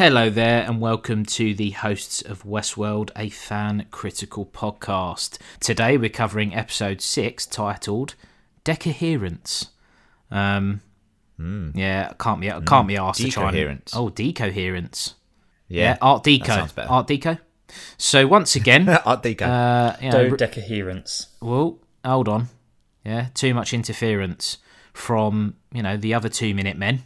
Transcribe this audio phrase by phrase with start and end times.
[0.00, 5.36] Hello there, and welcome to the hosts of Westworld, a fan critical podcast.
[5.60, 8.14] Today we're covering episode six, titled
[8.64, 9.72] "Decoherence."
[10.30, 10.80] Um,
[11.38, 13.92] yeah, can't be can't be asked to try and Decoherence.
[13.94, 15.16] oh decoherence.
[15.68, 16.72] Yeah, Yeah, Art Deco, sounds.
[16.78, 17.38] Art Deco.
[17.98, 19.42] So once again, Art Deco.
[19.42, 21.26] uh, you know, Dodecoherence.
[21.42, 22.48] well, hold on.
[23.04, 24.56] Yeah, too much interference
[24.94, 27.02] from you know the other two minute men.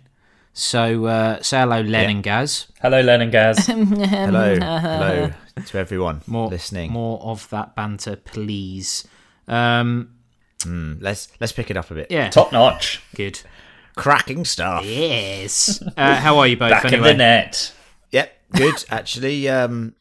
[0.57, 2.09] So uh, say hello, Len Yeah.
[2.11, 2.69] and Gaz.
[2.81, 3.67] Hello, Len and Gaz.
[3.67, 5.31] hello, hello
[5.67, 6.93] to everyone More listening.
[6.93, 9.07] more of that banter, please.
[9.49, 10.11] Um,
[10.61, 12.07] Mm, let's let's pick it up a bit.
[12.11, 13.03] yeah, Top notch.
[13.15, 13.39] good.
[13.97, 14.83] Cracking stuff.
[14.87, 15.83] Yes.
[15.97, 16.71] uh, how are you both?
[16.71, 17.75] Back anyway, in the net.
[18.13, 18.75] Yep, good.
[18.91, 19.95] Actually, um,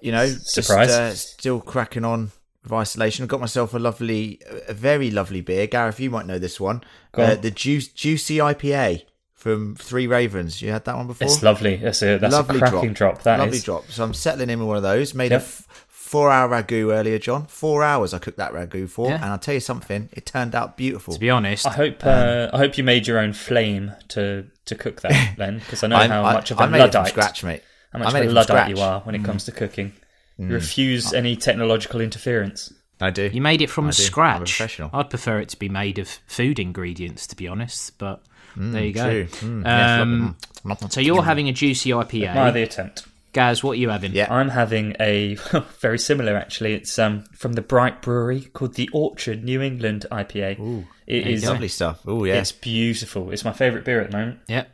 [0.00, 0.88] you know, just, Surprise.
[0.90, 2.30] uh, still cracking on
[2.62, 3.24] with isolation.
[3.24, 5.66] I've got myself a lovely, a very lovely beer.
[5.66, 6.82] Gareth, you might know this one.
[7.12, 7.40] Go Uh, on.
[7.42, 9.02] the Juice, Juicy IPA
[9.38, 10.60] from Three Ravens.
[10.60, 11.26] You had that one before?
[11.26, 11.76] It's lovely.
[11.76, 13.22] That's a that's Lovely a cracking drop.
[13.22, 13.64] That lovely is.
[13.64, 13.88] drop.
[13.88, 15.14] So I'm settling in with one of those.
[15.14, 15.40] Made Yep.
[15.40, 17.46] a f- four hour ragu earlier, John.
[17.46, 19.16] Four hours I cooked that ragu for, Yeah.
[19.16, 21.14] and I'll tell you something, it turned out beautiful.
[21.14, 24.46] To be honest, I hope um, uh, I hope you made your own flame to
[24.66, 26.82] to cook that, Len, because I know I'm- how I, much of a I made
[26.84, 27.62] it from scratch, mate.
[27.92, 28.70] how much I made of a from luddite scratch.
[28.70, 29.46] you are when it comes mm.
[29.46, 29.92] to cooking.
[30.36, 30.52] You mm.
[30.52, 32.72] refuse any technological interference.
[33.00, 33.30] I do.
[33.32, 33.88] you made it from I do.
[33.88, 34.38] I'm a scratch.
[34.38, 34.90] professional.
[34.92, 37.96] I'd prefer it to be made of food ingredients, to be honest.
[37.98, 38.22] But
[38.56, 39.04] there you go.
[39.04, 39.24] True.
[39.48, 40.88] Mm, yes, Um, lovely.
[40.88, 40.92] Mm.
[40.92, 42.28] so you're having a juicy IPA.
[42.28, 43.06] Admire the attempt.
[43.34, 44.12] Gaz, what are you having?
[44.12, 44.32] Yeah.
[44.32, 45.34] I'm having a
[45.80, 46.72] very similar actually.
[46.74, 50.58] It's um from the Bright Brewery called the Orchard New England IPA.
[50.58, 52.00] Ooh, it is lovely stuff.
[52.06, 52.34] Oh yeah.
[52.40, 53.30] it's beautiful.
[53.30, 54.38] It's my favourite beer at the moment.
[54.48, 54.64] Yeah.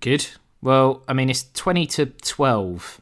[0.00, 0.26] Good.
[0.60, 3.00] Well, I mean, it's 20 to 12,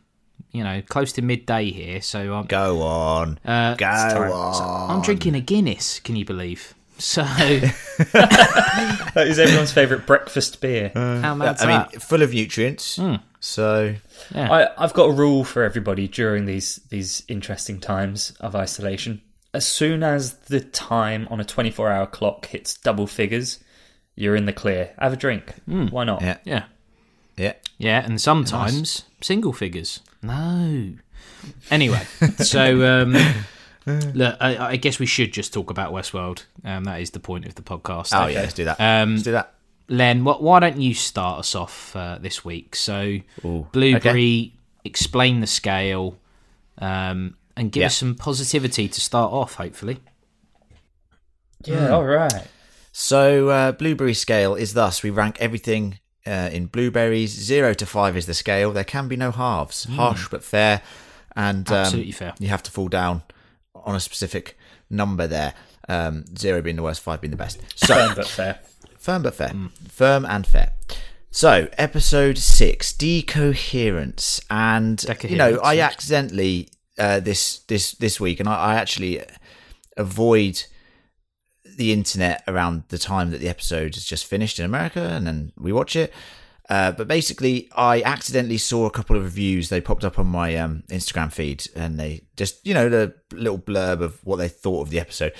[0.53, 2.01] you know, close to midday here.
[2.01, 3.39] So I'm, Go on.
[3.45, 4.33] uh, Go time.
[4.33, 4.91] on.
[4.97, 6.75] I'm drinking a Guinness, can you believe?
[7.03, 7.23] So,
[8.13, 10.91] That is everyone's favourite breakfast beer.
[10.95, 12.97] how mad's I mean, full of nutrients.
[12.97, 13.17] Hmm.
[13.41, 13.97] So
[14.35, 19.21] I, I've got a rule for everybody during these these interesting times of isolation.
[19.53, 23.59] As soon as the time on a 24 hour clock hits double figures,
[24.15, 24.93] you're in the clear.
[24.99, 25.55] Have a drink.
[25.67, 26.23] Why not?
[26.23, 26.65] yeah, Yeah.
[27.37, 27.53] yeah.
[27.79, 30.01] Yeah, and sometimes single figures.
[30.23, 30.93] No.
[31.71, 32.03] Anyway,
[32.39, 33.17] so um,
[33.87, 36.45] look, I, I guess we should just talk about Westworld.
[36.65, 38.11] Um, that is the point of the podcast.
[38.13, 38.81] Oh yeah, let's do that.
[38.81, 39.55] Um, let's do that.
[39.89, 42.75] Len, what, why don't you start us off uh, this week?
[42.77, 44.55] So, Ooh, Blueberry,
[44.85, 46.17] explain the scale,
[46.79, 47.87] um, and give Yeah.
[47.87, 49.55] us some positivity to start off.
[49.57, 49.99] Hopefully,
[51.65, 52.47] Yeah, all right.
[52.93, 57.31] So uh, blueberry scale is thus: we rank everything uh, in blueberries.
[57.33, 58.71] Zero to five is the scale.
[58.73, 59.85] There can be no halves.
[59.85, 60.83] Harsh but fair,
[61.37, 62.35] and um, Absolutely fair.
[62.39, 63.23] You have to fall down
[63.85, 64.57] on a specific
[64.91, 65.55] number there.
[65.89, 67.61] Um, zero being the worst, five being the best.
[67.77, 68.61] So Firm but fair.
[68.99, 69.53] Firm but fair.
[69.89, 70.73] Firm and fair.
[71.35, 78.47] So, episode six, decoherence, and you know, I accidentally uh, this this this week, and
[78.47, 79.23] I, I actually
[79.97, 80.65] avoid
[81.65, 85.53] the internet around the time that the episode has just finished in America, and then
[85.59, 86.13] we watch it.
[86.69, 89.69] Uh, but basically, I accidentally saw a couple of reviews.
[89.69, 93.59] They popped up on my um, Instagram feed, and they just, you know, the little
[93.59, 95.33] blurb of what they thought of the episode,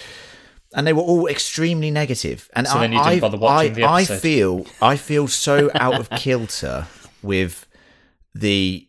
[0.75, 2.51] and they were all extremely negative.
[2.55, 5.29] And So I, then you didn't I- bother watching I, the I feel, I feel
[5.29, 6.87] so out of kilter
[7.23, 7.67] with
[8.35, 8.89] the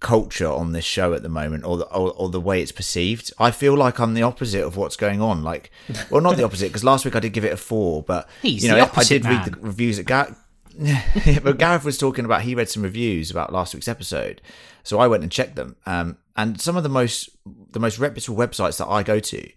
[0.00, 3.32] culture on this show at the moment, or the or, or the way it's perceived.
[3.38, 5.42] I feel like I'm the opposite of what's going on.
[5.42, 5.70] Like,
[6.10, 8.64] well, not the opposite, because last week I did give it a four, but He's
[8.64, 10.34] you know, I did read the reviews that
[11.42, 14.40] but Gareth was talking about he read some reviews about last week's episode,
[14.82, 15.76] so I went and checked them.
[15.86, 17.30] Um, and some of the most
[17.70, 19.48] the most reputable websites that I go to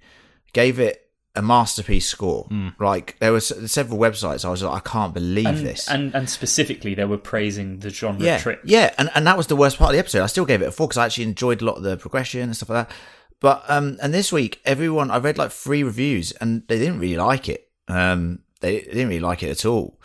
[0.54, 1.04] gave it
[1.36, 2.46] a masterpiece score.
[2.50, 2.70] Hmm.
[2.80, 5.88] Like there were several websites I was like, I can't believe And, this.
[5.88, 8.60] and and specifically, they were praising the genre yeah, trick.
[8.64, 10.24] yeah, and and that was the worst part of the episode.
[10.24, 12.42] I still gave it a four because I actually enjoyed a lot of the progression
[12.42, 12.96] and stuff like that.
[13.40, 17.18] But um, and this week, everyone I read like three reviews and they didn't really
[17.18, 17.70] like it.
[17.88, 20.00] Um, they didn't really like it at all.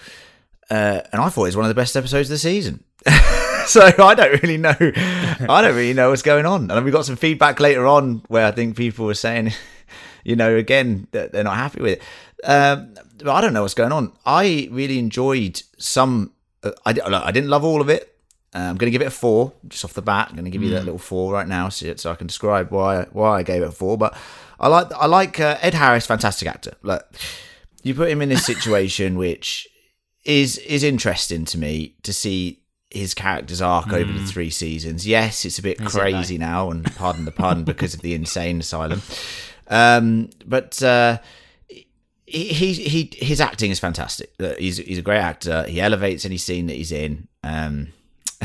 [0.73, 2.83] Uh, and I thought it was one of the best episodes of the season.
[3.67, 4.75] so I don't really know.
[4.81, 6.71] I don't really know what's going on.
[6.71, 9.53] And we got some feedback later on where I think people were saying,
[10.25, 12.03] you know, again that they're not happy with it.
[12.49, 14.13] Um, but I don't know what's going on.
[14.25, 16.33] I really enjoyed some.
[16.63, 18.17] Uh, I, I didn't love all of it.
[18.55, 20.29] Uh, I'm going to give it a four just off the bat.
[20.31, 22.71] I'm going to give you that little four right now, so, so I can describe
[22.71, 23.99] why why I gave it a four.
[23.99, 24.17] But
[24.59, 26.73] I like I like uh, Ed Harris, fantastic actor.
[26.83, 27.07] Look,
[27.83, 29.69] you put him in this situation which
[30.25, 32.61] is is interesting to me to see
[32.91, 35.07] his character's arc over the three seasons.
[35.07, 39.01] Yes, it's a bit crazy now, and pardon the pun, because of the insane asylum.
[39.69, 41.19] Um, but uh,
[42.27, 44.33] he, he he his acting is fantastic.
[44.39, 45.65] Uh, He's he's a great actor.
[45.65, 47.29] He elevates any scene that he's in.
[47.43, 47.89] Um,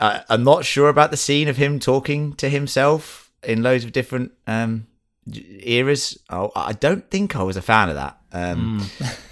[0.00, 3.92] I, I'm not sure about the scene of him talking to himself in loads of
[3.92, 4.86] different um,
[5.26, 6.18] eras.
[6.28, 8.18] I, I don't think I was a fan of that.
[8.32, 8.86] Um,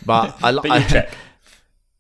[0.05, 1.11] But I, But I check.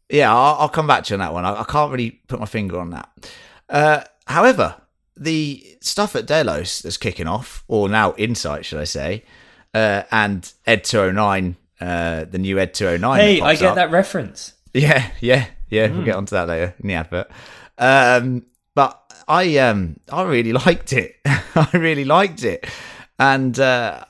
[0.08, 1.44] Yeah, I'll, I'll come back to you on that one.
[1.44, 3.30] I, I can't really put my finger on that.
[3.68, 4.76] Uh, however,
[5.16, 9.24] the stuff at Delos that's kicking off, or now Incite, should I say,
[9.74, 13.20] uh, and Ed 209, uh, the new Ed 209.
[13.20, 13.74] Hey, I get up.
[13.76, 14.54] that reference.
[14.72, 15.88] Yeah, yeah, yeah.
[15.88, 17.30] We'll get onto that later in the advert.
[17.78, 21.16] Um, but I, um, I really liked it.
[21.24, 22.66] I really liked it,
[23.18, 24.04] and uh,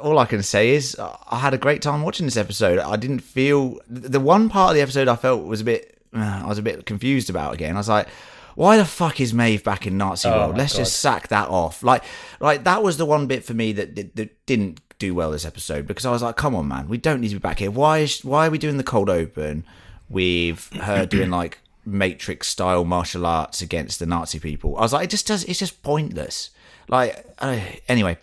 [0.00, 2.78] all I can say is I had a great time watching this episode.
[2.78, 5.98] I didn't feel the one part of the episode I felt was a bit.
[6.14, 7.76] Uh, I was a bit confused about again.
[7.76, 8.08] I was like.
[8.56, 10.58] Why the fuck is Maeve back in Nazi Oh world?
[10.58, 10.80] Let's God.
[10.80, 11.84] just sack that off.
[11.84, 12.02] Like,
[12.40, 15.44] like that was the one bit for me that, that, that didn't do well this
[15.44, 17.70] episode because I was like, come on, man, we don't need to be back here.
[17.72, 19.64] Why is why are we doing the cold open
[20.08, 24.76] with her doing like Matrix style martial arts against the Nazi people?
[24.76, 25.42] I was like, it just does.
[25.44, 26.50] It's just pointless.
[26.86, 27.58] Like, uh,
[27.88, 28.18] anyway,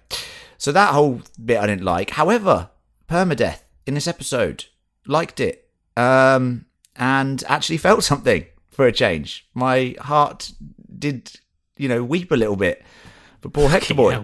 [0.57, 2.11] so that whole bit I didn't like.
[2.11, 2.69] However,
[3.09, 4.65] permadeath in this episode
[5.05, 6.65] liked it, um,
[6.95, 9.47] and actually felt something for a change.
[9.53, 10.51] My heart
[10.97, 11.31] did,
[11.77, 12.83] you know, weep a little bit
[13.41, 14.23] for poor Hector boy.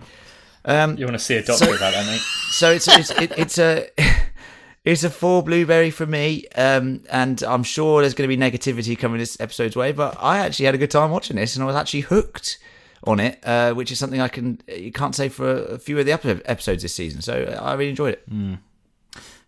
[0.65, 2.19] Um, You want to see a doctor about that, mate?
[2.51, 3.89] so it's it's it, it's a
[4.85, 8.97] it's a four blueberry for me, um, and I'm sure there's going to be negativity
[8.97, 9.91] coming this episode's way.
[9.91, 12.59] But I actually had a good time watching this, and I was actually hooked
[13.05, 16.05] on it, uh, which is something I can you can't say for a few of
[16.05, 17.21] the episodes this season.
[17.21, 18.25] So I really enjoyed it.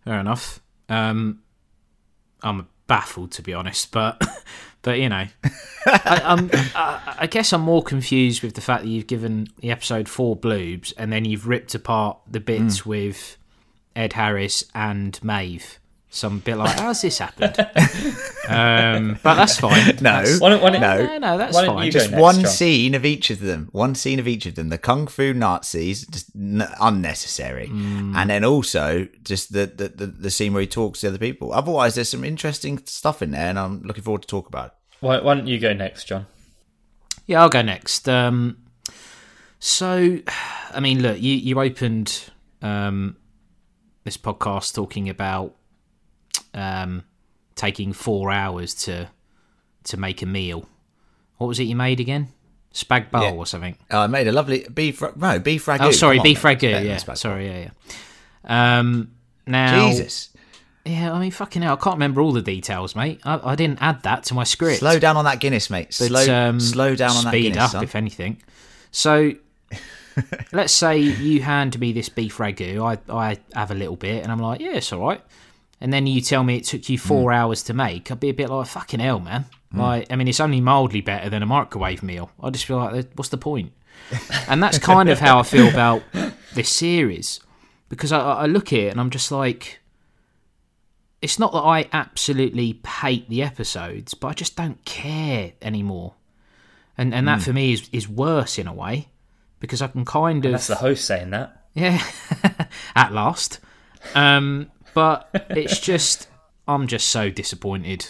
[0.03, 0.59] Fair enough.
[0.89, 1.39] Um,
[2.43, 4.21] I'm baffled to be honest, but
[4.81, 5.25] but you know,
[5.85, 9.71] I, I'm, I, I guess I'm more confused with the fact that you've given the
[9.71, 12.89] episode four bloobs and then you've ripped apart the bits Hmm.
[12.89, 13.37] with
[13.95, 15.79] Ed Harris and Maeve.
[16.15, 17.57] So I'm a bit like, how's this happened?
[18.47, 19.97] um, but that's fine.
[19.99, 21.05] No, Why don't, why don't, No.
[21.05, 21.91] No, no, that's Why fine.
[21.91, 22.45] just next, one John?
[22.45, 23.67] scene of each of them.
[23.73, 24.69] One scene of each of them.
[24.69, 30.31] The kung fu Nazis, just n- unnecessary, and then also just the, the the the
[30.31, 31.51] scene where he talks to other people.
[31.51, 34.73] Otherwise, there's some interesting stuff in there, and I'm looking forward to talk about it.
[35.01, 36.27] Why, why don't you go next, John?
[37.27, 38.07] Yeah, I'll go next.
[38.07, 38.59] Um,
[39.59, 40.19] so,
[40.71, 42.31] I mean, look, you you opened
[42.61, 43.17] um,
[44.05, 45.55] this podcast talking about
[46.55, 47.03] um,
[47.55, 49.09] taking four hours to
[49.83, 50.67] to make a meal.
[51.37, 52.29] What was it you made again?
[52.73, 53.31] Spag bowl Yeah.
[53.31, 53.77] or something?
[53.91, 55.01] Oh, I made a lovely beef.
[55.15, 55.81] No, beef ragu.
[55.81, 56.83] Oh, sorry, on, beef ragu.
[56.83, 57.69] Yeah, sorry, yeah,
[58.47, 58.79] yeah.
[58.79, 59.11] Um,
[59.47, 60.29] now, Jesus,
[60.85, 63.21] yeah, I mean, fucking hell, I can't remember all the details, mate.
[63.23, 64.79] I, I didn't add that to my script.
[64.79, 65.87] slow down on that Guinness, mate.
[65.87, 67.53] But, Slow, um, slow down on that Guinness.
[67.53, 67.83] speed up son.
[67.83, 68.41] if anything.
[68.91, 69.31] So
[70.51, 72.81] let's say you hand me this beef ragu.
[72.83, 75.21] I I have a little bit, and I'm like, yeah, it's all right.
[75.81, 77.35] And then you tell me it took you four Hmm.
[77.37, 78.09] hours to make.
[78.11, 79.45] I'd be a bit like, fucking hell, man.
[79.73, 82.31] Like, I mean, it's only mildly better than a microwave meal.
[82.41, 83.73] I just feel like, what's the point?
[84.47, 86.01] and that's kind of how I feel about
[86.53, 87.41] this series
[87.89, 89.79] because I, I look at it and I'm just like,
[91.21, 96.13] it's not that I absolutely hate the episodes, but I just don't care anymore.
[96.97, 99.09] And and that for me is is worse in a way
[99.59, 101.65] because I can kind of That's the host saying that.
[101.73, 102.01] yeah,
[102.95, 103.59] at last.
[104.13, 106.27] Um, but it's just,
[106.67, 108.07] I'm just so disappointed.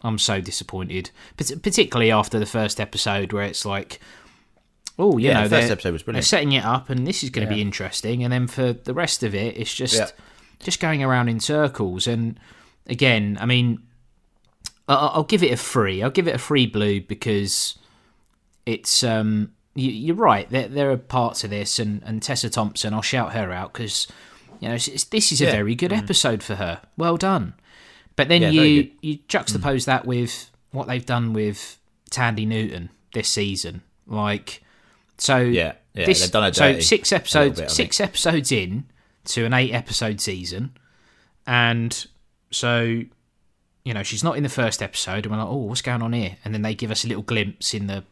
[0.00, 4.00] I'm so disappointed, Pat- particularly after the first episode where it's like,
[4.98, 6.24] oh, you Yeah, know, the first they're- episode was They're brilliant.
[6.26, 9.22] setting it up, and this is going to be interesting, and then for the rest
[9.22, 10.08] of it, it's just Yeah.
[10.60, 12.06] just going around in circles.
[12.06, 12.38] And
[12.86, 13.82] again, I mean,
[14.88, 16.02] I- I'll give it a free.
[16.02, 17.78] I'll give it a free blue because
[18.66, 22.92] it's um you, you're right there, there are parts of this and, and tessa thompson
[22.94, 24.06] i'll shout her out because
[24.62, 25.50] you know this is a Yeah.
[25.52, 26.80] very good episode for her.
[26.96, 27.54] Well done.
[28.14, 31.78] But then Yeah, you you juxtapose that with what they've done with
[32.10, 33.82] tandy newton this season.
[34.06, 34.62] Like
[35.18, 38.84] so Yeah, yeah, this, they've done her so six episodes bit, six episodes in
[39.26, 40.76] to an eight episode season.
[41.46, 42.06] And
[42.52, 43.02] so
[43.84, 46.12] you know she's not in the first episode and we're like oh what's going on
[46.12, 46.36] here?
[46.44, 48.04] And then they give us a little glimpse in the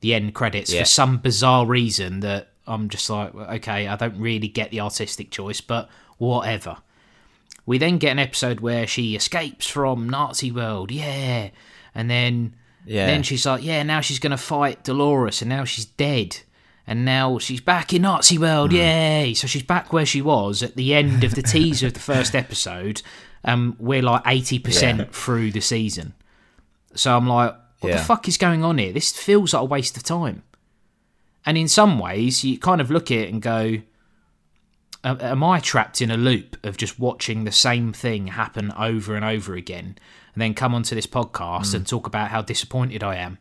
[0.00, 0.80] the end credits Yeah.
[0.82, 5.30] for some bizarre reason that i'm just like okay i don't really get the artistic
[5.30, 5.88] choice but
[6.18, 6.76] whatever
[7.66, 11.50] we then get an episode where she escapes from nazi world yeah
[11.94, 12.54] and then
[12.86, 13.06] Yeah.
[13.06, 16.38] then she's like yeah now she's gonna fight dolores and now she's dead
[16.86, 19.34] and now she's back in Nazi world, yay!
[19.34, 22.34] So she's back where she was at the end of the teaser of the first
[22.34, 23.02] episode.
[23.44, 26.12] Um, we're like eighty percent through the season,
[26.96, 27.98] so I'm like, what Yeah.
[27.98, 28.92] the fuck is going on here?
[28.92, 30.42] This feels like a waste of time.
[31.44, 33.78] And in some ways, you kind of look at it and go,
[35.04, 39.14] "Am- "Am I trapped in a loop of just watching the same thing happen over
[39.16, 39.96] and over again,
[40.34, 43.38] and then come onto this podcast and talk about how disappointed I am?"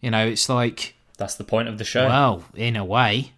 [0.00, 2.06] You know, it's like That's the point of the show.
[2.06, 3.32] well, in a way,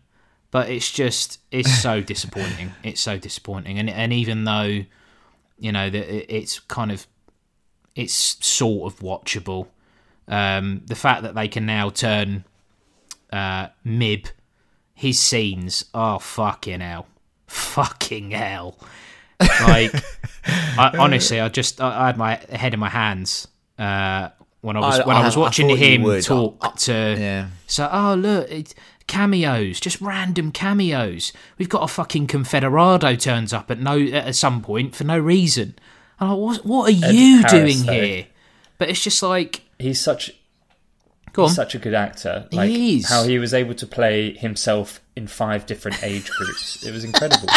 [0.52, 2.72] but it's just it's so disappointing.
[2.84, 4.84] It's so disappointing, and and even though
[5.58, 7.06] you know that it's kind of
[7.96, 9.66] it's sort of watchable,
[10.28, 12.44] um, the fact that they can now turn
[13.32, 14.26] uh, Mib
[14.94, 17.06] his scenes are fucking hell,
[17.48, 18.78] fucking hell.
[19.40, 19.92] Like,
[20.46, 23.48] I, honestly, I just I, I had my head in my hands
[23.78, 24.28] uh,
[24.60, 27.48] when I was I- when I, was watching him talk to Yeah.
[27.66, 28.76] so, oh look, it's
[29.08, 31.32] cameos, just random cameos.
[31.58, 35.74] We've got a fucking Confederado turns up at no at some point for no reason.
[36.20, 38.26] I'm like, what, what are you doing here?
[38.78, 40.30] But it's just like, He's such
[41.32, 41.50] go on.
[41.50, 42.46] such a good actor.
[42.52, 43.08] Like is.
[43.08, 46.84] how he was able to play himself in five different age groups.
[46.84, 47.48] It was incredible.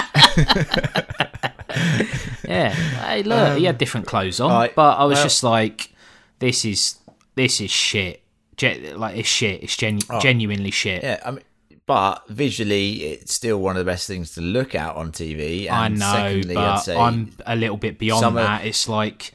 [2.48, 5.44] yeah, hey, look, he had um, different clothes on, alright, but I was well- just
[5.44, 5.92] like,
[6.40, 6.98] this is
[7.36, 8.22] this is shit.
[8.58, 9.64] Gen- like it's shit.
[9.64, 10.20] It's genu- oh.
[10.22, 11.04] genuinely shit.
[11.04, 11.44] Yeah, I mean,
[11.86, 15.70] but visually, it's still one of the best things to look at on TV.
[15.70, 18.66] And I know, secondly, I'd but say I'm a little bit beyond some of- that.
[18.66, 19.34] It's like,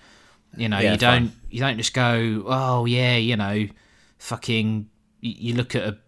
[0.57, 3.67] you know, Yeah, you don't you don't just go, oh yeah, you know,
[4.21, 4.89] fucking.
[5.21, 5.99] You you look at a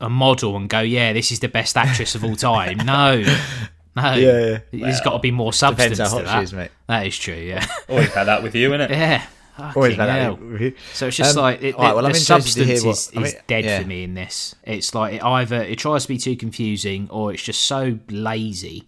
[0.00, 2.78] a model and go, yeah, this is the best actress of all time.
[2.78, 3.24] No, no,
[4.14, 6.38] Yeah, there's got to be more substance depends how to hot that.
[6.38, 6.70] she is, mate.
[6.86, 7.34] That is true.
[7.34, 8.90] Yeah, Always had that with you, innit?
[8.90, 9.26] yeah.
[9.58, 10.36] Always Fucking had hell.
[10.36, 10.74] that.
[10.94, 13.10] So it's just Um, like it, alright, the, well, I'm the substance is, what- is
[13.16, 13.80] I mean, dead yeah.
[13.80, 14.54] for me in this.
[14.62, 18.86] It's like it either it tries to be too confusing or it's just so lazy.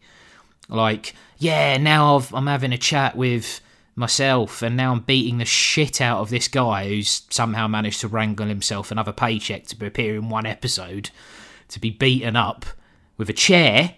[0.68, 3.60] Like, yeah, now I've, I'm having a chat with
[4.00, 8.08] myself and now I'm beating the shit out of this guy who's somehow managed to
[8.08, 11.10] wrangle himself another paycheck to appear in one episode
[11.68, 12.66] to be beaten up
[13.16, 13.94] with a chair.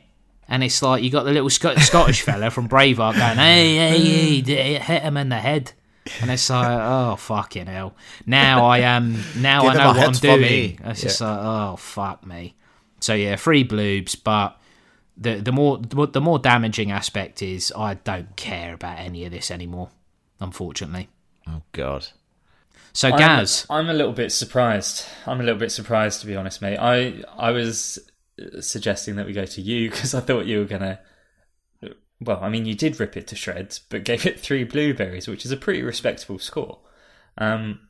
[0.49, 4.41] And it's like you got the little Scot- Scottish fella from Braveheart going, "Hey, hey,
[4.43, 5.73] hey, hit him in the head,"
[6.21, 7.95] and it's like, "Oh fucking hell!"
[8.27, 9.23] Now I am.
[9.39, 10.79] Now Give I know what I'm doing.
[10.85, 12.55] It's just like, "Oh fuck me."
[13.01, 14.61] So yeah, free bloobs, but
[15.23, 19.51] the the more the more damaging aspect is I don't care about any of this
[19.51, 19.91] anymore.
[20.41, 21.09] Unfortunately.
[21.49, 22.09] Oh God.
[22.93, 25.07] So I'm- Gaz, I'm, a little bit surprised.
[25.27, 26.79] I'm a little bit surprised to be honest, mate.
[26.79, 27.99] I I was
[28.41, 31.01] uh, suggesting that we go to you because I thought you were gonna.
[32.21, 35.45] Well, I mean, you did rip it to shreds, but gave it three blueberries, which
[35.45, 36.79] is a pretty respectable score.
[37.37, 37.81] Um,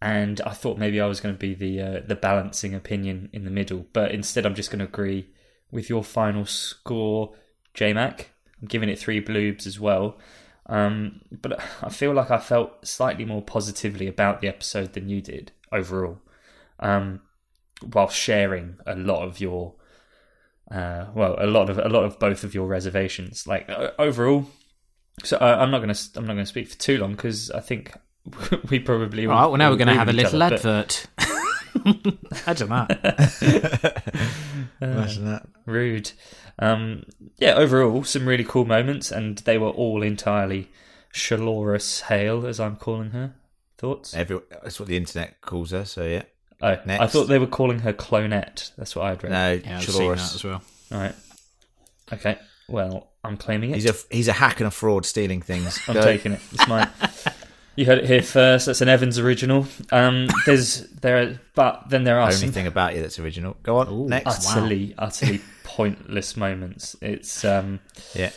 [0.00, 3.44] and I thought maybe I was going to be the uh, the balancing opinion in
[3.44, 5.28] the middle, but instead I'm just going to agree
[5.76, 7.34] with your final score,
[7.74, 8.30] J Mac.
[8.60, 10.18] I'm giving it three bloobs as well.
[10.68, 15.20] Um, but I feel like I felt slightly more positively about the episode than you
[15.20, 16.18] did overall,
[16.80, 17.20] um,
[17.92, 19.74] while sharing a lot of your,
[20.72, 23.46] uh, well, a lot of a lot of both of your reservations.
[23.46, 24.46] Like uh, overall,
[25.22, 27.60] so uh, I'm not going to I'm not to speak for too long because I
[27.60, 27.92] think
[28.70, 29.46] we probably all right.
[29.46, 31.06] Well, now we're going to have a little other, but- advert.
[32.46, 34.02] Imagine that.
[34.80, 35.46] Imagine that.
[35.66, 36.12] Rude.
[36.58, 37.04] Um,
[37.38, 40.70] yeah, overall, some really cool moments, and they were all entirely
[41.12, 43.34] Shalorus Hale, as I'm calling her.
[43.78, 44.14] Thoughts?
[44.14, 45.84] Every, that's what the internet calls her.
[45.84, 46.22] So yeah.
[46.62, 47.02] Oh, Next.
[47.02, 48.72] I thought they were calling her Clonette.
[48.76, 49.32] That's what I'd read.
[49.32, 50.34] No, Yeah, I've seen that Chaloris.
[50.34, 50.62] as well.
[50.92, 51.14] All right.
[52.12, 52.38] Okay.
[52.68, 53.74] Well, I'm claiming it.
[53.74, 55.78] He's a he's a hack and a fraud stealing things.
[55.86, 56.02] I'm Go.
[56.02, 56.40] taking it.
[56.52, 56.88] It's mine.
[57.76, 58.66] you heard it here first.
[58.66, 59.66] That's an Evans original.
[59.92, 63.56] Um, there's there, are, but then there are Only some thing about you that's original.
[63.62, 63.88] Go on.
[63.88, 64.08] Ooh.
[64.08, 64.26] next.
[64.46, 64.52] Wow.
[64.52, 66.96] utterly, utterly pointless moments.
[67.00, 67.80] It's um,
[68.14, 68.30] Yeah.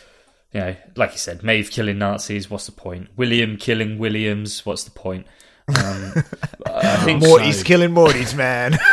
[0.52, 2.48] you know, like you said, Maeve killing Nazis.
[2.50, 3.08] What's the point?
[3.16, 4.64] William killing Williams.
[4.66, 5.26] What's the point?
[5.68, 6.12] Um,
[6.66, 7.64] I think Morty's so.
[7.64, 8.78] killing Morty's man.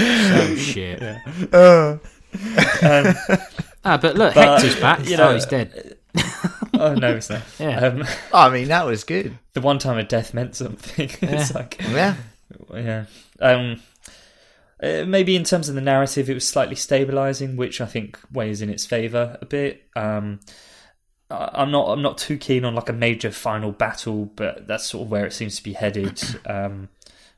[0.00, 1.02] Oh shit.
[1.52, 1.98] Uh,
[2.82, 3.14] um,
[3.84, 5.08] Ah, but look, But, Hector's back.
[5.08, 5.97] you know, oh, he's dead.
[6.74, 7.42] oh no, it's not.
[7.58, 7.78] Yeah.
[7.80, 9.38] Um, I mean, that was good.
[9.54, 11.10] the one time a death meant something.
[11.22, 12.16] it's like Yeah.
[12.74, 13.04] yeah.
[13.40, 13.80] Um,
[14.82, 18.62] uh, maybe in terms of the narrative, it was slightly stabilizing, which I think weighs
[18.62, 19.82] in its favor a bit.
[19.96, 20.40] Um,
[21.30, 21.88] I- I'm not.
[21.88, 25.26] I'm not too keen on like a major final battle, but that's sort of where
[25.26, 26.22] it seems to be headed.
[26.46, 26.88] Um,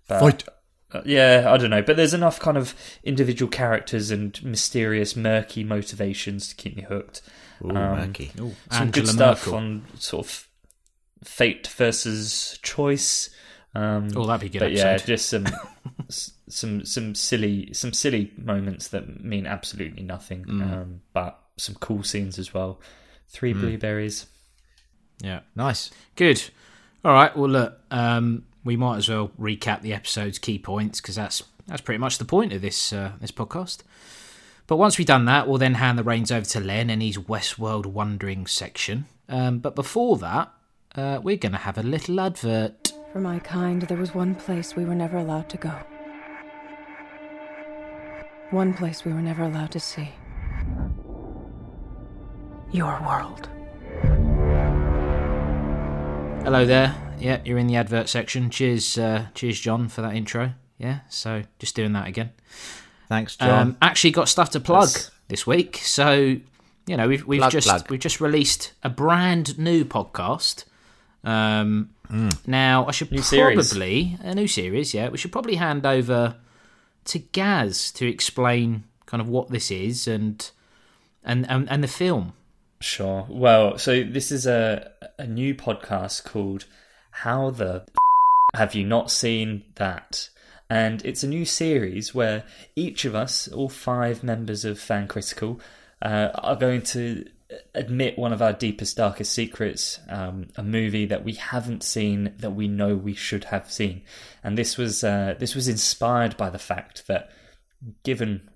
[0.07, 0.45] but, Fight.
[0.93, 5.63] uh, yeah, I don't know, but there's enough kind of individual characters and mysterious, murky
[5.63, 7.23] motivations to keep me hooked.
[7.65, 8.31] Ooh, Um, murky.
[8.41, 9.55] Ooh, Some Angela good stuff Merkel.
[9.59, 10.49] on sort of
[11.25, 13.31] fate versus choice.
[13.75, 15.47] Um, Oh, that'd be good but yeah, just some
[16.09, 20.45] some some silly some silly moments that mean absolutely nothing.
[20.45, 20.63] Mm.
[20.73, 22.81] Um, but some cool scenes as well.
[23.29, 23.61] Three Mm.
[23.61, 24.27] blueberries.
[25.23, 25.41] Yeah.
[25.55, 25.91] Nice.
[26.17, 26.43] Good.
[27.05, 27.37] All right.
[27.37, 31.83] Well, look, um, we might as well recap the episode's key points because that's that's
[31.83, 33.83] pretty much the point of this uh, this podcast.
[34.71, 37.19] But once we've done that, we'll then hand the reins over to Len and his
[37.19, 39.07] Westworld Wandering section.
[39.29, 40.53] Um, but before that,
[40.95, 42.93] uh, we're going to have a little advert.
[43.13, 45.73] For my kind, there was one place we were never allowed to go.
[48.51, 50.11] One place we were never allowed to see.
[52.71, 53.49] Your world.
[56.45, 56.95] Hello there.
[57.19, 58.51] Yeah, you're in the advert section.
[58.51, 60.53] Cheers, uh, cheers, John, for that intro.
[60.79, 62.31] Yeah, so just doing that again.
[63.11, 63.51] Thanks, John.
[63.51, 65.11] Um, actually, got stuff to plug Yes.
[65.29, 65.77] this week.
[65.83, 66.37] So
[66.87, 67.91] you know, we've we've Plug, just plug.
[67.91, 70.65] we've just released a brand new podcast.
[71.25, 71.91] Um,
[72.47, 73.69] Now I should New series.
[73.69, 74.95] probably a new series.
[74.95, 76.37] Yeah, we should probably hand over
[77.07, 80.51] to Gaz to explain kind of what this is and
[81.25, 82.33] and and, and the film.
[82.81, 83.27] Sure.
[83.29, 86.65] Well, so this is a a new podcast called
[87.11, 87.85] "How the
[88.55, 90.31] Have You Not Seen That?"
[90.71, 92.45] And it's a new series where
[92.77, 95.61] each of us, all five members of Fan Critical,
[96.01, 97.27] uh, are going to
[97.75, 102.53] admit one of our deepest, darkest secrets, um, a movie that we haven't seen that
[102.53, 104.03] we know we should have seen,
[104.45, 107.31] and this was uh, this was inspired by the fact that
[108.05, 108.49] given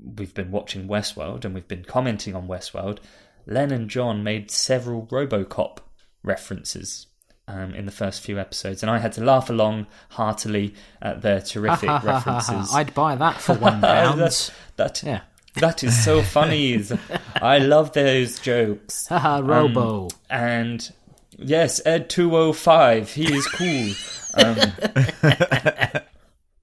[0.00, 2.98] we've been watching Westworld and we've been commenting on Westworld,
[3.46, 5.78] Len and John made several Robocop
[6.22, 7.06] references
[7.48, 11.40] um, in the first few episodes, and I had to laugh along heartily at their
[11.40, 12.74] terrific references.
[12.74, 14.20] I'd buy that for one pound.
[14.76, 15.20] that yeah.
[15.56, 16.82] that is so funny.
[17.36, 19.06] I love those jokes.
[19.06, 20.08] Haha, Robo.
[20.28, 20.90] And
[21.38, 23.92] yes, Ed two oh five, he is cool.
[24.34, 24.58] Um,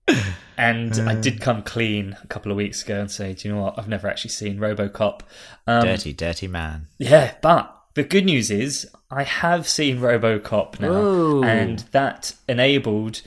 [0.57, 3.61] and I did come clean a couple of weeks ago and say, do you know
[3.61, 3.79] what?
[3.79, 5.21] I've never actually seen RoboCop.
[5.65, 6.87] Um, dirty, dirty man.
[6.99, 11.43] yeah, but the good news is I have seen RoboCop now, Ooh.
[11.43, 13.21] and that enabled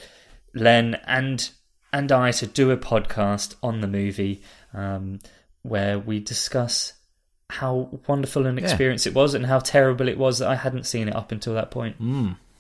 [0.53, 1.49] Len and
[1.93, 4.43] and I to do a podcast on the movie
[4.75, 5.21] um,
[5.63, 6.95] where we discuss
[7.49, 11.07] how wonderful an experience it was and how terrible it was that I hadn't seen
[11.07, 11.97] it up until that point.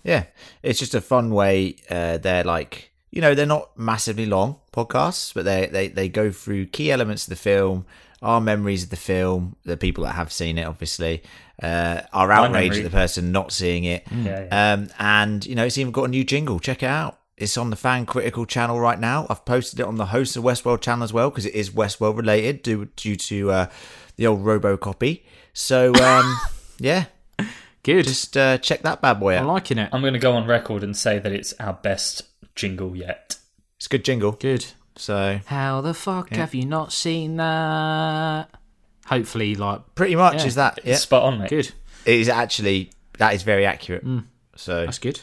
[0.04, 0.24] Yeah,
[0.62, 1.76] it's just a fun way.
[1.90, 6.30] Uh, they're like, you know, they're not massively long podcasts, but they they they go
[6.30, 7.86] through key elements of the film,
[8.22, 11.22] our memories of the film, the people that have seen it, obviously,
[11.62, 12.78] uh, our outrage memory.
[12.78, 14.72] at the person not seeing it, Yeah, yeah.
[14.74, 16.58] um, and you know, it's even got a new jingle.
[16.60, 17.18] Check it out.
[17.36, 19.26] It's on the Fan Critical channel right now.
[19.28, 22.16] I've posted it on the host of Westworld channel as well because it is Westworld
[22.16, 23.66] related due due to uh,
[24.16, 25.22] the old RoboCopy.
[25.52, 26.36] So um,
[26.78, 27.04] yeah,
[27.82, 28.04] Good.
[28.06, 29.42] just uh, check that bad boy out.
[29.42, 29.90] I'm liking it.
[29.92, 32.22] I'm going to go on record and say that it's our best
[32.54, 33.36] jingle yet.
[33.76, 34.32] It's a good jingle.
[34.32, 34.64] Good.
[34.96, 38.48] So How the fuck have you not seen that?
[39.06, 40.46] Hopefully, like, pretty much Yeah.
[40.46, 40.78] is that.
[40.84, 41.50] Yeah, Spot on, mate.
[41.50, 41.72] good.
[42.04, 44.04] it is actually that is very accurate.
[44.56, 45.20] So That's good.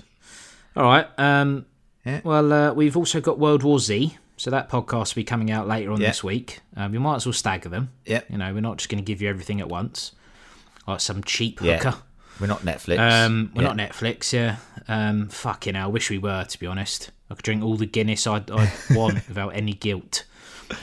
[0.75, 1.07] All right.
[1.17, 1.65] Um,
[2.05, 2.19] Yeah.
[2.23, 4.17] Well, uh, we've also got World War Z.
[4.35, 6.07] So that podcast will be coming out later on Yeah.
[6.09, 6.59] this week.
[6.75, 7.91] Um, we might as well stagger them.
[8.05, 8.21] Yeah.
[8.29, 10.11] You know, we're not just going to give you everything at once,
[10.87, 11.77] like some cheap Yeah.
[11.77, 11.97] hooker.
[12.39, 12.97] we're not Netflix.
[12.99, 13.73] Um, we're Yeah.
[13.73, 14.55] not Netflix, yeah.
[14.87, 17.11] Um, fucking hell, I wish we were, to be honest.
[17.29, 20.25] I could drink all the Guinness I'd, I'd want without any guilt.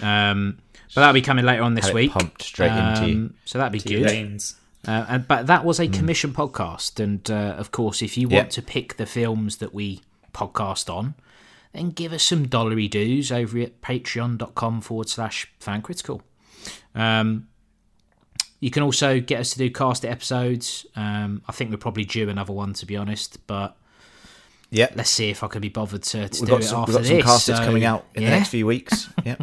[0.01, 0.59] Um,
[0.95, 2.13] but that'll be coming later on this Have it week.
[2.13, 3.15] pumped straight into you.
[3.17, 4.05] Um, So that'd be good.
[4.09, 4.57] veins.
[4.89, 8.33] Uh, and, but that was a commission podcast, and uh, of course, if you want
[8.33, 8.47] Hmm.
[8.47, 8.49] Yeah.
[8.51, 10.01] to pick the films that we
[10.33, 11.15] podcast on,
[11.73, 16.23] then give us some dollary dues over at patreon.com forward slash fancritical.
[16.95, 17.47] Um,
[18.59, 20.85] you can also get us to do cast episodes.
[20.97, 23.77] Um, I think we're probably due another one, to be honest, but
[24.71, 26.99] yeah, let's see if I can be bothered to, to do it some, after we've
[27.03, 27.25] got some this.
[27.25, 28.31] casters so, coming out in yeah.
[28.31, 29.09] the next few weeks.
[29.25, 29.37] Yeah,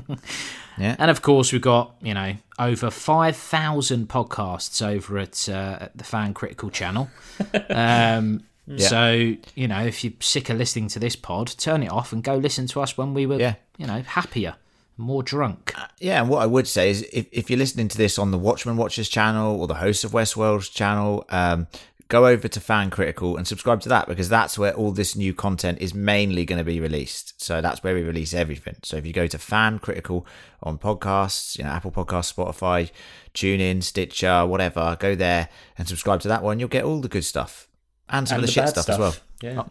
[0.77, 0.95] yeah.
[0.99, 5.97] And of course, we've got you know over five thousand podcasts over at, uh, at
[5.97, 7.09] the Fan Critical channel.
[7.69, 8.43] Um,
[8.77, 12.23] So you know, if you're sick of listening to this pod, turn it off and
[12.23, 13.55] go listen to us when we were Yeah.
[13.77, 14.55] you know happier,
[14.97, 15.73] more drunk.
[15.99, 18.37] Yeah, and what I would say is if, if you're listening to this on the
[18.37, 21.67] Watchmen Watchers channel or the Hosts of Westworld's channel, um,
[22.09, 25.33] go over to Fan Critical and subscribe to that because that's where all this new
[25.33, 27.41] content is mainly going to be released.
[27.41, 28.75] So that's where we release everything.
[28.83, 30.25] So if you go to Fan Critical
[30.63, 32.91] on podcasts, you know, Apple Podcasts, Spotify,
[33.33, 36.59] TuneIn, Stitcher, whatever, go there and subscribe to that one.
[36.59, 37.67] You'll get all the good stuff
[38.09, 39.15] and some And of the, the shit stuff, stuff, as well.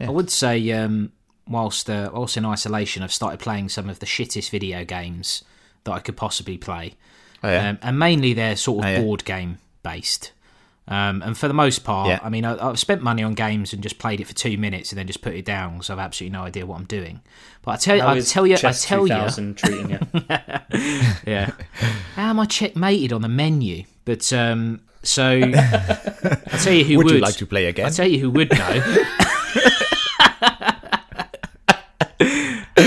[0.00, 0.06] Yeah.
[0.06, 1.12] I would say, um,
[1.48, 5.42] whilst uh, whilst in isolation, I've started playing some of the shittest video games
[5.84, 6.94] that I could possibly play,
[7.42, 7.70] Oh, yeah.
[7.70, 9.00] um, and mainly they're sort of Oh, yeah.
[9.00, 10.32] board game based.
[10.88, 12.20] Um, and for the most part, Yeah.
[12.22, 14.92] I mean, I, I've spent money on games and just played it for two minutes
[14.92, 17.22] and then just put it down because I've absolutely no idea what I'm doing.
[17.62, 19.98] But I tell, How I tell you, I tell you, 2000 treating you?
[21.26, 21.50] yeah.
[22.14, 23.82] How am I checkmated on the menu?
[24.04, 27.14] But um, so I tell you who would, would.
[27.14, 27.86] you like to play again?
[27.86, 29.02] I tell you who would know.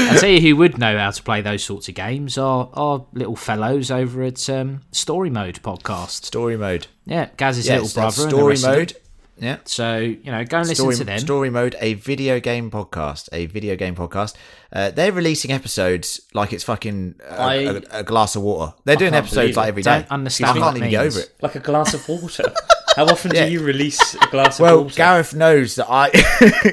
[0.10, 3.06] I tell you who would know how to play those sorts of games are our
[3.14, 6.26] little fellows over at um, Story Mode podcast.
[6.26, 6.88] Story mode.
[7.06, 8.22] Yeah, Gaz's Yes, little that's brother.
[8.24, 8.80] and the story rest of them.
[8.80, 8.94] mode.
[9.42, 9.58] Yeah.
[9.64, 11.20] So you know, go and listen Story, to them.
[11.20, 13.30] Story Mode, a video game podcast.
[13.32, 14.36] A video game podcast.
[14.74, 18.74] Uh, they're releasing episodes like it's fucking uh, I- a, a glass of water.
[18.84, 20.00] They're doing episodes like every day.
[20.00, 21.36] Don't understand I can't it even get over it.
[21.42, 22.52] Like a glass of water.
[22.96, 23.46] How often Yeah.
[23.46, 24.96] do you release a glass of Well, water?
[24.96, 26.10] Gareth knows that I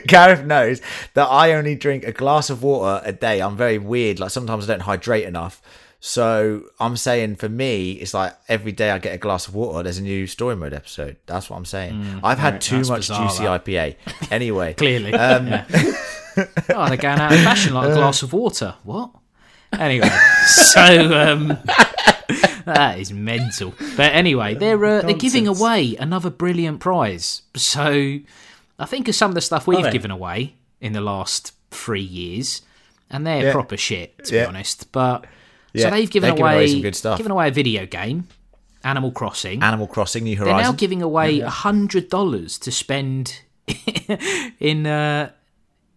[0.07, 0.81] Gareth knows
[1.14, 3.40] that I only drink a glass of water a day.
[3.40, 4.18] I'm very weird.
[4.20, 5.61] Like sometimes I don't hydrate enough.
[6.00, 9.83] So I'm saying for me, it's like every day I get a glass of water.
[9.83, 11.16] There's a new story mode episode.
[11.26, 12.20] That's what I'm saying.
[12.22, 13.64] I've had too Mm, much bizarre, juicy that.
[13.64, 13.96] IPA.
[14.31, 15.14] Anyway, Clearly.
[15.14, 15.64] Um, Yeah.
[16.74, 18.74] oh, they're going out of fashion like a glass of water.
[18.85, 19.11] What?
[19.72, 20.09] Anyway,
[20.46, 20.83] so
[21.18, 21.59] um,
[22.65, 23.75] that is mental.
[23.97, 27.43] But anyway, they're uh, they're giving away another brilliant prize.
[27.55, 28.19] So
[28.79, 32.62] I think of some of the stuff we've given away in the last three years,
[33.11, 33.53] and they're Yeah.
[33.53, 34.43] proper shit to Yeah.
[34.45, 34.91] be honest.
[34.93, 35.25] But
[35.73, 37.17] Yeah, so they've given they're giving away, away some good stuff.
[37.19, 38.29] given away a video game,
[38.85, 39.62] Animal Crossing.
[39.62, 40.57] Animal Crossing New Horizon.
[40.57, 43.41] They're now giving away a hundred dollars to spend
[44.61, 45.31] in uh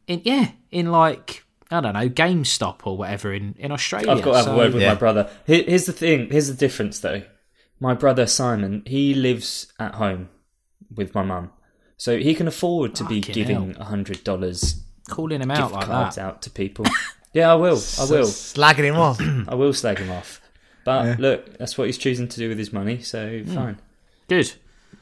[0.08, 4.12] in yeah in like I don't know GameStop or whatever in in Australia.
[4.12, 4.90] I've got to have So- a word with Yeah.
[4.90, 5.30] my brother.
[5.46, 6.30] Here- Here's the thing.
[6.32, 7.22] Here's the difference, though.
[7.80, 10.30] My brother Simon, he lives at home
[10.94, 11.52] with my mum,
[11.96, 15.86] so he can afford to be giving a hundred dollars calling him gift out like
[15.86, 16.26] cards that.
[16.26, 16.86] out to people.
[17.34, 17.78] yeah, I will.
[18.00, 18.26] I will.
[18.26, 19.20] Slagging him off.
[19.48, 20.42] I will slag him off.
[20.84, 23.02] But look, that's what he's choosing to do with his money.
[23.02, 23.78] So fine.
[24.28, 24.54] Good.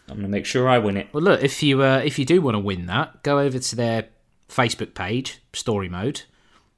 [0.10, 1.08] I'm gonna make sure I win it.
[1.13, 3.75] Well, look if you uh, if you do want to win that, go over to
[3.75, 4.06] their
[4.49, 6.21] Facebook page, Story Mode,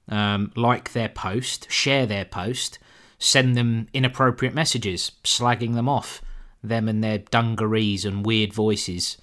[0.10, 2.80] um, like their post, share their post,
[3.18, 6.22] send them inappropriate messages, slagging them off,
[6.64, 9.18] them and their dungarees and weird voices,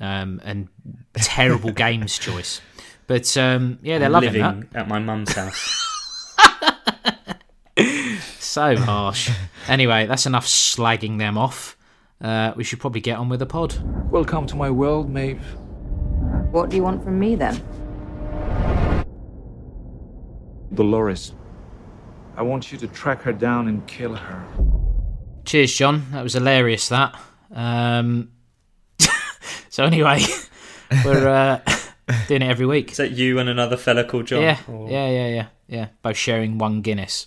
[0.00, 0.68] um, and
[1.14, 2.60] terrible games choice.
[3.06, 4.80] But um, yeah, they're loving living that.
[4.80, 5.78] at my mum's house.
[8.52, 9.30] So harsh.
[9.66, 11.74] anyway, that's enough slagging them off.
[12.20, 13.74] Uh, we should probably get on with the pod.
[14.10, 15.42] Welcome to my world, Maeve.
[16.50, 17.62] What do you want from me then?
[20.74, 21.32] Dolores.
[22.36, 24.44] I want you to track her down and kill her.
[25.44, 26.06] Cheers, John.
[26.12, 26.88] That was hilarious.
[26.88, 27.14] That.
[27.54, 28.30] Um,
[29.68, 30.20] so anyway,
[31.04, 31.60] we're uh,
[32.28, 32.92] doing it every week.
[32.92, 34.42] Is that you and another fella called John?
[34.42, 35.86] Yeah, Or- yeah, yeah, yeah, yeah.
[36.02, 37.26] Both sharing one Guinness.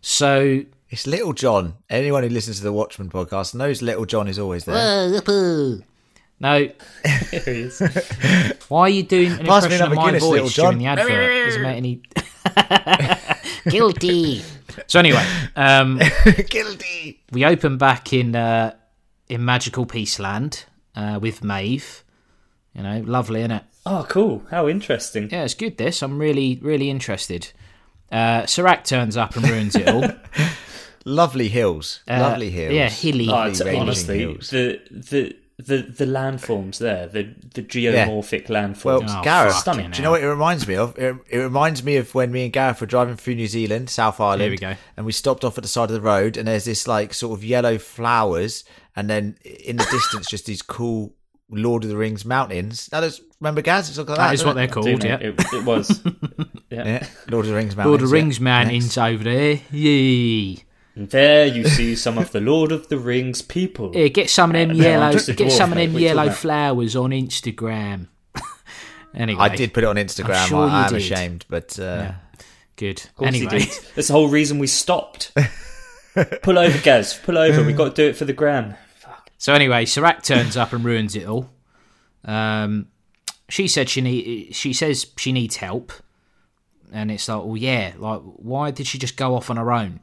[0.00, 1.74] So It's Little John.
[1.90, 5.20] Anyone who listens to the Watchmen podcast knows Little John is always there.
[6.38, 6.72] no, Here
[7.44, 7.80] he is.
[8.68, 10.78] why are you doing an Pass impression of my Guinness, little voice during John.
[10.78, 11.46] the advert?
[11.46, 12.02] Doesn't make any.
[13.68, 14.42] Guilty.
[14.86, 15.24] So anyway,
[15.56, 16.00] um,
[16.48, 17.20] Guilty.
[17.32, 18.74] we open back in uh,
[19.28, 22.04] in magical Peaceland uh, with Maeve.
[22.74, 23.64] You know, lovely, isn't it?
[23.86, 24.42] Oh, cool.
[24.50, 25.28] How interesting.
[25.30, 25.78] Yeah, it's good.
[25.78, 27.52] This I'm really, really interested.
[28.12, 30.04] Uh, Serac turns up and ruins it all.
[31.04, 32.00] Lovely hills.
[32.08, 32.74] Uh, Lovely hills.
[32.74, 33.28] yeah, hilly.
[33.28, 34.50] Oh, Lovely it's- ranging honestly, hills.
[34.50, 38.84] the the the the landforms there, the the geomorphic landforms.
[38.84, 40.96] Well, Oh, Gareth, fucking do you know what it reminds me of?
[40.98, 44.20] It, it reminds me of when me and Gareth were driving through New Zealand, South
[44.20, 44.42] Island.
[44.42, 44.74] Here we go.
[44.96, 47.38] And we stopped off at the side of the road, and there's this like sort
[47.38, 48.64] of yellow flowers,
[48.94, 51.14] and then in the distance, just these cool
[51.48, 52.88] Lord of the Rings mountains.
[52.92, 53.88] Now, there's, remember, Gaz?
[53.88, 54.16] It's like that.
[54.16, 54.72] That is what they're it?
[54.72, 55.04] Called.
[55.04, 55.18] Yeah.
[55.20, 56.02] it, it was.
[56.70, 56.84] yeah.
[56.86, 57.86] Yeah, Lord of the Rings mountains.
[57.88, 58.22] Lord of the yeah.
[58.22, 59.60] Rings mountains over there.
[59.70, 60.64] Yee.
[60.96, 63.92] And there you see some of the Lord of the Rings people.
[63.92, 65.12] Here, get some of them no, yellow.
[65.12, 68.08] Get some of them What are you yellow flowers on Instagram.
[69.14, 70.46] anyway, I did put it on Instagram.
[70.46, 70.96] sure I, I am did.
[70.96, 72.12] ashamed, but uh,
[72.76, 72.98] Good.
[73.04, 73.68] Of course he Anyway, did.
[73.94, 75.32] That's the whole reason we stopped.
[76.42, 77.18] Pull over, Gaz.
[77.22, 77.62] Pull over.
[77.62, 78.74] We've got to do it for the gram.
[79.38, 81.50] so anyway, Serac turns up and ruins it all.
[82.24, 82.88] Um,
[83.48, 84.54] she said she need.
[84.54, 85.92] She says she needs help,
[86.92, 87.92] and it's like, well, yeah.
[87.98, 90.00] Like, why did she just go off on her own?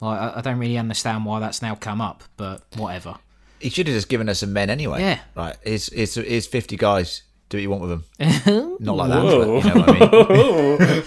[0.00, 3.16] Like, I, I don't really understand why that's now come up, but whatever.
[3.60, 5.00] he should have just given us some men anyway.
[5.00, 5.20] Yeah.
[5.34, 5.56] Right.
[5.62, 7.22] Here's, here's, here's 50 guys.
[7.48, 8.04] Do what you want with them.
[8.80, 11.04] Not like that, but you know what I mean.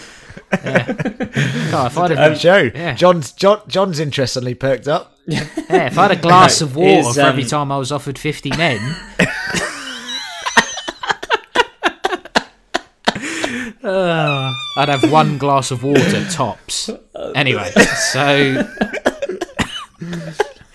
[1.71, 2.95] God, if I'd Um, have, Joe, Yeah.
[2.95, 5.17] John's, John, John's interest suddenly perked up.
[5.27, 7.91] yeah, if I had a glass of water Is, for every um, time I was
[7.91, 8.79] offered fifty men.
[13.83, 14.18] Uh,
[14.79, 16.89] I'd have one glass of water tops.
[17.35, 17.69] Anyway,
[18.13, 18.63] so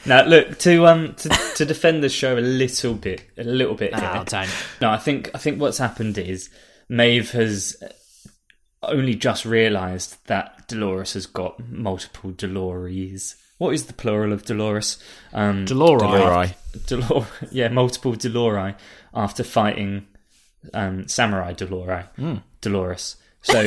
[0.06, 3.92] Now, look to um to, to defend the show a little bit, a little bit.
[3.94, 4.22] oh, here.
[4.26, 4.48] don't.
[4.82, 6.50] No, I think I think what's happened is
[6.90, 7.82] Maeve has
[8.82, 13.36] only just realised that Dolores has got multiple Dolores.
[13.56, 14.98] What is the plural of Dolores?
[15.32, 16.00] Um, Dolori.
[16.00, 16.54] Dolori.
[16.86, 18.74] Dolor, yeah, multiple Dolori
[19.14, 20.06] after fighting
[20.74, 22.36] um, Samurai Dolori, Hmm.
[22.60, 23.16] Dolores.
[23.44, 23.62] So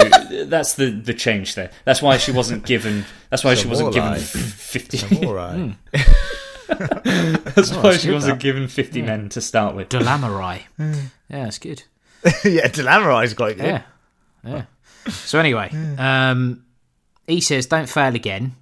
[0.45, 1.71] that's the the change there.
[1.85, 3.05] That's why she wasn't given.
[3.29, 5.25] That's why she wasn't given f- fifty.
[5.25, 5.75] All right.
[6.69, 8.43] I suppose she wasn't that.
[8.43, 9.87] given 50 men to start with.
[9.89, 10.63] Delamorai.
[10.79, 11.83] yeah, that's good.
[12.43, 13.65] yeah, Delamorai is quite good.
[13.65, 13.81] Yeah,
[14.43, 14.65] yeah.
[15.09, 16.65] So anyway, um,
[17.25, 18.55] he says, "Don't fail again."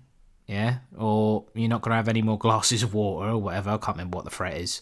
[0.48, 3.72] Yeah, or you're not going to have any more glasses of water or whatever.
[3.72, 4.82] I can't remember what the threat is.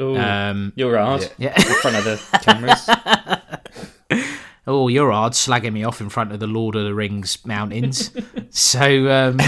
[0.00, 1.54] Ooh, Um, you're hard yeah.
[1.56, 2.88] in front of the cameras.
[4.68, 8.10] Oh, you're hard slagging me off in front of the Lord of the Rings mountains.
[8.50, 9.38] so um,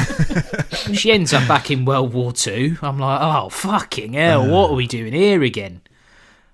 [0.92, 2.76] she ends up back in World War Two.
[2.82, 5.82] I'm like, oh fucking hell, what are we doing here again?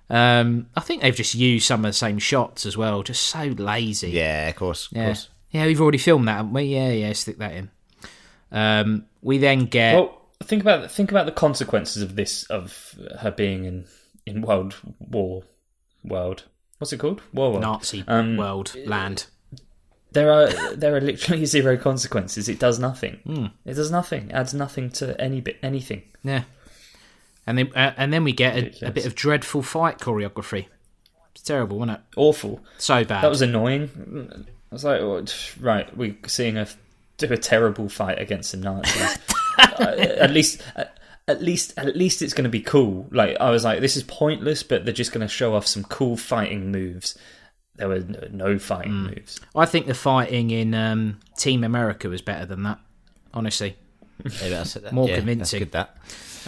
[0.09, 3.03] Um, I think they've just used some of the same shots as well.
[3.03, 4.11] Just so lazy.
[4.11, 5.29] Yeah, of course, of yeah, course.
[5.51, 5.65] yeah.
[5.65, 6.63] We've already filmed that, haven't we?
[6.63, 7.13] Yeah, yeah.
[7.13, 7.71] Stick that in.
[8.51, 13.31] Um, we then get well, think about think about the consequences of this of her
[13.31, 13.85] being in
[14.25, 15.43] in World War
[16.03, 16.43] World.
[16.77, 17.21] What's it called?
[17.33, 17.61] War World.
[17.61, 19.27] Nazi Um, world land.
[20.11, 22.47] There are there are literally zero consequences.
[22.47, 23.19] It does nothing.
[23.25, 23.45] Hmm.
[23.65, 24.31] It does nothing.
[24.31, 26.03] Adds nothing to any bit anything.
[26.23, 26.43] Yeah,
[27.45, 30.67] and then uh, and then we get a, a bit of dreadful fight choreography.
[31.33, 32.03] It's terrible, wasn't it?
[32.15, 32.61] Awful.
[32.77, 33.23] So bad.
[33.23, 34.45] That was annoying.
[34.71, 35.23] I was like, oh,
[35.59, 36.67] right, we're seeing a
[37.17, 39.17] do a terrible fight against some Nazis.
[39.57, 40.94] Uh, at least, at,
[41.27, 43.07] at least, at least it's going to be cool.
[43.11, 45.83] Like I was like, this is pointless, but they're just going to show off some
[45.83, 47.17] cool fighting moves.
[47.75, 49.07] There were no, no fighting Hmm.
[49.07, 49.39] moves.
[49.55, 52.79] I think the fighting in um, Team America was better than that.
[53.33, 53.75] Honestly,
[54.23, 55.67] Maybe that's, that, More yeah, convincing.
[55.69, 55.87] That's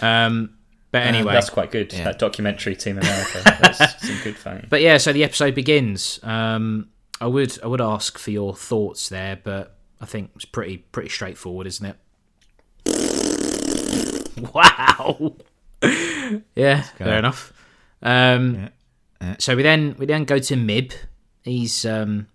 [0.00, 0.54] That um,
[0.90, 1.92] but anyway, that's quite good.
[1.92, 2.04] Yeah.
[2.04, 4.68] That documentary, Team America, that's some good fighting.
[4.70, 6.18] But yeah, so the episode begins.
[6.22, 6.88] Um,
[7.20, 11.10] I would I would ask for your thoughts there, but I think it's pretty pretty
[11.10, 11.84] straightforward, isn't
[12.86, 13.27] it?
[14.54, 15.36] Wow.
[16.54, 17.52] yeah, fair enough.
[18.02, 18.70] Um,
[19.38, 20.92] So we then we then go to Mib.
[21.42, 22.26] He's um,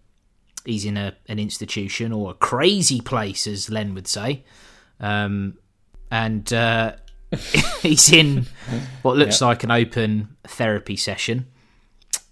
[0.66, 4.44] he's in a an institution or a crazy place, as Len would say,
[5.00, 5.58] um,
[6.12, 6.94] and uh,
[7.82, 8.46] he's in
[9.02, 11.48] what looks like an open therapy session.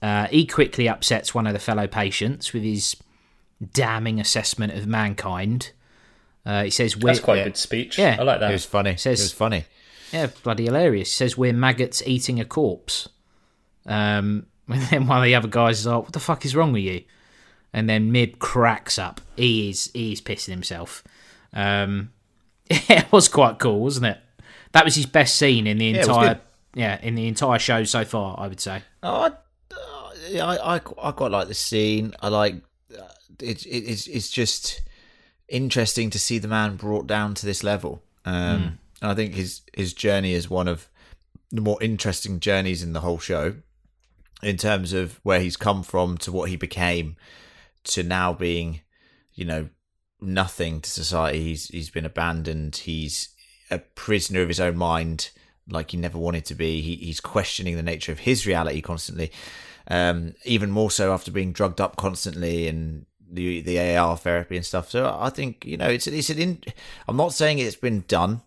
[0.02, 2.96] Uh, he quickly upsets one of the fellow patients with his
[3.74, 5.72] damning assessment of mankind.
[6.46, 7.42] Uh, he says, we're, That's quite Yeah.
[7.42, 7.98] a good speech.
[7.98, 8.18] Yeah.
[8.20, 8.50] I like that.
[8.50, 8.98] it was funny.
[8.98, 9.66] Says- it was funny.
[10.12, 11.10] Yeah, bloody hilarious.
[11.10, 13.08] He says we're maggots eating a corpse.
[13.86, 16.74] Um, and then one of the other guys is like, "What the fuck is wrong
[16.74, 17.04] with you?"
[17.74, 19.22] And then Mib cracks up.
[19.38, 21.04] He is he is pissing himself.
[21.54, 22.12] Um,
[22.70, 24.18] it was quite cool, wasn't it?
[24.74, 26.42] That was his best scene in the it entire good.
[26.76, 28.38] yeah in the entire show so far.
[28.38, 28.82] I would say.
[29.04, 29.28] Oh, I,
[29.74, 32.14] uh, yeah, I, I, I quite like the scene.
[32.22, 32.56] I like
[32.94, 33.04] uh,
[33.40, 33.70] it, it.
[33.70, 34.82] It's it's just
[35.52, 38.02] interesting to see the man brought down to this level.
[38.26, 40.90] Um, and I think his his journey is one of
[41.52, 43.56] the more interesting journeys in the whole show,
[44.42, 47.18] in terms of where he's come from to what he became,
[47.84, 48.82] to now being,
[49.34, 49.70] you know,
[50.20, 51.44] nothing to society.
[51.44, 52.76] He's he's been abandoned.
[52.78, 53.30] He's
[53.70, 55.32] a prisoner of his own mind,
[55.70, 56.82] like he never wanted to be.
[56.82, 59.32] He, he's questioning the nature of his reality constantly,
[59.88, 64.66] um, even more so after being drugged up constantly and the the AR therapy and
[64.66, 64.90] stuff.
[64.90, 66.40] So I think you know it's it's an.
[66.40, 66.62] In,
[67.08, 68.42] I'm not saying it's been done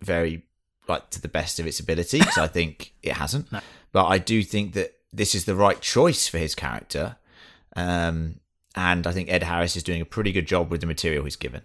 [0.00, 0.42] very
[0.88, 3.48] like to the best of its ability because I think it hasn't,
[3.92, 7.16] but I do think that this is the right choice for his character.
[7.76, 8.40] Um,
[8.74, 11.36] and I think Ed Harris is doing a pretty good job with the material he's
[11.36, 11.62] given.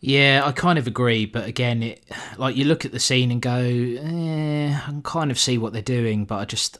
[0.00, 2.04] Yeah, I kind of agree, but again, it
[2.36, 5.72] like you look at the scene and go, eh, I can kind of see what
[5.72, 6.78] they're doing, but I just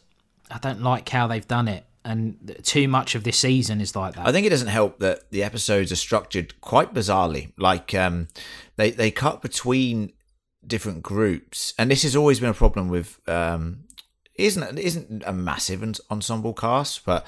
[0.51, 4.15] I don't like how they've done it, and too much of this season is like
[4.15, 4.27] that.
[4.27, 7.53] I think it doesn't help that the episodes are structured quite bizarrely.
[7.59, 8.29] Like um,
[8.77, 10.13] they they cut between
[10.67, 13.21] different groups, and this has always been a problem with.
[13.29, 13.85] Um,
[14.37, 17.27] isn't isn't a massive ensemble cast, but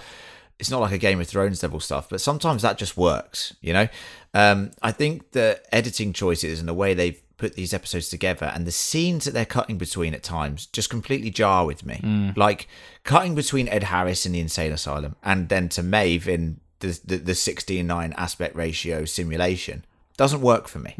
[0.58, 2.08] it's not like a Game of Thrones level stuff.
[2.08, 3.88] But sometimes that just works, you know.
[4.32, 8.66] Um, I think the editing choices and the way they've put these episodes together and
[8.66, 11.98] the scenes that they're cutting between at times just completely jar with me.
[12.36, 12.68] Like
[13.02, 17.16] cutting between Ed Harris in the insane asylum and then to Maeve in the the,
[17.16, 19.84] the 16 9 aspect ratio simulation
[20.16, 20.94] doesn't work for me.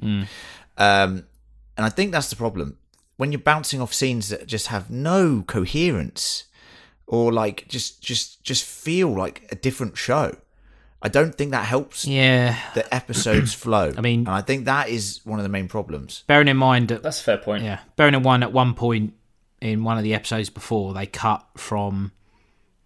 [0.78, 1.10] Um,
[1.76, 2.78] and I think that's the problem.
[3.16, 6.44] When you're bouncing off scenes that just have no coherence
[7.06, 10.36] or like just just just feel like a different show.
[11.02, 13.92] I don't think that helps yeah, the episodes flow.
[13.96, 16.24] I mean- and I think that is one of the main problems.
[16.26, 17.64] bearing in mind that That's a fair point.
[17.64, 19.14] yeah, bearing in mind at one point
[19.60, 22.12] in one of the episodes before they cut from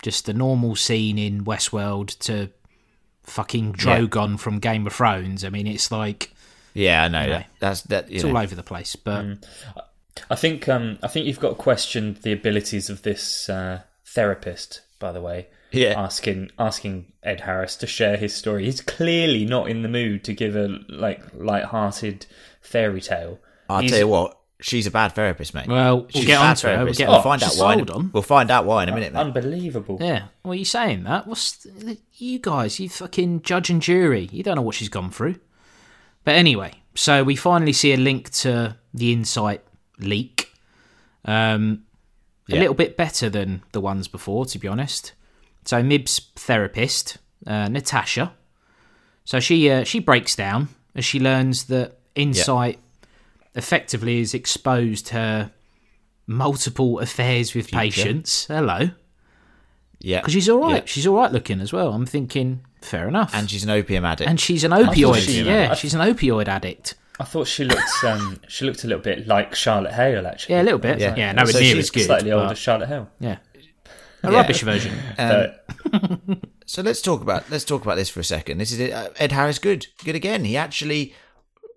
[0.02, 2.50] just the normal scene in Westworld to
[3.24, 5.44] fucking Drogon from Game of Thrones.
[5.44, 6.30] I mean, it's like
[6.74, 7.36] Yeah, I know Anyway.
[7.38, 7.50] that.
[7.60, 8.10] That's that.
[8.10, 8.30] It's know.
[8.30, 9.24] all over the place, but.
[10.30, 14.82] I think um, I think you've got to question the abilities of this uh, therapist.
[15.04, 16.00] By the way, Yeah.
[16.02, 18.64] asking asking Ed Harris to share his story.
[18.64, 22.24] He's clearly not in the mood to give a like light-hearted
[22.62, 23.38] fairy tale.
[23.68, 24.38] I'll He's- tell you what.
[24.62, 25.66] she's a bad therapist, mate.
[25.68, 26.72] Well, we'll get a bad onto her.
[26.72, 26.98] We'll therapist.
[27.00, 27.74] get we'll find out why.
[27.74, 28.10] hold on.
[28.14, 29.20] We'll find out why in a minute, mate.
[29.20, 29.98] Unbelievable.
[30.00, 30.22] Yeah.
[30.42, 31.26] What are you saying that?
[31.26, 31.66] What's
[32.16, 32.80] you guys?
[32.80, 34.30] You fucking judge and jury.
[34.32, 35.34] You don't know what she's gone through.
[36.24, 39.60] But anyway, so we finally see a link to the Incite
[39.98, 40.50] leak.
[41.26, 41.82] Um,
[42.50, 45.12] a little bit better than the ones before, to be honest.
[45.64, 48.32] So Mib's therapist, uh, Natasha.
[49.24, 52.78] So she uh, she breaks down as she learns that Incite
[53.54, 55.50] effectively has exposed her
[56.26, 58.46] multiple affairs with patients.
[58.46, 58.90] Hello
[60.00, 60.76] Yeah, because she's all right.
[60.76, 60.82] Yeah.
[60.86, 61.92] She's all right looking as well.
[61.92, 63.34] I'm thinking, fair enough.
[63.34, 64.28] and she's an opium addict.
[64.28, 65.20] And she's an opioid.
[65.24, 66.94] she- yeah, she's an opioid addict.
[67.20, 70.56] I thought she looked um, she looked a little bit like Charlotte Hale actually.
[70.56, 70.98] Yeah, a little bit.
[70.98, 71.14] Yeah.
[71.16, 72.04] Yeah, nowhere So near she's as good.
[72.06, 73.08] slightly older Charlotte Hale.
[73.20, 73.38] Yeah,
[74.24, 74.36] a Yeah.
[74.38, 74.94] rubbish version.
[75.18, 78.56] Um, So let's talk about let's talk about this for a second.
[78.58, 78.90] This is it.
[78.90, 79.58] Uh, Ed Harris.
[79.58, 80.44] Good, good again.
[80.44, 81.14] He actually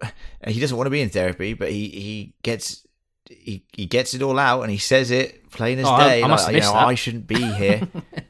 [0.47, 2.87] he doesn't want to be in therapy, but he he gets
[3.29, 6.23] he, he gets it all out and he says it plain as Oh, day.
[6.23, 6.87] I must like, have you know, that.
[6.87, 7.87] I shouldn't be here.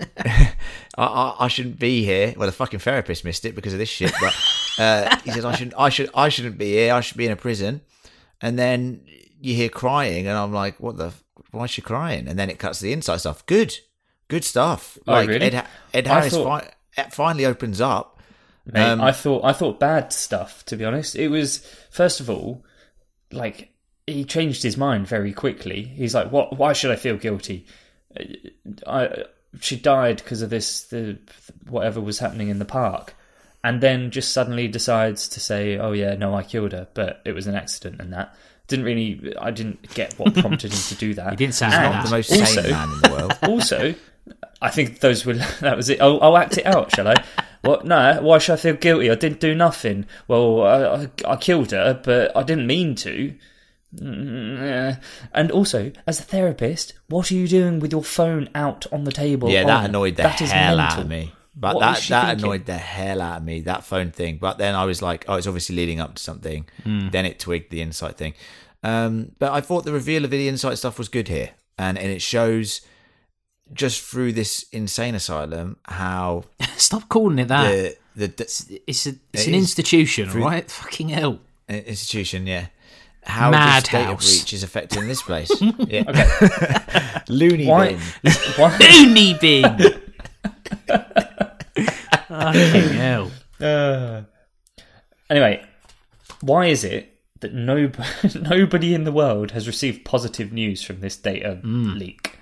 [0.18, 0.54] I,
[0.96, 2.34] I, I shouldn't be here.
[2.36, 4.12] Well, the fucking therapist missed it because of this shit.
[4.20, 4.34] But
[4.78, 6.94] uh, he says I should I should I shouldn't be here.
[6.94, 7.80] I should be in a prison.
[8.40, 9.02] And then
[9.40, 11.12] you hear crying, and I'm like, what the?
[11.50, 12.28] Why is she crying?
[12.28, 13.44] And then it cuts to the inside stuff.
[13.46, 13.74] Good,
[14.28, 14.98] good stuff.
[15.06, 15.46] Oh, like really?
[15.46, 16.62] Ed, Ed Harris thought-
[16.94, 18.20] fi- it finally opens up.
[18.66, 20.64] Mate, Um, I thought I thought bad stuff.
[20.66, 21.58] To be honest, it was
[21.90, 22.64] first of all,
[23.32, 23.72] like
[24.06, 25.82] he changed his mind very quickly.
[25.84, 26.58] He's like, "What?
[26.58, 27.66] Why should I feel guilty?
[28.86, 29.24] I
[29.60, 31.18] she died because of this, the
[31.68, 33.14] whatever was happening in the park."
[33.64, 37.32] And then just suddenly decides to say, "Oh yeah, no, I killed her, but it
[37.32, 38.34] was an accident." And that
[38.68, 39.34] didn't really.
[39.40, 41.30] I didn't get what prompted him to do that.
[41.30, 43.38] He didn't sound And like Not the most also- sane man in the world.
[43.42, 43.94] also,
[44.62, 46.00] I think those were that was it.
[46.00, 47.24] I'll, I'll act it out, shall I?
[47.62, 47.84] What?
[47.84, 48.20] No.
[48.22, 49.10] Why should I feel guilty?
[49.10, 50.06] I didn't do nothing.
[50.28, 50.84] Well, I,
[51.26, 53.34] I, I killed her, but I didn't mean to.
[53.96, 55.00] Mm.
[55.32, 59.12] And also, as a therapist, what are you doing with your phone out on the
[59.12, 59.48] table?
[59.48, 59.84] Yeah, that on?
[59.86, 61.32] annoyed the That is hell out of me.
[61.56, 62.44] But What that that thinking?
[62.44, 63.62] annoyed the hell out of me.
[63.62, 64.38] That phone thing.
[64.40, 66.66] But then I was like, oh, it's obviously leading up to something.
[66.84, 67.08] Hmm.
[67.10, 68.34] Then it twigged the Incite thing.
[68.84, 72.12] Um, but I thought the reveal of the Incite stuff was good here, and and
[72.12, 72.80] it shows
[73.72, 76.44] just through this insane asylum how
[76.76, 77.68] Stop calling it that.
[77.70, 80.70] the the, the it's a it's It an institution, Through- right?
[80.70, 81.40] Fucking hell.
[81.68, 82.66] institution, yeah.
[83.28, 84.36] How this data Madhouse.
[84.38, 85.50] breach is affecting this place.
[85.86, 87.22] yeah.
[87.28, 87.88] Looney Why?
[88.22, 88.32] bin.
[88.56, 88.78] Why?
[89.04, 90.00] Loony bin.
[92.28, 93.30] Fucking hell.
[93.60, 94.22] Uh,
[95.30, 95.64] anyway,
[96.40, 97.90] why is it that no,
[98.34, 102.38] nobody in the world has received positive news from this data leak?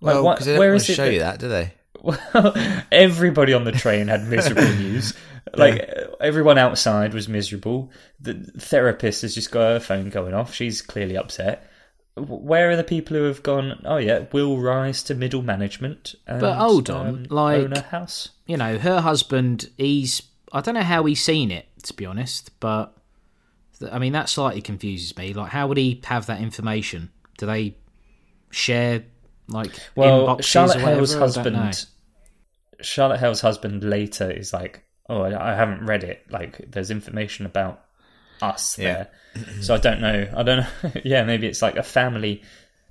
[0.00, 1.38] Like, Well, what- because they don't where want is to it show that- you that,
[1.40, 1.72] do they?
[2.02, 2.54] Well,
[2.92, 5.14] everybody on the train had miserable news.
[5.58, 5.88] Like
[6.20, 7.90] everyone outside was miserable.
[8.20, 10.54] The therapist has just got her phone going off.
[10.54, 11.70] She's clearly upset.
[12.16, 13.80] Where are the people who have gone?
[13.84, 16.14] Oh yeah, will rise to middle management.
[16.26, 18.28] And, But hold on, um, like- own a house.
[18.46, 20.22] You know, her husband, he's.
[20.52, 22.96] I don't know how he's seen it, to be honest, but.
[23.80, 25.34] th- I mean, that slightly confuses me.
[25.34, 27.10] Like, how would he have that information?
[27.38, 27.76] Do they
[28.50, 29.02] share,
[29.48, 30.80] like, Well, inboxes Charlotte?
[30.80, 31.58] Hale's I don't know.
[31.60, 31.86] husband.
[32.80, 36.24] Charlotte Hale's husband later is like, "Oh, I, haven't read it.
[36.30, 37.84] Like, there's information about
[38.42, 39.06] us Yeah.
[39.34, 40.28] there, so I don't know.
[40.36, 40.90] I don't know.
[41.04, 42.42] yeah, maybe it's like a family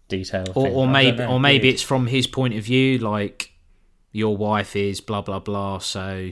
[0.08, 3.52] detail, or, or maybe or maybe it's from his point of view like
[4.12, 6.30] your wife is blah blah blah so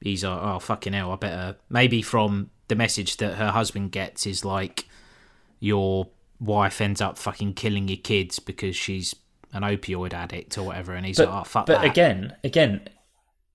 [0.00, 4.26] he's like oh fucking hell i better maybe from the message that her husband gets
[4.26, 4.86] is like
[5.58, 6.06] your
[6.38, 9.16] wife ends up fucking killing your kids because she's
[9.52, 12.80] an opioid addict or whatever and he's but, like oh fuck but that again, again,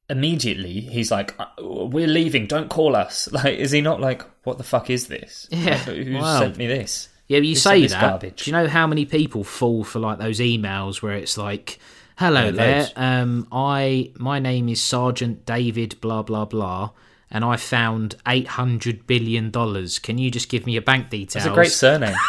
[0.10, 2.48] immediately he's like, "Uh, "We're leaving.
[2.48, 5.48] Don't call us." Like, is he not like, "What the fuck is this?
[5.52, 6.40] Yeah, Like, who wow.
[6.40, 8.02] sent me this?" Yeah, you say that.
[8.02, 8.44] garbage.
[8.46, 11.78] Do you know how many people fall for like those emails where it's like,
[12.18, 16.90] "Hello Yeah, there, um, I my name is Sergeant David blah blah blah,
[17.30, 20.00] and I found eight hundred billion dollars.
[20.00, 22.16] Can you just give me your bank details?" It's a great surname.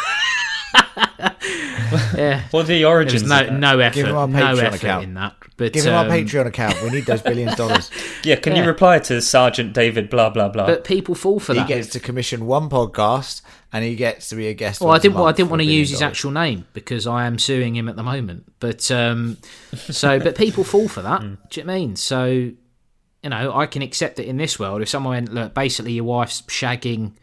[2.17, 2.41] yeah.
[2.51, 3.23] What are the origins?
[3.23, 3.53] no of that?
[3.59, 5.03] no effort, Give him our no Patreon effort account.
[5.03, 5.35] in that.
[5.57, 6.81] But Give him our um, Patreon account.
[6.81, 7.91] We need those billions of dollars.
[8.23, 8.63] Yeah, can Yeah.
[8.63, 10.09] you reply to Sergeant David?
[10.09, 10.65] Blah blah blah.
[10.65, 11.67] But people fall for he that.
[11.67, 13.41] He gets to commission one podcast,
[13.73, 14.81] and he gets to be a guest.
[14.81, 15.15] Well, I didn't.
[15.15, 17.89] Well, I didn't want to billion use his actual name because I am suing him
[17.89, 18.51] at the moment.
[18.59, 19.37] But um,
[19.73, 21.21] so, but people fall for that.
[21.21, 21.33] Hmm.
[21.49, 21.95] Do you know what I mean?
[21.95, 24.81] So, you know, I can accept it in this world.
[24.81, 27.13] If someone went, look, basically your wife's shagging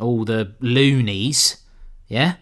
[0.00, 1.56] all the loonies,
[2.08, 2.34] yeah,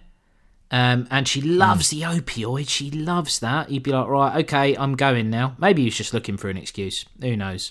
[0.74, 3.70] um, and she loves the opioid, she loves that.
[3.70, 5.54] You'd be like, right, okay, I'm going now.
[5.56, 7.04] Maybe he was just looking for an excuse.
[7.20, 7.70] Who knows?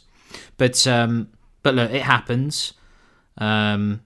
[0.55, 1.27] But um,
[1.63, 2.71] but look, it happens.
[3.37, 4.03] Um,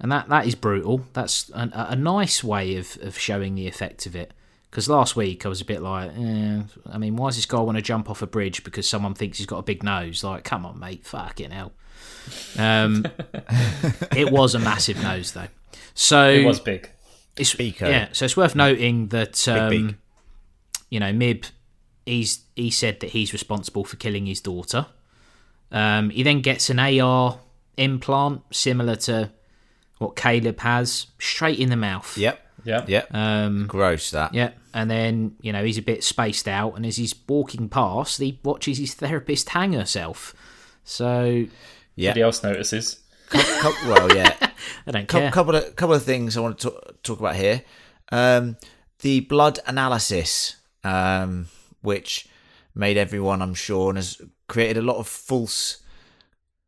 [0.00, 1.06] and that that is brutal.
[1.12, 4.34] That's an, a, a nice way of of showing the effect of it.
[4.68, 7.60] Because last week I was a bit like, eh, I mean, why does this guy
[7.60, 10.24] want to jump off a bridge because someone thinks he's got a big nose?
[10.24, 11.70] Like, come on, mate, fucking hell.
[12.58, 13.06] Um,
[14.16, 15.48] it was a massive nose though.
[15.94, 16.90] So It was big.
[17.40, 17.86] It's Beaker.
[17.86, 19.96] yeah, so it's worth noting that um, beak.
[20.90, 21.44] you know Mib,
[22.06, 24.86] he's he said that he's responsible for killing his daughter.
[25.72, 27.38] Um, he then gets an AR
[27.76, 29.30] implant similar to
[29.98, 32.16] what Caleb has, straight in the mouth.
[32.18, 32.46] Yep.
[32.64, 32.84] Yeah.
[32.86, 33.14] Yep.
[33.14, 34.34] Um, Gross that.
[34.34, 38.18] yeah, and then you know he's a bit spaced out, and as he's walking past,
[38.20, 40.34] he watches his therapist hang herself.
[40.84, 41.46] So
[41.96, 42.10] Yeah.
[42.10, 43.00] Nobody else notices.
[43.28, 44.34] Cou- well, yeah.
[44.86, 45.30] I don't Cou- care.
[45.30, 47.62] couple of couple of things I want to talk, talk about here.
[48.12, 48.56] Um,
[49.00, 51.46] the blood analysis, um,
[51.82, 52.28] which
[52.74, 55.82] made everyone, I'm sure, and has created a lot of false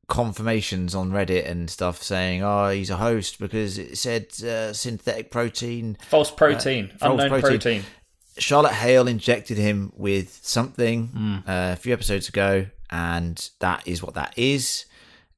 [0.09, 5.31] confirmations on Reddit and stuff, saying, "Oh, he's a host because it said uh, synthetic
[5.31, 6.89] protein." False protein.
[6.99, 7.51] false unknown protein.
[7.61, 7.85] protein.
[8.39, 11.35] Charlotte Hale injected him with something Hmm.
[11.47, 14.87] uh, a few episodes ago, and that is what that is.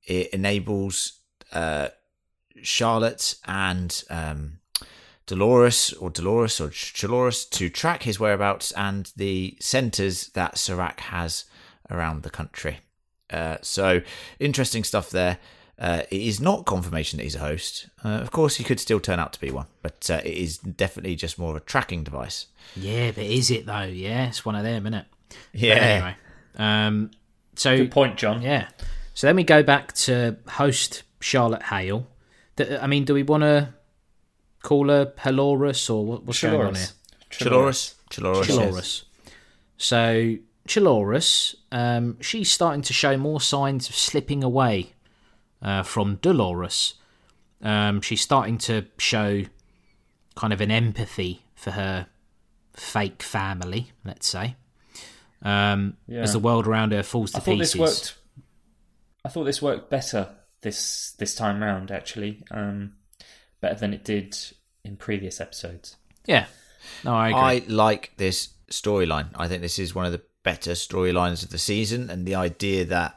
[0.06, 1.14] It enables
[1.52, 1.88] uh,
[2.62, 4.58] Charlotte and um,
[5.26, 11.00] Dolores or Dolores or Ch- Dolores to track his whereabouts and the centers that Serac
[11.00, 11.44] has
[11.90, 12.80] around the country.
[13.30, 14.00] Uh, so
[14.38, 15.38] interesting stuff there.
[15.76, 17.88] Uh, it is not confirmation that he's a host.
[18.04, 20.58] Uh, of course, he could still turn out to be one, but uh, it is
[20.58, 22.46] definitely just more of a tracking device.
[22.76, 23.82] Yeah, but is it though?
[23.82, 25.06] Yeah, it's one of them, isn't it?
[25.52, 25.74] Yeah.
[25.74, 26.16] But anyway,
[26.58, 27.10] um,
[27.56, 28.40] so Good point, John.
[28.40, 28.68] Yeah.
[29.14, 32.06] So then we go back to host Charlotte Hale.
[32.56, 33.74] Th- I mean, do we want to
[34.62, 36.86] call her Halorus or what, what's going on here?
[37.30, 37.94] Chiloris.
[38.10, 38.44] Chilorus.
[38.44, 38.46] Chilorus.
[38.46, 39.04] Chilorus.
[39.76, 40.36] So
[40.68, 44.92] Chilorus, um, she's starting to show more signs of slipping away
[45.60, 46.94] uh, from Dolores.
[47.60, 49.44] Um, she's starting to show
[50.36, 52.06] kind of an empathy for her
[52.74, 54.56] fake family, let's say.
[55.42, 56.20] Um, Yeah.
[56.22, 57.72] As the world around her falls to I thought pieces.
[57.72, 58.18] this worked.
[59.24, 60.30] I thought this worked better
[60.64, 61.92] this this time round.
[61.92, 62.94] Actually, um,
[63.60, 64.36] better than it did
[64.84, 65.96] in previous episodes.
[66.26, 66.46] Yeah.
[67.04, 67.40] No, I agree.
[67.40, 69.28] I like this storyline.
[69.36, 72.84] I think this is one of the better storylines of the season, and the idea
[72.86, 73.16] that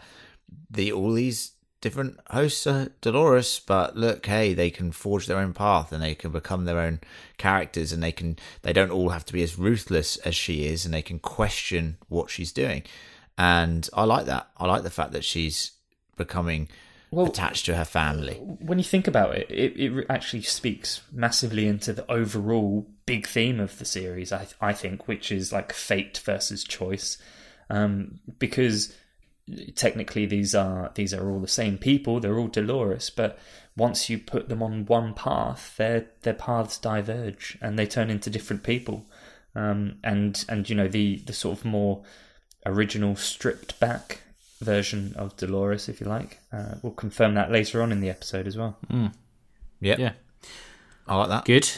[0.69, 5.53] the all these different hosts are Dolores, but look, hey, they can forge their own
[5.53, 6.99] path and they can become their own
[7.37, 10.85] characters, and they can they don't all have to be as ruthless as she is,
[10.85, 12.83] and they can question what she's doing.
[13.37, 14.49] And I like that.
[14.57, 15.71] I like the fact that she's
[16.15, 16.69] becoming
[17.17, 18.35] Well- attached to her family.
[18.35, 23.59] When you think about it, it, it actually speaks massively into the overall big theme
[23.59, 24.31] of the series.
[24.31, 27.17] I I think, which is like fate versus choice,
[27.69, 28.93] um, because
[29.75, 32.19] technically these are these are all the same people.
[32.19, 33.39] They're all Dolores, but
[33.75, 38.29] once you put them on one path, their their paths diverge and they turn into
[38.29, 39.05] different people.
[39.55, 42.03] Um, and and you know the the sort of more
[42.65, 44.21] original stripped back
[44.61, 46.39] version of Dolores, if you like.
[46.51, 48.77] Uh, we'll confirm that later on in the episode as well.
[49.81, 49.99] Yep.
[49.99, 50.11] yeah.
[51.07, 51.45] I like that.
[51.45, 51.69] Good.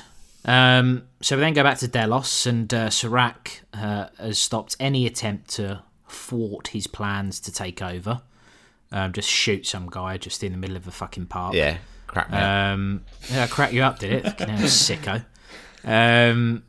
[0.46, 5.06] Um, so we then go back to Delos, and uh, Serac uh, has stopped any
[5.06, 8.22] attempt to thwart his plans to take over.
[8.92, 11.54] Um, just shoot some guy just in the middle of a fucking park.
[11.54, 11.78] Yeah,
[12.08, 12.38] crack me.
[12.38, 12.44] up.
[12.44, 14.24] Um, yeah, crack you up, did it?
[14.24, 15.26] Fucking hell, sicko.
[15.84, 16.64] Um,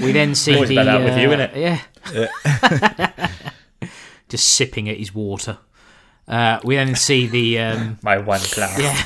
[0.00, 1.56] we then see Always the about that with you, uh, innit?
[1.56, 3.28] Yeah.
[4.34, 5.58] just sipping at his water.
[6.26, 8.80] Uh, we then see the um, My one glass.
[8.80, 9.04] yeah,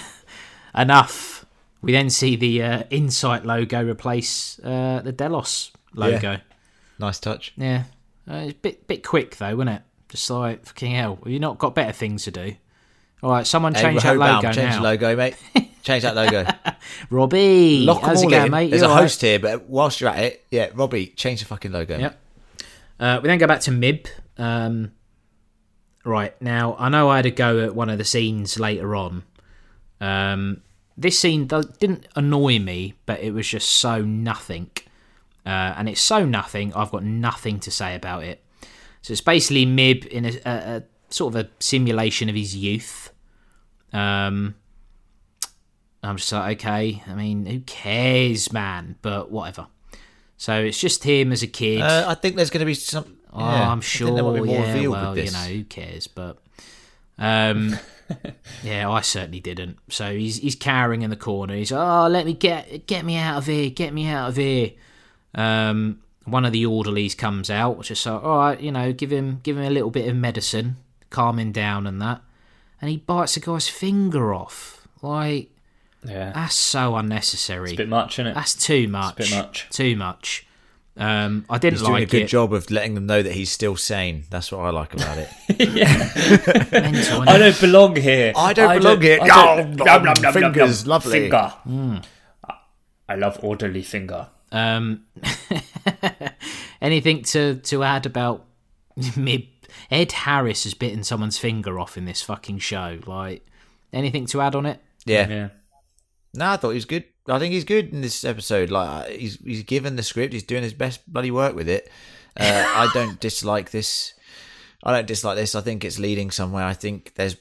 [0.80, 1.44] enough.
[1.82, 6.38] We then see the uh, Incite logo replace uh, the Delos logo.
[6.98, 7.52] nice touch.
[7.56, 7.84] Yeah,
[8.28, 9.82] Uh, it's a bit bit quick though, wasn't it?
[10.08, 11.18] Just like fucking hell.
[11.22, 12.54] Have you not got better things to do?
[13.22, 14.76] All right, someone Hey, change that Hobaum, logo change now.
[14.76, 15.34] the logo, mate.
[15.82, 16.44] Change that logo.
[17.10, 18.68] Robbie, Lock them how's it going, mate?
[18.70, 19.02] There's You a all right?
[19.02, 21.96] host here, but whilst you're at it, yeah, Robbie, change the fucking logo.
[21.98, 22.20] Yep.
[23.00, 24.06] Uh, we then go back to Mib.
[24.36, 24.92] Um,
[26.08, 29.22] right now, I know I had a go at one of the scenes later on.
[30.00, 30.62] Um,
[30.96, 34.70] this scene didn't annoy me, but it was just so nothing,
[35.46, 36.74] uh, and it's so nothing.
[36.74, 38.42] I've got nothing to say about it.
[39.02, 43.10] So it's basically Mib in a, a, a sort of a simulation of his youth.
[43.92, 44.56] Um,
[46.02, 47.02] I'm just like, okay.
[47.06, 48.96] I mean, who cares, man?
[49.02, 49.68] But whatever.
[50.36, 51.80] So it's just him as a kid.
[51.80, 53.17] Uh, I think there's going to be some.
[53.32, 54.14] Oh, yeah, I'm sure.
[54.14, 56.06] there be more yeah, well, you know, who cares?
[56.06, 56.38] But
[57.18, 57.76] um,
[58.62, 59.78] yeah, I certainly didn't.
[59.88, 61.54] So he's he's cowering in the corner.
[61.54, 64.72] He's oh, let me get get me out of here, get me out of here.
[65.34, 69.40] Um, one of the orderlies comes out, just so all right, you know, give him
[69.42, 70.76] give him a little bit of medicine,
[71.10, 72.22] calm him down and that,
[72.80, 74.86] and he bites the guy's finger off.
[75.02, 75.50] Like
[76.04, 77.70] Yeah, That's so unnecessary.
[77.70, 78.34] it's a bit much, isn't it?
[78.34, 79.16] That's too much.
[79.16, 79.68] bit much.
[79.70, 80.46] Too much.
[81.00, 82.26] Um, I didn't He's doing like a good it.
[82.26, 84.24] job of letting them know that he's still sane.
[84.30, 85.28] That's what I like about it.
[86.72, 88.32] Mental, I don't belong here.
[88.36, 89.18] I don't belong here.
[89.22, 90.88] I don't- Oh, Nom, nom, nom, fingers, nom, nom.
[90.88, 91.20] lovely.
[91.20, 92.02] Finger.
[93.08, 94.28] I love orderly finger.
[94.50, 95.04] Um,
[96.80, 98.46] anything to to add about
[99.16, 99.54] me?
[99.90, 102.98] Ed Harris has bitten someone's finger off in this fucking show.
[103.06, 103.46] Like,
[103.92, 104.80] anything to add on it?
[105.06, 105.28] Yeah.
[105.28, 105.48] Yeah.
[106.34, 107.04] No, I thought he was good.
[107.28, 108.70] I think he's good in this episode.
[108.70, 110.32] Like uh, he's he's given the script.
[110.32, 111.90] He's doing his best bloody work with it.
[112.36, 114.14] Uh, I don't dislike this.
[114.82, 115.54] I don't dislike this.
[115.54, 116.64] I think it's leading somewhere.
[116.64, 117.36] I think there's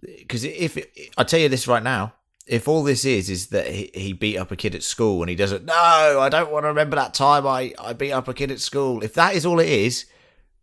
[0.00, 0.78] because if
[1.16, 2.14] I tell you this right now,
[2.46, 5.28] if all this is is that he, he beat up a kid at school and
[5.28, 5.64] he doesn't.
[5.64, 8.60] No, I don't want to remember that time I I beat up a kid at
[8.60, 9.02] school.
[9.02, 10.06] If that is all it is,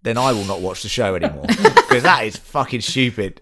[0.01, 3.41] then I will not watch the show anymore because that is fucking stupid.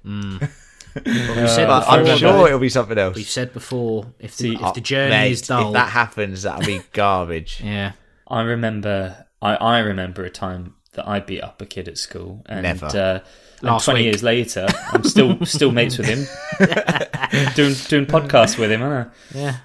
[0.96, 3.16] We've said But I'm sure it'll be something else.
[3.16, 6.44] We've said before if the, See, if the journey Mate, is dull, If that happens,
[6.44, 7.62] that'll be garbage.
[7.64, 7.94] yeah,
[8.28, 9.26] I remember.
[9.42, 12.86] I, I remember a time that I beat up a kid at school, and Never.
[12.86, 13.20] Uh,
[13.60, 14.06] and Last twenty week.
[14.08, 16.26] years later, I'm still still mates with him,
[17.56, 18.82] doing doing podcasts with him.
[18.82, 19.58] Aren't yeah.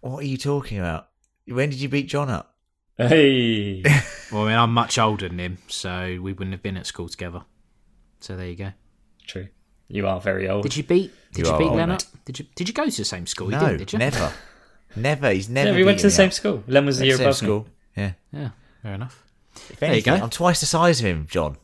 [0.00, 1.08] What are you talking about?
[1.46, 2.54] When did you beat John up?
[2.96, 3.82] Hey,
[4.30, 7.08] Well, I mean, I'm much older than him, so we wouldn't have been at school
[7.08, 7.42] together.
[8.20, 8.72] So there you go.
[9.26, 9.48] true.
[9.88, 10.62] You are very old.
[10.62, 11.12] Did you beat?
[11.32, 12.06] Did You you, beat old, Len mate.
[12.24, 12.46] Did you?
[12.54, 13.46] Did you go to the same school?
[13.46, 13.98] You no, didn't, did you?
[13.98, 14.32] never,
[14.96, 15.30] never.
[15.30, 15.70] He's never.
[15.70, 16.32] Yeah, we went to the same up.
[16.32, 16.62] school.
[16.66, 17.60] Len was the year Same above school.
[17.96, 18.02] me.
[18.02, 18.12] Yeah.
[18.32, 18.48] Yeah,
[18.82, 19.22] fair enough.
[19.70, 20.14] If There you go.
[20.14, 21.56] I'm twice the size of him, John.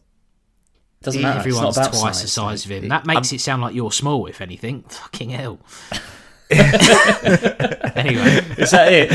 [1.02, 1.38] Doesn't matter.
[1.40, 2.82] Everyone's it's not about twice size, the size of mate.
[2.84, 2.88] him.
[2.90, 4.82] That makes it sound like you're small, if anything.
[4.88, 5.58] Fucking hell.
[6.50, 9.10] anyway, Is that it?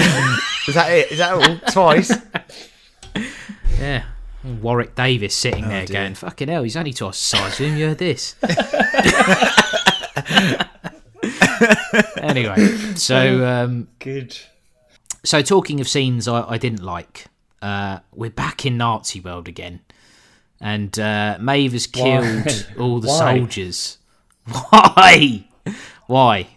[0.67, 1.11] Is that it?
[1.11, 1.57] Is that all?
[1.71, 2.11] Twice?
[3.79, 4.03] yeah.
[4.61, 5.93] Warwick Davis sitting there dear.
[6.03, 7.77] going, fucking hell, he's only twice the size of.
[7.77, 8.35] You heard this.
[12.17, 12.55] anyway,
[12.95, 14.37] so um, Good.
[15.23, 17.25] so talking of scenes I, I didn't like,
[17.61, 19.81] uh, we're back in Nazi world again,
[20.59, 23.37] and uh, Maeve has killed all the Why?
[23.37, 23.97] soldiers.
[24.47, 25.47] Why?
[26.07, 26.47] Why?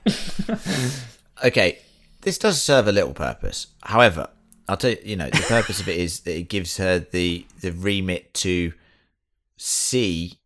[1.45, 1.79] okay,
[2.21, 3.69] this does serve a little purpose.
[3.83, 4.29] However,
[4.69, 7.47] I'll tell you, you know, the purpose of it is that it gives her the
[7.61, 8.73] the remit to
[9.57, 10.39] see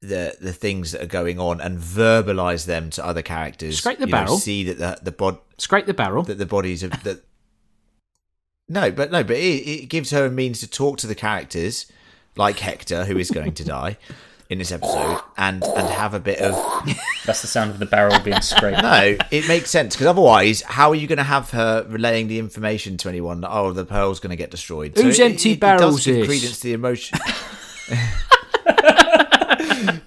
[0.00, 3.78] the the things that are going on and verbalize them to other characters.
[3.78, 4.36] Scrape the You know, barrel.
[4.38, 6.22] see that the the bod Scrape the barrel.
[6.24, 7.22] that the bodies of that.
[8.68, 11.86] No, but no, but it, it gives her a means to talk to the characters,
[12.36, 13.96] like Hector, who is going to die
[14.48, 16.54] in this episode, and and have a bit of
[17.26, 18.80] That's the sound of the barrel being scraped.
[18.82, 19.16] no.
[19.30, 22.96] It makes sense because otherwise, how are you going to have her relaying the information
[22.98, 23.40] to anyone?
[23.40, 24.96] That, oh, the pearl's going to get destroyed.
[24.96, 26.26] Whose it- empty it, it barrel's does give this?
[26.26, 27.18] credence to the emotion.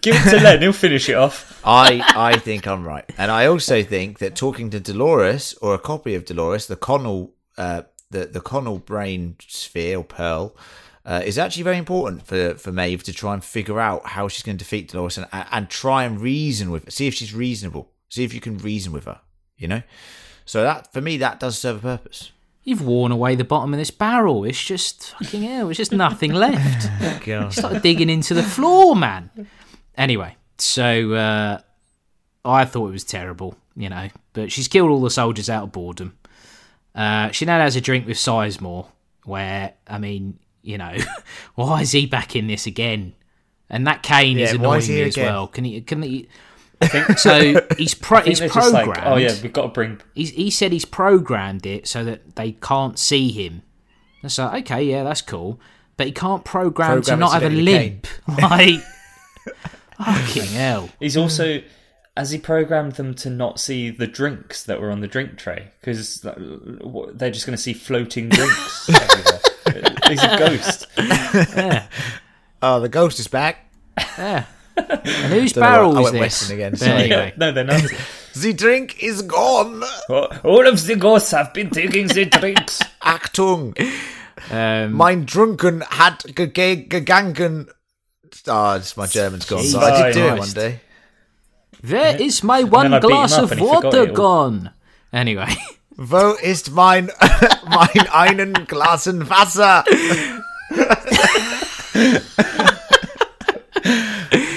[0.02, 0.62] Give it to Len.
[0.62, 1.62] He'll finish it off.
[1.64, 5.80] I I think I'm right, and I also think that talking to Dolores or a
[5.80, 10.56] copy of Dolores, the Connell, uh, the the Connell brain sphere or pearl,
[11.10, 14.43] uh, is actually very important for for Maeve to try and figure out how she's
[14.43, 16.91] going to defeat Dolores and and try and reason with, her.
[16.91, 19.20] see if she's reasonable, see if you can reason with her,
[19.57, 19.82] you know.
[20.45, 22.32] So that for me, that does serve a purpose.
[22.64, 24.43] You've worn away the bottom of this barrel.
[24.43, 25.66] It's just fucking hell.
[25.66, 26.88] There's just nothing left.
[27.26, 27.53] God.
[27.53, 29.32] Start digging into the floor, man.
[29.97, 31.62] Anyway, so uh,
[32.45, 35.72] I thought it was terrible, you know, but she's killed all the soldiers out of
[35.72, 36.18] boredom.
[36.93, 38.88] Uh, she now has a drink with Sizemore,
[39.24, 40.95] where I mean, you know,
[41.55, 43.14] why is he back in this again?
[43.70, 45.26] And that cane is Yeah, why annoying is he me as again?
[45.26, 45.47] well.
[45.47, 45.82] Can he?
[45.82, 46.28] Can he?
[47.18, 48.88] so he's pro- I think he's programmed.
[48.88, 50.01] like, oh yeah, we've got to bring.
[50.16, 53.64] He's, he said he's programmed it so that they can't see him.
[54.22, 55.60] That's like, okay, yeah, that's cool.
[55.97, 58.07] But he can't program, to Program it not have a that limp.
[58.28, 58.80] Like,
[59.97, 60.89] fucking hell.
[60.99, 61.62] He's also
[62.16, 65.72] has he programmed them to not see the drinks that were on the drink tray
[65.80, 69.39] because they're just going to see floating drinks everywhere.
[70.07, 70.88] He's a ghost.
[72.61, 73.72] Oh, the ghost is back.
[74.17, 74.43] Yeah.
[74.76, 76.22] And whose Don't barrel I is went this?
[76.22, 77.82] Western again, But anyway, no, they're not.
[78.36, 79.82] The drink is gone.
[80.09, 82.80] All of the ghosts have been taking the drinks.
[83.01, 83.74] Achtung,
[84.51, 87.70] um, mein drunken hat gegangen.
[88.47, 89.63] Ah, it's my German's gone.
[89.74, 90.80] But I did do it one day.
[91.82, 94.72] where is my one glass of and he forgot water gone?
[95.11, 95.55] Anyway,
[96.02, 97.12] Wo ist mein,
[97.70, 99.84] mein einen Glasen Wasser?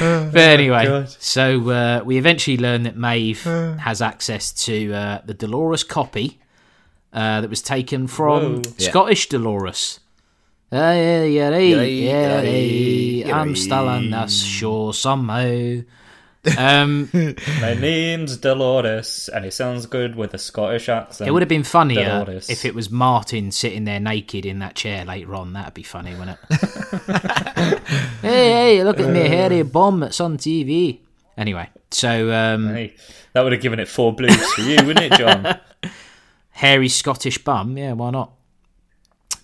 [0.06, 1.08] but anyway, God.
[1.18, 3.42] so uh, we eventually learn that Maeve
[3.80, 6.38] has access to uh, the Dolores copy
[7.12, 8.62] uh, that was taken from Whoa.
[8.78, 8.90] Yeah.
[8.90, 9.98] Scottish Dolores.
[10.72, 13.40] Uh, yeah, yeah, yeah, Yeah, yeah, yeah, yeah, yeah.
[13.40, 15.80] I'm still on this show somehow.
[16.58, 17.08] Um,
[17.60, 21.28] My name's Dolores, and it sounds good with a Scottish accent.
[21.28, 22.50] it would have been funnier Dolores.
[22.50, 25.52] if it was Martin sitting there naked in that chair later on.
[25.52, 26.58] That'd be funny, wouldn't it?
[28.22, 30.98] hey, hey, look at me, hairy bum that's on TV.
[31.36, 32.94] Anyway, so um, Hey,
[33.32, 35.60] that would have given it four blues for you, wouldn't it, John?
[36.50, 37.78] hairy Scottish bum.
[37.78, 38.32] Yeah, why not?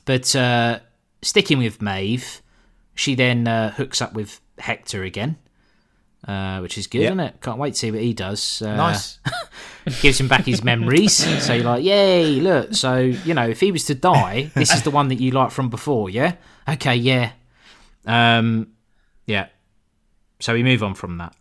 [0.04, 0.80] But uh,
[1.22, 2.42] sticking with Maeve,
[2.94, 5.36] she then uh, hooks up with Hector again,
[6.26, 7.08] uh, which is good, Yeah.
[7.08, 7.40] isn't it?
[7.40, 8.62] Can't wait to see what he does.
[8.62, 9.18] Uh, Nice.
[10.02, 11.14] gives him back his memories.
[11.44, 12.74] so you're like, yay, look.
[12.74, 15.50] So, you know, if he was to die, this is the one that you like
[15.50, 16.34] from before, yeah?
[16.68, 17.32] Okay, yeah.
[18.04, 18.72] Um,
[19.26, 19.46] yeah.
[20.40, 21.34] So we move on from that.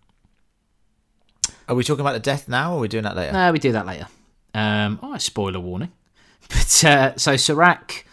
[1.68, 3.34] Are we talking about the death now, or are we doing that later?
[3.34, 4.08] No, we do that later.
[4.54, 5.92] Um, oh, spoiler warning.
[6.50, 8.06] But uh, so Serac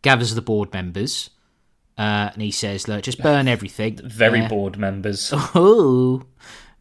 [0.00, 1.28] gathers the board members,
[1.98, 4.48] uh, and he says, "Look, just burn everything." Very Yeah.
[4.48, 5.32] bored members.
[5.54, 6.22] Oh,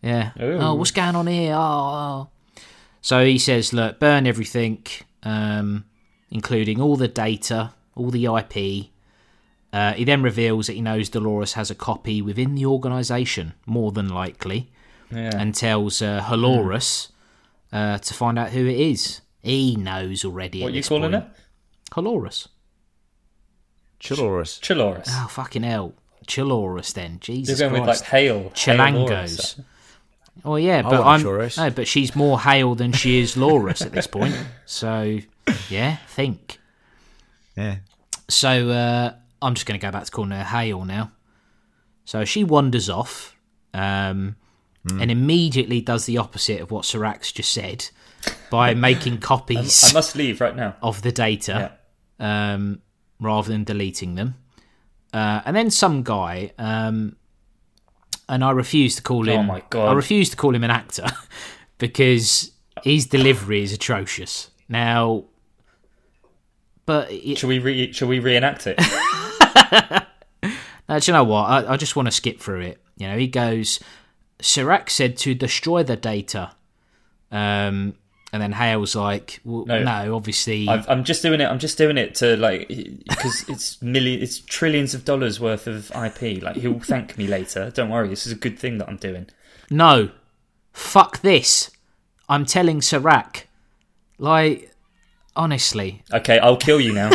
[0.01, 0.31] yeah.
[0.41, 0.57] Ooh.
[0.59, 1.53] Oh, what's going on here?
[1.55, 2.27] Oh, oh.
[3.01, 4.85] So he says, "Look, burn everything,
[5.23, 5.85] um,
[6.31, 8.87] including all the data, all the IP."
[9.71, 13.91] Uh, he then reveals that he knows Dolores has a copy within the organisation, more
[13.91, 14.69] than likely
[15.11, 15.31] Yeah.
[15.35, 17.09] and tells uh, Halorus
[17.71, 19.21] uh, to find out who it is.
[19.41, 20.61] He knows already.
[20.61, 21.23] what at are you calling point.
[21.25, 21.29] it?
[21.91, 22.47] Halorus.
[24.03, 24.59] Chilorus.
[24.59, 25.07] Chiloris.
[25.09, 25.93] Oh fucking hell,
[26.27, 26.93] Chilorus.
[26.93, 27.47] Then Jesus.
[27.47, 28.05] You're Jesus going with like Christ.
[28.05, 28.49] hail.
[28.53, 29.63] Chilangos.
[30.45, 31.57] oh yeah, but I'm Chilorus.
[31.57, 34.35] no, but she's more Hale than she is Laurus at this point.
[34.65, 35.19] So
[35.69, 36.57] yeah, think.
[37.55, 37.77] Yeah.
[38.29, 41.11] So uh, I'm just going to go back to calling her Hale now.
[42.05, 43.35] So she wanders off,
[43.73, 44.35] um,
[44.89, 45.01] Hmm.
[45.01, 47.87] and immediately does the opposite of what Serax just said
[48.49, 49.91] by making copies.
[49.91, 50.75] I must leave right now.
[50.81, 51.71] of the data
[52.19, 52.81] um,
[53.23, 54.35] rather than deleting them.
[55.13, 57.15] Uh, and then some guy, um,
[58.27, 59.39] and I refuse to call him.
[59.39, 59.89] Oh my God.
[59.89, 61.07] I refuse to call him an actor
[61.77, 62.51] because
[62.83, 64.49] his delivery is atrocious.
[64.69, 65.25] Now,
[66.85, 68.79] but it, Shall we re- shall we reenact it?
[70.89, 71.43] Uh, do you know what?
[71.43, 72.81] I, I just want to skip through it.
[72.97, 73.79] You know, he goes,
[74.41, 76.51] Serac said to destroy the data.
[77.31, 77.95] Um,
[78.33, 79.83] and then Hale's like, well, no.
[79.83, 80.15] No.
[80.15, 80.67] obviously.
[80.67, 81.45] I've, I'm just doing it.
[81.45, 85.91] I'm just doing it to like because it's million, it's trillions of dollars worth of
[85.91, 86.41] IP.
[86.41, 87.69] Like he'll thank me later.
[87.69, 88.07] Don't worry.
[88.07, 89.27] This is a good thing that I'm doing.
[89.69, 90.09] No.
[90.71, 91.69] Fuck this.
[92.27, 93.47] I'm telling Serac.
[94.17, 94.71] Like,
[95.35, 97.11] honestly, Okay, I'll kill you now.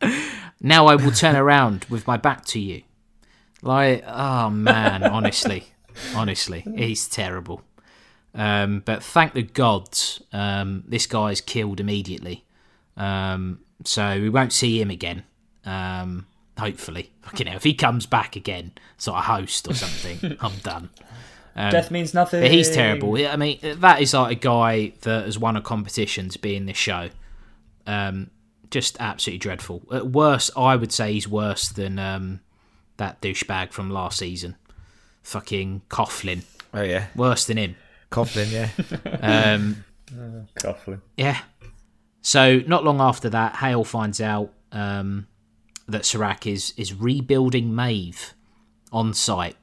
[0.62, 2.82] now I will turn around with my back to you.
[3.60, 5.64] Like, oh man, honestly.
[6.14, 7.62] Honestly, he's terrible.
[8.34, 12.44] Um, but thank the gods, um, this guy's killed immediately.
[12.96, 15.24] Um, so we won't see him again.
[15.64, 16.26] Um,
[16.58, 17.12] hopefully.
[17.22, 20.90] Fucking hell, if he comes back again, sort of host or something, I'm done.
[21.56, 22.40] Death means nothing.
[22.40, 23.16] But he's terrible.
[23.16, 26.66] I mean, that is like a guy that has won a competition to be in
[26.66, 27.10] this show.
[27.84, 28.30] Um,
[28.70, 29.82] just absolutely dreadful.
[29.92, 32.40] At worst, I would say he's worse than um,
[32.96, 34.56] that douchebag from last season.
[35.22, 36.44] Fucking Coughlin.
[36.72, 37.06] Oh yeah.
[37.16, 37.76] Worse than him.
[38.10, 38.50] Coughlin.
[38.50, 38.70] Yeah.
[39.54, 39.84] Um,
[40.54, 41.00] Coughlin.
[41.16, 41.38] yeah.
[42.22, 45.26] So not long after that, Hale finds out um,
[45.86, 48.34] that Serac is is rebuilding Maeve
[48.92, 49.56] on site.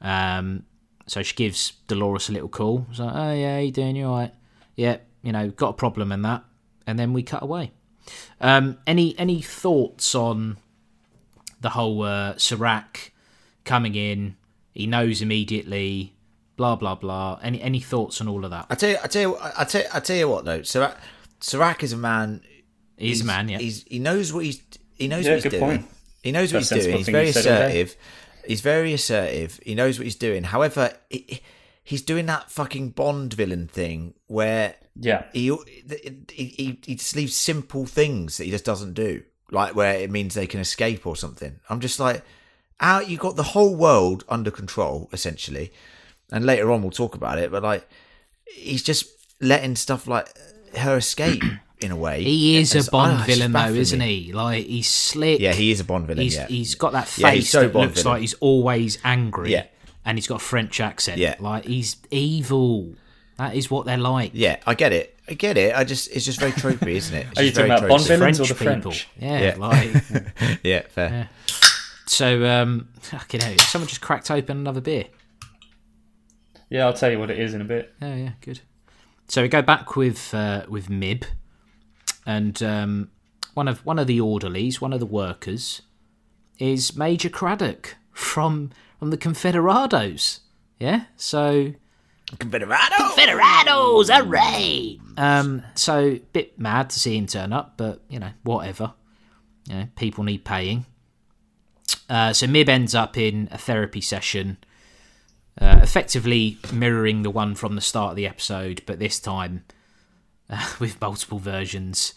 [0.00, 0.64] Um,
[1.06, 2.86] so she gives Dolores a little call.
[2.90, 3.96] She's like, "Oh yeah, how you doing?
[3.96, 4.34] You all right?
[4.76, 6.44] Yeah, you know, got a problem and that."
[6.86, 7.72] And then we cut away.
[8.40, 10.58] Um, any any thoughts on
[11.60, 13.12] the whole uh, Serac
[13.64, 14.36] coming in?
[14.72, 16.12] He knows immediately.
[16.56, 17.38] Blah blah blah.
[17.42, 18.66] Any any thoughts on all of that?
[18.70, 18.96] I tell you.
[19.02, 19.36] I tell you.
[19.40, 19.82] I tell.
[19.92, 20.62] I tell you what though.
[20.62, 20.96] Serac,
[21.40, 22.42] Serac is a man.
[22.98, 23.58] He's, a man, yeah.
[23.58, 24.62] He's he knows what he's
[24.96, 25.62] he knows Yeah, what he's good doing.
[25.62, 25.86] point.
[26.22, 26.96] He knows what That's he's doing.
[26.98, 27.80] He's very you've said all day.
[27.82, 27.96] assertive.
[28.46, 29.60] He's very assertive.
[29.64, 30.44] He knows what he's doing.
[30.44, 31.40] However, he,
[31.84, 35.24] he's doing that fucking Bond villain thing where Yeah.
[35.34, 35.54] he,
[36.32, 40.10] he he he just leaves simple things that he just doesn't do, like where it
[40.10, 41.60] means they can escape or something.
[41.68, 42.22] I'm just like,
[42.80, 45.70] out you got the whole world under control essentially,
[46.32, 47.50] and later on we'll talk about it.
[47.50, 47.88] But like,
[48.54, 49.06] he's just
[49.40, 50.28] letting stuff like
[50.76, 51.42] her escape
[51.80, 52.22] in a way.
[52.22, 54.32] He is It's- a Bond I know, villain, though, isn't he?
[54.32, 55.40] Like he's slick.
[55.40, 56.22] Yeah, he is a Bond villain.
[56.22, 58.14] He's yeah, he's got that face Yeah, he's so that Bond looks villain.
[58.14, 59.52] like he's always angry.
[59.52, 59.64] Yeah.
[60.04, 61.18] and he's got a French accent.
[61.18, 61.34] Yeah.
[61.40, 62.94] like he's evil.
[63.38, 64.30] That is what they're like.
[64.34, 65.12] yeah, I get it.
[65.28, 65.74] I get it.
[65.76, 67.26] I just it's just very tropey, isn't it?
[67.32, 68.06] It's Are you just very talking about Bond tropey.
[68.08, 68.36] villains?
[68.38, 68.90] French or the people.
[68.92, 69.08] French?
[69.20, 69.56] Yeah, Yeah.
[69.58, 71.28] like Yeah, fair.
[72.06, 72.46] so.
[72.46, 75.04] Um, fucking hell, someone just cracked open another beer.
[76.68, 77.94] Yeah, I'll tell you what it is in a bit.
[78.00, 78.60] Yeah, yeah, good.
[79.28, 81.24] So we go back with uh, with Mib,
[82.24, 83.10] and um,
[83.54, 85.82] one of one of the orderlies, one of the workers,
[86.58, 90.40] is Major Craddock from from the Confederados.
[90.78, 91.72] Yeah, so
[92.32, 92.90] Confederado.
[92.90, 94.98] Confederados, hooray!
[95.16, 98.94] Um, so bit mad to see him turn up, but you know, whatever.
[99.68, 100.86] You know, people need paying.
[102.08, 104.58] Uh, so Mib ends up in a therapy session,
[105.60, 109.64] uh, effectively mirroring the one from the start of the episode, but this time
[110.50, 112.14] uh, with multiple versions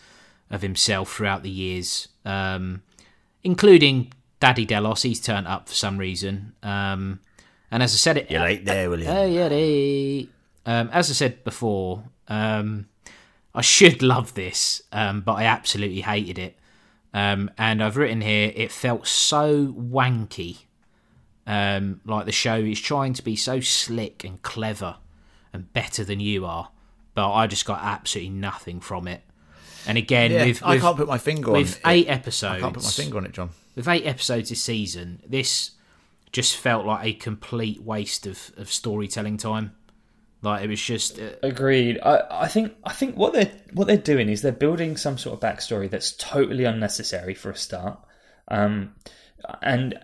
[0.49, 2.81] of himself throughout the years, um,
[3.43, 5.03] including Daddy Delos.
[5.03, 6.53] He's turned up for some reason.
[6.63, 7.19] Um,
[7.71, 9.15] and as I said, it You're late there, William.
[9.15, 10.25] Oh yeah,
[10.65, 12.87] um, as I said before, um,
[13.53, 16.57] I should love this, um, but I absolutely hated it.
[17.13, 20.59] Um, and I've written here, it felt so wanky.
[21.51, 24.97] Um, like the show is trying to be so slick and clever
[25.51, 26.69] and better than you are,
[27.15, 29.23] but I just got absolutely nothing from it.
[29.87, 32.11] And again, Yeah, with, I can't put my finger with on eight it.
[32.11, 33.49] episodes, I can't put my finger on it, John.
[33.75, 35.71] with eight episodes this season, this
[36.31, 39.71] just felt like a complete waste of, of storytelling time.
[40.43, 41.99] Like it was just uh, Agreed.
[42.03, 45.33] I, I think I think what they're what they're doing is they're building some sort
[45.33, 47.99] of backstory that's totally unnecessary for a start,
[48.49, 48.93] um,
[49.63, 49.99] and uh,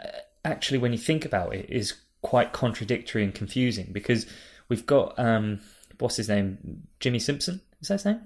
[0.45, 4.25] actually, when you think about it, is quite contradictory and confusing because
[4.69, 5.59] we've got um,
[5.99, 8.21] what's his name, Jimmy Simpson, is that his name?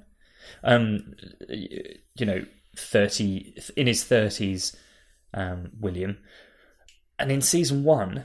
[0.64, 1.16] Um,
[1.50, 2.46] you know,
[2.76, 4.76] thirty in his thirties,
[5.34, 6.18] um, William,
[7.18, 8.24] and in season one,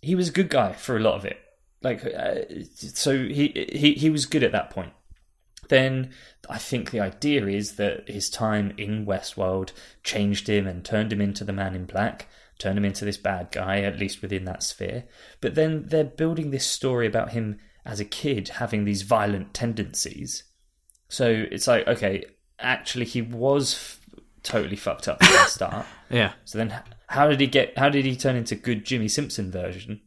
[0.00, 1.38] he was a good guy for a lot of it.
[1.82, 2.42] Like, uh,
[2.74, 4.92] so he he he was good at that point.
[5.68, 6.10] Then
[6.48, 9.72] I think the idea is that his time in Westworld
[10.04, 12.28] changed him and turned him into the Man in Black,
[12.58, 15.04] turned him into this bad guy, at least within that sphere.
[15.40, 20.44] But then they're building this story about him as a kid having these violent tendencies.
[21.08, 22.24] So it's like, okay,
[22.58, 24.00] actually, he was f-
[24.42, 25.86] totally fucked up from the start.
[26.10, 26.32] yeah.
[26.44, 26.74] So then,
[27.08, 27.76] how did he get?
[27.78, 30.00] How did he turn into good Jimmy Simpson version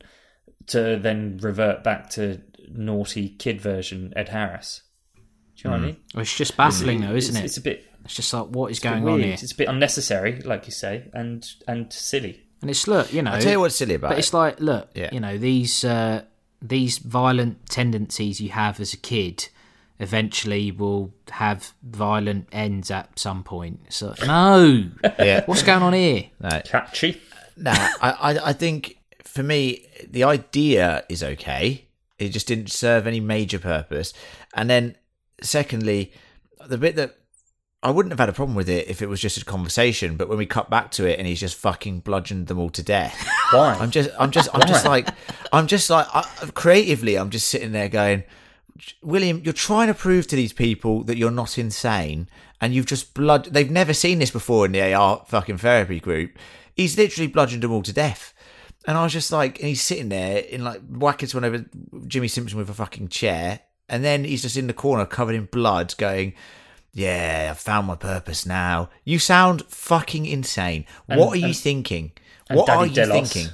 [0.67, 4.81] to then revert back to naughty kid version Ed Harris?
[5.15, 5.21] Do
[5.57, 5.85] you know what I hmm.
[5.85, 5.97] mean?
[6.13, 7.45] Well, It's just baffling though, isn't it's, it?
[7.45, 9.33] It's a bit It's just like what is it's going on here?
[9.33, 12.41] It's a bit unnecessary, like you say, and and silly.
[12.61, 14.19] And it's look, you know, I tell you what's silly about but it.
[14.19, 15.09] it's like look, Yeah.
[15.11, 16.23] you know, these uh,
[16.59, 19.47] these violent tendencies you have as a kid
[19.99, 23.79] eventually will have violent ends at some point.
[23.89, 24.89] So no,
[25.19, 25.43] yeah.
[25.45, 26.25] what's going on here?
[26.41, 27.21] No, Catchy.
[27.57, 31.85] nah, I, I, I think for me, the idea is okay.
[32.17, 34.13] It just didn't serve any major purpose.
[34.53, 34.95] And then,
[35.41, 36.11] secondly,
[36.67, 37.15] the bit that
[37.81, 40.17] I wouldn't have had a problem with it if it was just a conversation.
[40.17, 42.83] But when we cut back to it and he's just fucking bludgeoned them all to
[42.83, 43.17] death,
[43.51, 43.73] Why?
[43.73, 45.07] I'm just, I'm just, I'm just like,
[45.53, 46.23] I'm just like, I,
[46.53, 48.23] creatively, I'm just sitting there going,
[49.01, 52.27] William, you're trying to prove to these people that you're not insane,
[52.61, 53.45] and you've just blood.
[53.45, 56.37] They've never seen this before in the AR fucking therapy group.
[56.75, 58.33] He's literally bludgeoned them all to death,
[58.85, 61.65] and I was just like, and he's sitting there in like whacking someone over
[62.07, 65.45] Jimmy Simpson with a fucking chair, and then he's just in the corner covered in
[65.45, 66.33] blood, going.
[66.93, 68.89] Yeah, I've found my purpose now.
[69.05, 70.85] You sound fucking insane.
[71.07, 72.11] And- what are you and- thinking?
[72.49, 73.51] and What Daddy are you Delos thinking?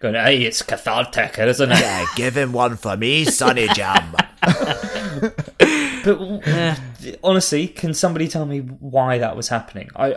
[0.00, 1.78] Going, hey, it's cathartic, isn't it?
[1.78, 4.14] Yeah, give him one for me, Sonny Jam.
[6.02, 6.18] But
[7.22, 9.90] honestly, can somebody tell me why that was happening?
[9.94, 10.16] I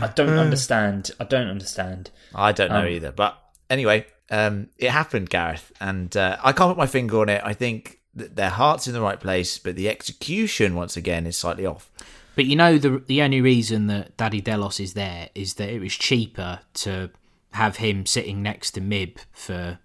[0.00, 1.10] I don't understand.
[1.18, 2.10] I don't understand.
[2.34, 3.10] I don't know Um, either.
[3.12, 3.36] But
[3.68, 7.40] anyway, um, it happened, Gareth, and uh, I can't put my finger on it.
[7.44, 11.36] I think that their heart's in the right place, but the execution, once again, is
[11.36, 11.90] slightly off.
[12.36, 15.80] But you know the the only reason that Daddy Delos is there is that it
[15.80, 17.10] was cheaper to
[17.52, 19.78] have him sitting next to Mib for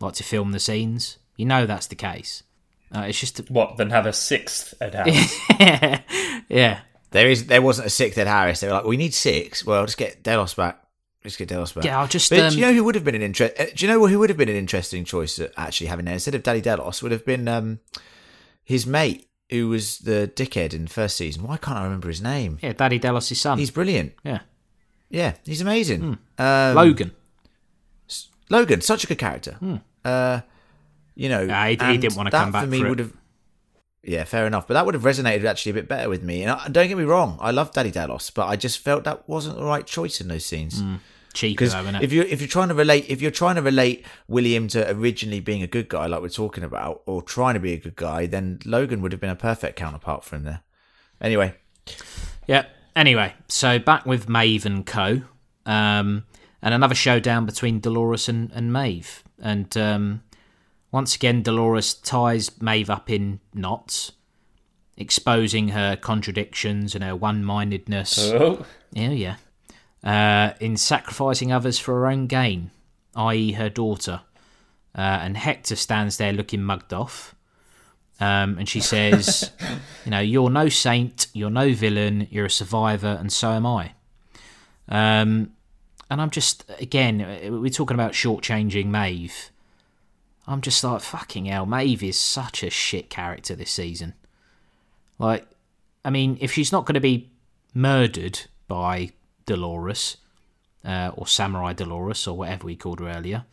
[0.00, 1.18] like to film the scenes.
[1.36, 2.42] You know that's the case.
[2.94, 3.76] Uh, it's just What?
[3.78, 5.40] Then have a sixth Ed Harris?
[6.48, 6.80] yeah.
[7.10, 8.60] There is, there wasn't a sixth Ed Harris.
[8.60, 9.64] They were like, we need six.
[9.64, 10.82] Well, just get Delos back.
[11.22, 11.84] Just get Delos back.
[11.84, 13.54] Yeah, I'll just, But um, do you know who would have been an interest?
[13.58, 16.14] uh, Do you know who would have been an interesting choice to actually having there
[16.14, 17.02] instead of Daddy Delos?
[17.02, 17.80] Would have been um,
[18.64, 21.44] his mate who was the dickhead in the first season.
[21.44, 22.58] Why can't I remember his name?
[22.62, 23.58] Yeah, Daddy Delos' son.
[23.58, 24.14] He's brilliant.
[24.24, 24.40] yeah.
[25.10, 26.00] Yeah, he's amazing.
[26.38, 26.42] Hmm.
[26.42, 27.12] Um, Logan.
[28.50, 29.56] Logan, such a good character.
[30.04, 30.40] Uh,
[31.14, 33.12] you know, Ah, he- he didn't wanna come back For me, would have.
[34.02, 34.66] Yeah, fair enough.
[34.66, 36.42] But that would have resonated actually a bit better with me.
[36.42, 39.28] And I, don't get me wrong, I love Daddy Delos, but I just felt that
[39.28, 40.82] wasn't the right choice in those scenes.
[41.32, 42.02] Cheaper Because though, innit?
[42.02, 45.40] if you if you're trying to relate if you're trying to relate William to originally
[45.40, 48.26] being a good guy, like we're talking about, or trying to be a good guy,
[48.26, 50.60] then Logan would have been a perfect counterpart for him there.
[51.20, 51.54] Anyway,
[52.46, 52.66] Yeah.
[52.94, 55.22] Anyway, so back with Maeve and Co.
[55.64, 56.24] Um,
[56.60, 59.24] and another showdown between Dolores and, and Maeve.
[59.40, 60.22] And um,
[60.90, 64.12] once again, Dolores ties Maeve up in knots,
[64.96, 68.18] exposing her contradictions and her one mindedness.
[68.32, 69.36] oh, Yeah, yeah.
[70.04, 72.70] Uh, in sacrificing others for her own gain,
[73.14, 74.22] i.e., her daughter.
[74.94, 77.34] uh, and Hector stands there looking mugged off.
[78.20, 79.50] Um, and she says,
[80.04, 83.92] "You know, you're no saint, you're no villain, you're a survivor, and so am I."
[84.88, 85.52] Um,
[86.10, 87.18] and I'm just again,
[87.60, 89.50] we're talking about shortchanging Maeve.
[90.46, 94.14] I'm just like, fucking hell, Maeve is such a shit character this season.
[95.18, 95.46] Like,
[96.04, 97.30] I mean, if she's not going to be
[97.74, 99.10] murdered by
[99.46, 100.16] Dolores,
[100.84, 103.44] uh, or Samurai Dolores, or whatever we called her earlier.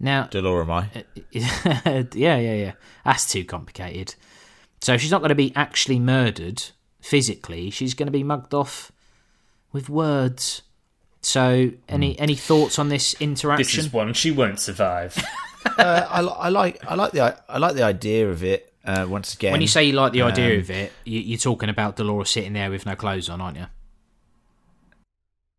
[0.00, 1.04] Now, Dolorami.
[1.30, 2.72] yeah, yeah, yeah.
[3.04, 4.16] That's too complicated.
[4.80, 6.62] So she's not going to be actually murdered
[7.00, 7.70] physically.
[7.70, 8.90] She's going to be mugged off
[9.72, 10.62] with words.
[11.20, 13.64] So, any any thoughts on this interaction?
[13.64, 15.16] This is one she won't survive.
[15.78, 18.72] uh, I, I like I like the I like the idea of it.
[18.84, 21.38] Uh, once again, when you say you like the idea um, of it, you, you're
[21.38, 23.66] talking about Dolores sitting there with no clothes on, aren't you?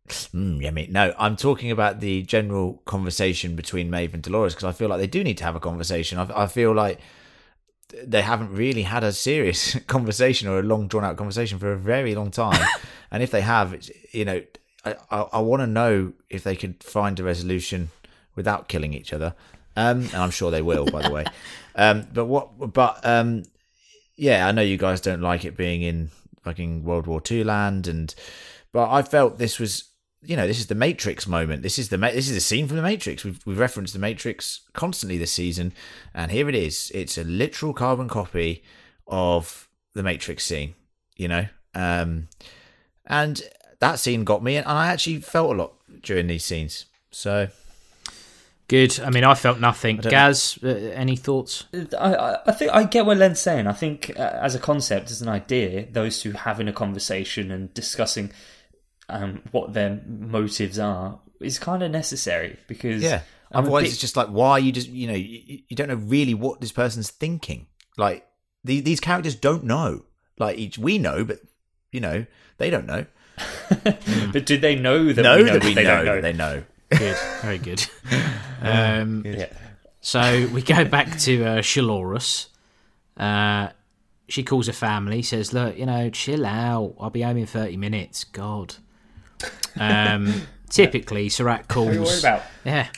[0.08, 0.90] Mm, mate.
[0.90, 5.00] No, I'm talking about the general conversation between Maeve and Dolores because I feel like
[5.00, 6.18] they do need to have a conversation.
[6.18, 7.00] I, I feel like
[8.02, 11.76] they haven't really had a serious conversation or a long drawn out conversation for a
[11.76, 12.66] very long time.
[13.10, 14.42] and if they have, it's, you know,
[14.84, 17.90] I, I, I want to know if they could find a resolution
[18.34, 19.34] without killing each other.
[19.76, 21.24] Um, and I'm sure they will, by the way.
[21.76, 22.72] Um, but what?
[22.72, 23.42] But um,
[24.14, 26.12] yeah, I know you guys don't like it being in
[26.44, 28.14] fucking World War Two land, and
[28.70, 29.90] but I felt this was,
[30.26, 31.62] you know, this is the Matrix moment.
[31.62, 33.24] This is the Ma- this is a scene from the Matrix.
[33.24, 35.72] We've we've referenced the Matrix constantly this season,
[36.14, 36.90] and here it is.
[36.94, 38.62] It's a literal carbon copy
[39.06, 40.74] of the Matrix scene.
[41.16, 42.28] You know, um,
[43.06, 43.42] and
[43.80, 46.86] that scene got me, and I actually felt a lot during these scenes.
[47.10, 47.48] So
[48.66, 48.98] Good.
[49.00, 49.98] I mean, I felt nothing.
[49.98, 51.64] don't- Gaz, uh, any thoughts?
[51.74, 53.66] I, I, I think I get what Len's saying.
[53.66, 57.72] I think uh, as a concept, as an idea, those two having a conversation and
[57.74, 58.32] discussing
[59.08, 63.22] um, what their motives are is kind of necessary because Yeah.
[63.52, 65.94] I'm Otherwise, bit- it's just like why you just you know you, you don't know
[65.94, 67.66] really what this person's thinking.
[67.96, 68.26] Like
[68.64, 70.02] the, these characters don't know.
[70.38, 71.38] Like each we know, but
[71.92, 72.26] you know
[72.58, 73.06] they don't know.
[74.32, 76.14] but do they know that know we know that that we they know, don't know?
[76.14, 76.62] that they know.
[76.90, 77.16] Good.
[77.42, 77.86] Very good.
[78.62, 79.52] Um, Yeah.
[80.00, 82.46] So we go back to uh, Shalorus.
[83.16, 83.68] Uh,
[84.28, 86.94] she calls her family, says, "Look, you know, chill out.
[86.98, 88.76] I'll be home in thirty minutes." God.
[89.78, 91.86] Um, typically, Serac calls.
[91.86, 92.42] What are you worried about?
[92.64, 92.88] Yeah,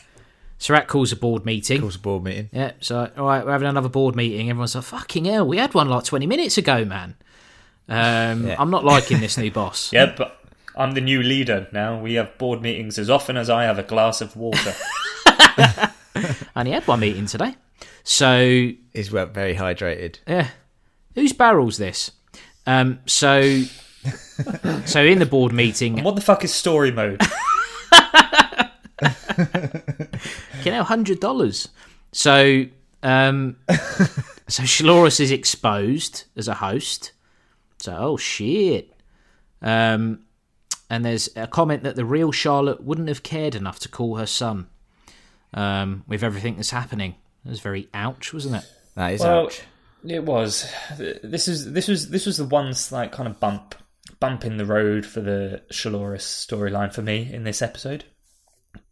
[0.59, 1.81] Serac calls a board meeting.
[1.81, 2.49] Calls a board meeting.
[2.53, 4.51] Yeah, so all right, we're having another board meeting.
[4.51, 7.15] Everyone's like, "Fucking hell, we had one like twenty minutes ago, man."
[7.89, 8.57] Um, Yeah.
[8.59, 9.91] I'm not liking this new boss.
[9.93, 10.41] Yeah, but
[10.77, 12.01] I'm the new leader now.
[12.01, 14.75] We have board meetings as often as I have a glass of water.
[15.27, 15.91] I
[16.57, 17.55] only had one meeting today.
[18.03, 20.17] So He's well, very hydrated.
[20.27, 20.49] Yeah.
[21.15, 22.11] Whose barrel's this?
[22.67, 23.63] Um, so,
[24.87, 27.21] so in the board meeting, what the fuck is story mode?
[30.65, 31.69] you know, hundred dollars.
[32.13, 32.65] So,
[33.03, 37.13] um, so Shaloris is exposed as a host.
[37.79, 38.93] So, oh shit.
[39.61, 40.21] Um,
[40.89, 44.27] and there's a comment that the real Charlotte wouldn't have cared enough to call her
[44.27, 44.69] son.
[45.55, 48.65] Um, with everything that's happening, it was very ouch, wasn't it?
[48.95, 49.63] That is Well, ouch.
[50.07, 50.71] it was.
[50.99, 53.75] This is this was this was the one slight kind of bump
[54.21, 58.05] bump in the road for the Shaloris storyline for me in this episode.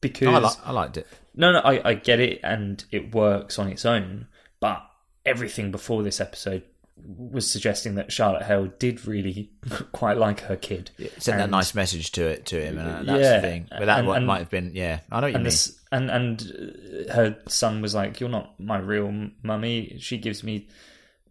[0.00, 1.06] Because I, li- I liked it.
[1.34, 4.28] No, no, I, I get it, and it works on its own.
[4.60, 4.82] But
[5.26, 6.62] everything before this episode
[6.96, 9.50] was suggesting that Charlotte Hale did really
[9.92, 10.90] quite like her kid.
[10.98, 13.66] It sent that nice message to it to him, and uh, that's Yeah, the thing.
[13.70, 15.00] But that and- and- might have been, yeah.
[15.10, 15.44] I know what you And mean.
[15.44, 19.12] this, and and uh, her son was like, "You're not my real
[19.42, 19.96] mummy.
[20.00, 20.68] She gives me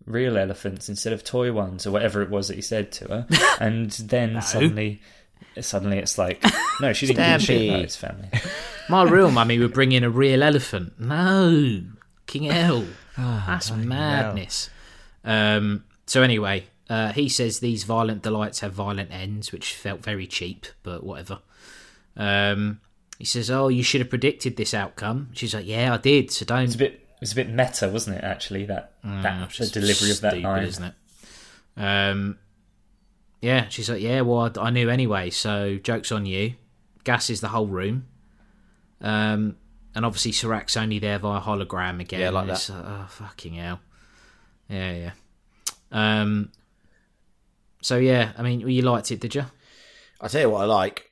[0.05, 3.27] real elephants instead of toy ones, or whatever it was that he said to her."
[3.59, 5.01] and then suddenly,
[5.59, 6.43] suddenly it's like,
[6.81, 8.29] "No, she didn't give a shit about his family."
[8.89, 10.99] My real mummy would bring in a real elephant.
[10.99, 11.81] No,
[12.27, 12.85] King L.
[13.17, 14.69] Ah, That's madness.
[15.23, 20.27] Um, so anyway, uh, he says these violent delights have violent ends, which felt very
[20.27, 21.39] cheap, but whatever.
[22.17, 22.81] Um,
[23.17, 26.45] he says, "Oh, you should have predicted this outcome." She's like, "Yeah, I did." So
[26.45, 26.63] don't.
[26.65, 28.23] It's a bit, it's a bit meta, wasn't it?
[28.23, 30.63] Actually, that that the Just delivery of that stupid, line.
[30.63, 30.93] isn't it?
[31.75, 32.37] Um,
[33.41, 36.53] yeah, she's like, yeah, well, I, I knew anyway, so joke's on you.
[37.03, 38.05] Gas is the whole room.
[39.01, 39.57] Um,
[39.95, 42.19] and obviously, Serac's only there via hologram again.
[42.19, 43.79] Yeah, like and it's, uh, oh, fucking hell.
[44.69, 45.11] Yeah, yeah.
[45.91, 46.51] Um,
[47.81, 49.45] so, yeah, I mean, you liked it, did you?
[50.21, 51.11] I tell you what I like.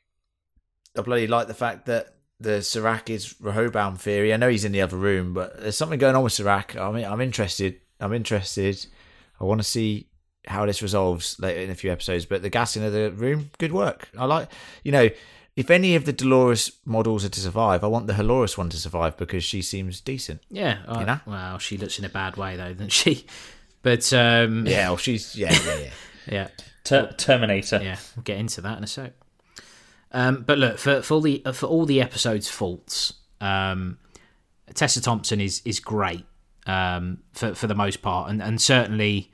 [0.97, 4.33] I bloody like the fact that the Serac is Rehoboam theory.
[4.33, 6.75] I know he's in the other room, but there's something going on with Serac.
[6.75, 7.79] I mean, I'm interested.
[7.99, 8.85] I'm interested.
[9.39, 10.07] I want to see
[10.47, 12.25] how this resolves later in a few episodes.
[12.25, 14.09] But the gassing of the room, good work.
[14.17, 14.49] I like,
[14.83, 15.09] you know,
[15.55, 18.77] if any of the Dolores models are to survive, I want the Dolores one to
[18.77, 20.41] survive because she seems decent.
[20.49, 20.79] Yeah.
[20.87, 21.19] I- know?
[21.25, 23.25] Well, she looks in a bad way though, doesn't she?
[23.83, 25.89] But um, Yeah, well, she's yeah, yeah, yeah.
[26.31, 26.47] yeah,
[26.83, 27.79] Ter- Terminator.
[27.81, 27.97] yeah.
[28.15, 29.13] We'll get into that in a sec.
[30.14, 33.97] Um, but look for for all the for all the episode's faults, um,
[34.74, 36.26] Tessa Thompson is is great
[36.68, 39.32] um, for for the most part, and and certainly,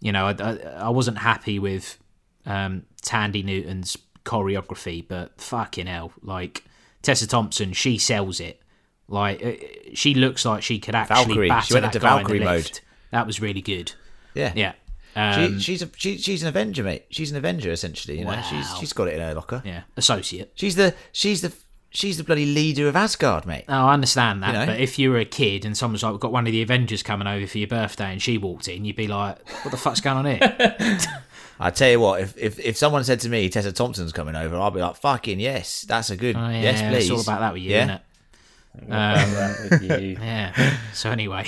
[0.00, 1.98] you know, I, I, I wasn't happy with
[2.46, 6.64] um, Thandie Newton's choreography, but fucking hell, like
[7.02, 8.60] Tessa Thompson, she sells it.
[9.08, 9.52] Like uh,
[9.94, 11.48] she looks like she could actually Valkyrie.
[11.48, 12.56] batter She went that into guy Valkyrie mode.
[12.56, 12.80] lift.
[13.10, 13.92] That was really good.
[14.34, 14.52] yeah.
[14.54, 14.72] Yeah.
[15.18, 17.06] Um, she, she's a she, she's an Avenger, mate.
[17.10, 18.18] She's an Avenger essentially.
[18.18, 19.62] You know, she's she's got it in her locker.
[19.64, 19.82] yeah.
[19.96, 20.52] Associate.
[20.54, 21.52] She's the she's the
[21.90, 23.64] she's the bloody leader of Asgard, mate.
[23.68, 24.66] Oh, I understand that, You know?
[24.66, 27.02] but if you were a kid and someone's like, "We've got one of the Avengers
[27.02, 30.00] coming over for your birthday," and she walked in, you'd be like, "What the fuck's
[30.00, 30.98] going on here?"
[31.60, 34.54] I tell you what, if, if if someone said to me Tessa Thompson's coming over,
[34.56, 37.10] I'll be like, fucking yes, that's a good Oh, yeah, yes, please.
[37.10, 37.82] It's all about that with you, yeah?
[37.82, 38.02] isn't it?
[38.92, 40.12] Um.
[40.20, 40.76] Yeah.
[40.92, 41.46] So anyway,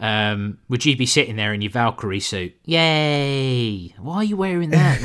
[0.00, 2.54] um, would you be sitting there in your Valkyrie suit?
[2.64, 3.94] Yay!
[3.98, 5.00] Why are you wearing that,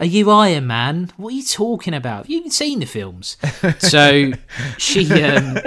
[0.00, 1.10] are you Iron Man?
[1.16, 2.28] What are you talking about?
[2.28, 3.36] You haven't seen the films.
[3.78, 4.32] So
[4.76, 5.58] she um,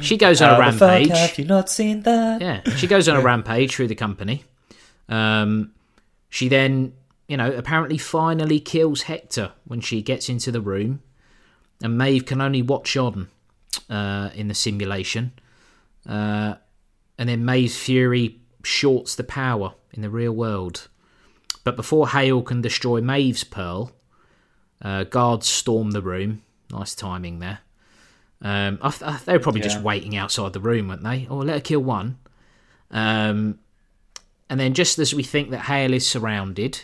[0.00, 1.16] she goes on a How the fuck rampage.
[1.16, 2.40] have you not seen that?
[2.40, 4.44] Yeah, she goes on a rampage through the company.
[5.08, 5.72] Um,
[6.28, 6.92] she then,
[7.28, 11.00] you know, apparently finally kills Hector when she gets into the room,
[11.82, 13.28] and Maeve can only watch on
[13.90, 15.32] uh, in the simulation.
[16.08, 16.54] Uh,
[17.18, 20.88] and then Maeve's fury shorts the power in the real world.
[21.64, 23.92] But before Hale can destroy Maeve's pearl,
[24.82, 26.42] uh, guards storm the room.
[26.70, 27.58] Nice timing there.
[28.42, 31.26] Um, I th- I- they were probably just waiting outside the room, weren't they?
[31.28, 32.18] Or let her kill one.
[32.90, 33.58] Um,
[34.48, 36.82] and then, just as we think that Hale is surrounded,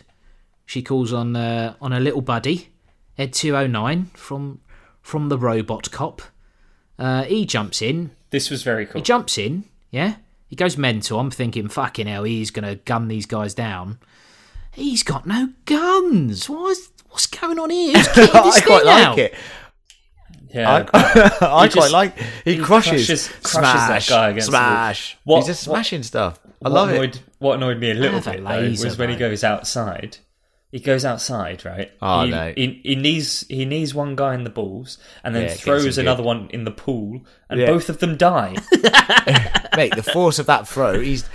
[0.67, 2.71] she calls on uh, on her little buddy,
[3.19, 4.61] Ed two hundred nine from
[5.03, 6.23] from the robot cop.
[6.99, 8.13] Uh, he jumps in.
[8.31, 9.01] This was very cool.
[9.01, 9.65] He jumps in.
[9.91, 10.15] Yeah,
[10.47, 11.19] he goes mental.
[11.21, 13.99] I'm thinking, fucking hell, he's gonna gun these guys down.
[14.73, 16.49] He's got no guns.
[16.49, 17.97] What's what's going on here?
[17.99, 19.19] Who's kitting this I quite thing like out?
[19.19, 19.35] it.
[20.55, 20.87] yeah.
[20.95, 22.17] I, I just- quite like.
[22.45, 24.61] He, he crushes, crushes- crushes smash, that guy against the wall.
[24.63, 25.19] smash.
[25.25, 26.41] What- He's just what- smashing stuff.
[26.65, 27.23] I love annoyed, it.
[27.41, 30.19] What annoyed me a little Have a bit though was when he goes outside.
[30.73, 31.93] He goes outside, right?
[32.01, 32.53] Oh, he, no.
[32.57, 35.61] he, he knees he knees one guy in the balls and then Yeah, it gets
[35.63, 37.21] throws him another one in the pool,
[37.51, 37.67] and Yeah.
[37.67, 38.57] both of them die.
[39.77, 39.95] mate.
[39.95, 40.99] The force of that throw.
[40.99, 41.29] He's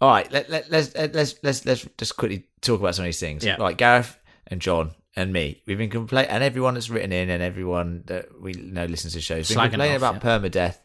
[0.00, 0.30] all right.
[0.30, 3.44] Let, let, let's let's let's let's just quickly talk about some of these things.
[3.44, 3.56] Yeah.
[3.58, 4.16] Like Gareth
[4.46, 8.40] and John and me, we've been complaining, and everyone that's written in, and everyone that
[8.40, 10.78] we know listens to shows, been Slagging complaining off, about permadeath.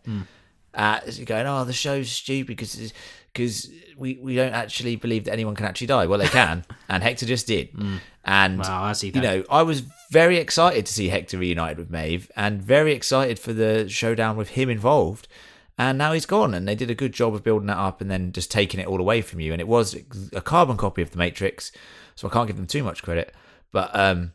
[0.73, 2.93] Uh, going, oh, the show's stupid because
[3.33, 6.05] because we we don't actually believe that anyone can actually die.
[6.07, 7.69] Well, they can, and Hector just did.
[8.23, 9.17] And Well, I see that.
[9.17, 13.39] you know, I was very excited to see Hector reunited with Maeve, and very excited
[13.39, 15.27] for the showdown with him involved.
[15.77, 18.11] And now he's gone, and they did a good job of building that up and
[18.11, 19.51] then just taking it all away from you.
[19.51, 19.95] And it was
[20.33, 21.71] a carbon copy of the Matrix,
[22.15, 23.33] so I can't give them too much credit.
[23.71, 24.33] But um,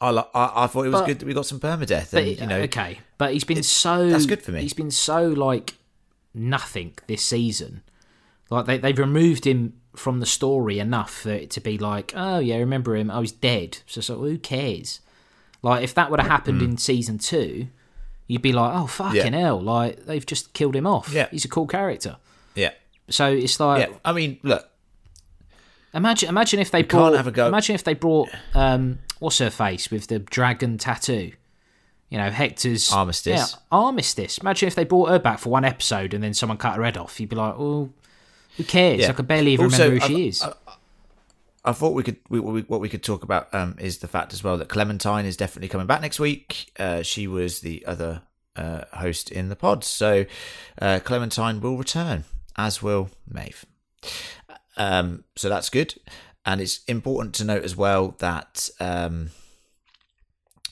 [0.00, 2.38] I I, I thought it was But- good that we got some permadeath, But, and
[2.38, 4.60] you know, okay, but he's been so that's good for me.
[4.60, 5.74] He's been so like
[6.34, 7.82] nothing this season.
[8.52, 12.38] Like they they've removed him from the story enough for it to be like, oh
[12.38, 13.10] yeah, remember him?
[13.10, 13.78] I was dead.
[13.86, 15.00] So, so who cares?
[15.62, 17.68] Like if that would have happened in season two,
[18.26, 19.38] you'd be like, oh fucking Yeah.
[19.40, 19.60] hell!
[19.62, 21.10] Like they've just killed him off.
[21.12, 21.28] Yeah.
[21.30, 22.16] he's a cool character.
[22.54, 22.70] yeah,
[23.08, 23.96] So it's like yeah.
[24.04, 24.68] I mean, look,
[25.94, 27.14] Imagine, imagine if they can't brought.
[27.16, 28.30] have a go- Imagine if they brought.
[28.54, 31.32] Um, what's her face with the dragon tattoo?
[32.08, 33.52] You know, Hector's Armistice.
[33.52, 34.38] Yeah, Armistice.
[34.38, 36.96] Imagine if they brought her back for one episode and then someone cut her head
[36.96, 37.20] off.
[37.20, 37.90] You'd be like, "Oh,
[38.56, 39.00] who cares?
[39.00, 39.08] Yeah.
[39.10, 40.44] I could barely even Also, remember who she I've- is."
[41.64, 44.32] I thought we could we, we, what we could talk about um, is the fact
[44.32, 46.72] as well that Clementine is definitely coming back next week.
[46.76, 48.22] Uh, she was the other
[48.56, 50.24] uh, host in the pod, so
[50.80, 52.24] uh, Clementine will return,
[52.56, 53.64] as will Maeve.
[54.76, 55.94] Um, so that's good,
[56.44, 59.30] and it's important to note as well that um,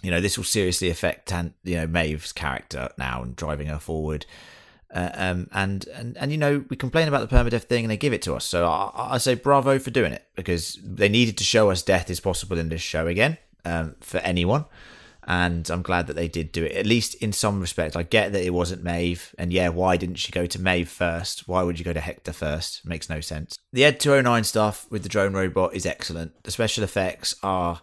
[0.02, 4.26] you know this will seriously affect you know Maeve's character now and driving her forward.
[4.92, 7.96] Uh, um, and, and and you know we complain about the permadeath thing and they
[7.96, 8.44] give it to us.
[8.44, 12.10] So I, I say bravo for doing it because they needed to show us death
[12.10, 14.64] is possible in this show again um, for anyone.
[15.24, 17.94] And I'm glad that they did do it at least in some respect.
[17.94, 21.46] I get that it wasn't Maeve, and yeah, why didn't she go to Maeve first?
[21.46, 22.84] Why would you go to Hector first?
[22.84, 23.56] Makes no sense.
[23.72, 26.42] The Ed 209 stuff with the drone robot is excellent.
[26.42, 27.82] The special effects are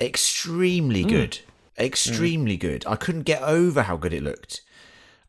[0.00, 1.40] extremely good,
[1.78, 2.86] extremely good.
[2.86, 4.62] I couldn't get over how good it looked.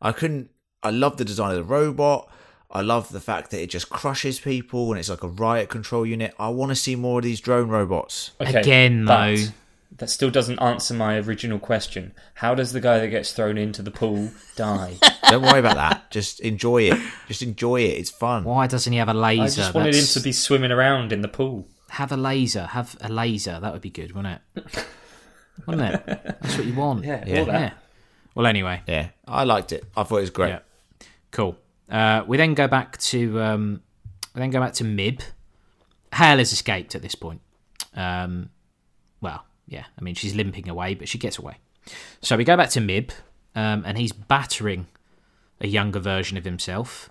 [0.00, 0.50] I couldn't.
[0.84, 2.28] I love the design of the robot.
[2.70, 6.04] I love the fact that it just crushes people and it's like a riot control
[6.04, 6.34] unit.
[6.38, 8.32] I want to see more of these drone robots.
[8.40, 9.36] Okay, Again, though.
[9.98, 12.12] that still doesn't answer my original question.
[12.34, 14.96] How does the guy that gets thrown into the pool die?
[15.30, 16.10] Don't worry about that.
[16.10, 16.98] Just enjoy it.
[17.28, 17.96] Just enjoy it.
[17.98, 18.42] It's fun.
[18.44, 19.42] Why doesn't he have a laser?
[19.42, 21.68] I just wanted him to be swimming around in the pool.
[21.90, 22.66] have a laser.
[22.66, 23.60] Have a laser.
[23.60, 24.86] That would be good, wouldn't it?
[25.66, 26.06] wouldn't it?
[26.42, 27.04] That's what you want.
[27.04, 27.38] Yeah, Yeah.
[27.38, 27.60] all that.
[27.60, 27.70] Yeah.
[28.34, 29.84] Well, anyway, Yeah, I liked it.
[29.96, 30.48] I thought it was great.
[30.48, 30.58] Yeah.
[31.34, 31.56] Cool.
[31.90, 33.80] Uh, we then go back to um,
[34.34, 35.20] we then go back to Mib.
[36.14, 37.40] Hale has escaped at this point.
[37.94, 38.50] Um,
[39.20, 39.84] well, yeah.
[39.98, 41.56] I mean, she's limping away, but she gets away.
[42.22, 43.10] So we go back to Mib,
[43.56, 44.86] um, and he's battering
[45.60, 47.10] a younger version of himself.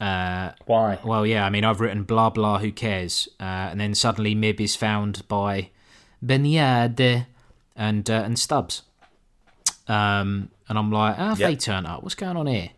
[0.00, 1.00] Uh, Why?
[1.04, 3.28] Well, yeah, I mean, I've written blah blah, who cares?
[3.40, 5.70] Uh, and then suddenly Mib is found by
[6.22, 7.00] Bernard
[7.74, 8.82] and uh, and Stubbs.
[9.88, 11.50] Um, and I'm like, how have Yep.
[11.50, 12.02] they turned up?
[12.04, 12.70] What's going on here?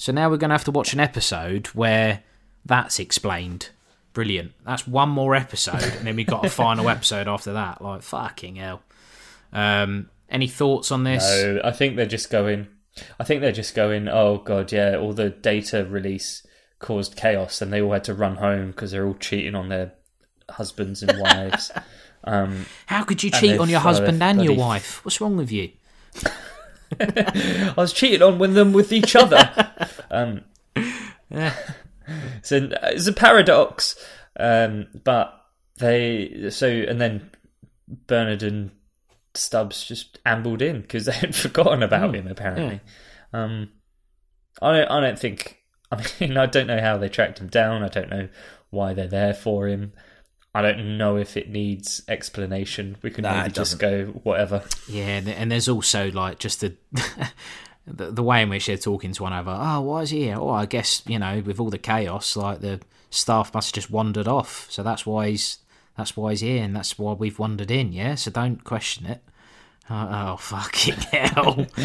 [0.00, 2.22] So now we're going to have to watch an episode where
[2.64, 3.68] that's explained.
[4.14, 4.52] Brilliant.
[4.64, 7.82] That's one more episode, and then we got a final episode after that.
[7.82, 8.80] Like, fucking hell.
[9.52, 11.22] Um, any thoughts on this?
[11.22, 12.68] No, I think they're just going.
[13.18, 14.08] I think they're just going.
[14.08, 14.96] Oh god, yeah.
[14.96, 16.46] All the data release
[16.78, 19.92] caused chaos, and they all had to run home because they're all cheating on their
[20.48, 21.70] husbands and wives.
[22.24, 25.04] um, How could you cheat on your husband and your wife?
[25.04, 25.72] What's wrong with you?
[27.00, 29.50] I was cheating on with them with each other.
[30.10, 30.44] um,
[32.42, 33.96] so it's a paradox,
[34.38, 35.34] um, but
[35.78, 37.30] they so and then
[38.06, 38.70] Bernard and
[39.34, 42.26] Stubbs just ambled in because they had forgotten about him.
[42.26, 42.80] Apparently,
[43.32, 43.70] um,
[44.60, 44.90] I don't.
[44.90, 45.58] I don't think.
[45.92, 47.82] I mean, I don't know how they tracked him down.
[47.82, 48.28] I don't know
[48.70, 49.92] why they're there for him.
[50.54, 52.96] I don't know if it needs explanation.
[53.02, 54.64] We can Nah, maybe just go whatever.
[54.88, 56.74] Yeah, and- and there's also like just the,
[57.86, 59.56] the the way in which they're talking to one another.
[59.58, 60.36] Oh, why is he here?
[60.38, 62.80] Oh, I guess you know with all the chaos, like the
[63.10, 64.66] staff must have just wandered off.
[64.70, 65.58] So that's why he's
[65.96, 67.92] that's why he's here, and that's why we've wandered in.
[67.92, 69.22] Yeah, so don't question it.
[69.88, 71.66] Oh, oh fucking hell!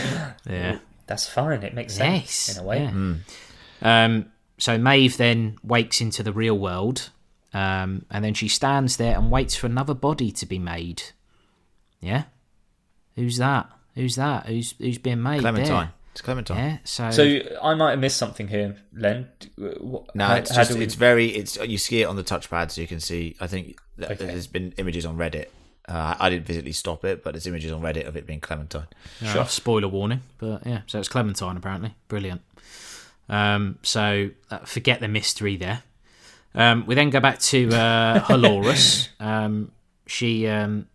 [0.50, 0.80] yeah.
[1.08, 1.62] That's fine.
[1.62, 2.82] It makes sense Yes, in a way.
[2.82, 4.06] yeah.
[4.06, 4.26] Um,
[4.58, 7.12] so Maeve then wakes into the real world,
[7.56, 11.02] um, and then she stands there and waits for another body to be made.
[12.02, 12.24] Yeah,
[13.16, 13.70] who's that?
[13.96, 14.46] Who's that?
[14.48, 15.40] Who's who's being made?
[15.42, 15.68] Clementine.
[15.70, 15.92] There?
[16.12, 16.58] It's Clementine.
[16.58, 16.78] Yeah.
[16.86, 19.28] So, So I might have missed something here, Len.
[19.58, 22.24] What- No, how- it's how just we- it's very it's you see it on the
[22.24, 23.36] touchpad, so you can see.
[23.42, 24.26] I think that Okay.
[24.26, 25.48] there's been images on Reddit.
[25.88, 28.88] Uh, I didn't physically stop it, but there's images on Reddit of it being Clementine.
[29.24, 29.46] sure.
[29.46, 30.82] spoiler warning, but yeah.
[30.88, 31.94] So it's Clementine apparently.
[32.08, 32.42] Brilliant.
[33.30, 35.84] Um, so uh, forget the mystery there.
[36.56, 39.10] Um, we then go back to uh, Halorus.
[39.20, 39.72] Um,
[40.08, 40.88] she, um,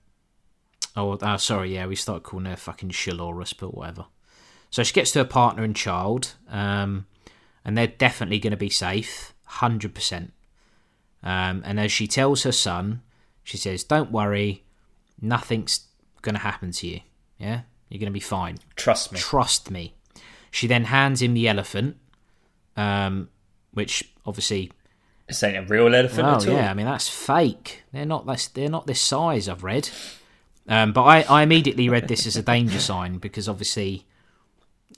[0.97, 4.07] oh, uh, sorry, yeah, we start calling her fucking Shalorus, but whatever.
[4.71, 7.07] So she gets to her partner and child, um,
[7.65, 10.33] and they're definitely going to be safe, hundred percent.
[11.23, 13.03] Um, and as she tells her son,
[13.43, 14.65] she says, "Don't worry,
[15.21, 15.89] nothing's
[16.23, 17.01] going to happen to you.
[17.39, 19.19] Yeah, you're going to be fine." trust me.
[19.19, 19.95] Trust me.
[20.53, 21.97] She then hands him the elephant,
[22.77, 23.29] um,
[23.73, 24.71] which obviously,
[25.31, 26.55] This ain't a real elephant well, at all.
[26.55, 27.85] yeah, I mean that's fake.
[27.93, 28.49] They're not this.
[28.49, 29.49] They're not this size.
[29.49, 29.89] I've read,
[30.67, 34.07] um, but I, I immediately read this as a danger sign because obviously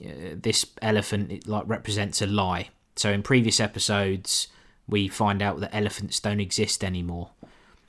[0.03, 2.69] uh, this elephant it, like represents a lie.
[2.95, 4.47] So in previous episodes,
[4.87, 7.29] we find out that elephants don't exist anymore,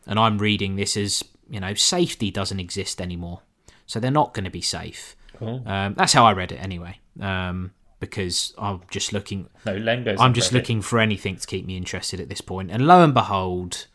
[0.06, 3.40] and I'm reading this as you know safety doesn't exist anymore,
[3.86, 5.16] so they're not going to be safe.
[5.38, 5.62] Cool.
[5.64, 6.98] Um, that's how I read it anyway.
[7.18, 7.72] Um,
[8.06, 10.20] because I'm just looking, No, Len goes.
[10.20, 10.54] I'm just Reddit.
[10.54, 12.70] looking for anything to keep me interested at this point.
[12.70, 13.86] And lo and behold,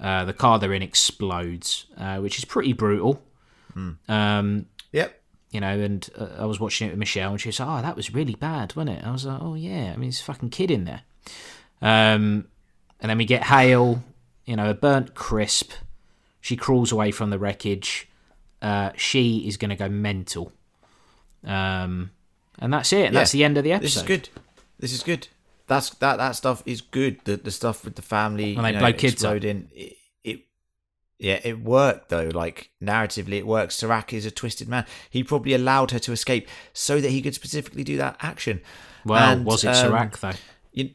[0.00, 3.22] uh, the car they're in explodes, uh, which is pretty brutal.
[4.08, 5.20] Um, Yep.
[5.50, 7.82] you know, and uh, I was watching it with Michelle, and she was like, "Oh,
[7.82, 10.24] that was really bad, wasn't it?" I was like, "Oh yeah, I mean, it's a
[10.24, 11.02] fucking kid in there."
[11.82, 12.46] Um,
[13.00, 14.02] and then we get Hale,
[14.46, 15.72] you know, a burnt crisp.
[16.40, 18.08] She crawls away from the wreckage.
[18.62, 20.52] Uh, she is going to go mental.
[21.44, 22.10] Um,
[22.58, 23.06] and that's it.
[23.06, 23.20] And Yeah.
[23.20, 23.86] That's the end of the episode.
[23.86, 24.28] This is good.
[24.78, 25.28] This is good.
[25.68, 27.20] That's that that stuff is good.
[27.24, 29.34] The the stuff with the family When they you know, blow kids up.
[29.36, 29.68] exploding.
[29.74, 30.40] It, it
[31.18, 32.30] yeah, it worked though.
[32.32, 33.74] Like narratively, it works.
[33.74, 34.84] Serac is a twisted man.
[35.10, 38.60] He probably allowed her to escape so that he could specifically do that action.
[39.04, 40.32] Well, And, was it um, though?
[40.72, 40.90] You,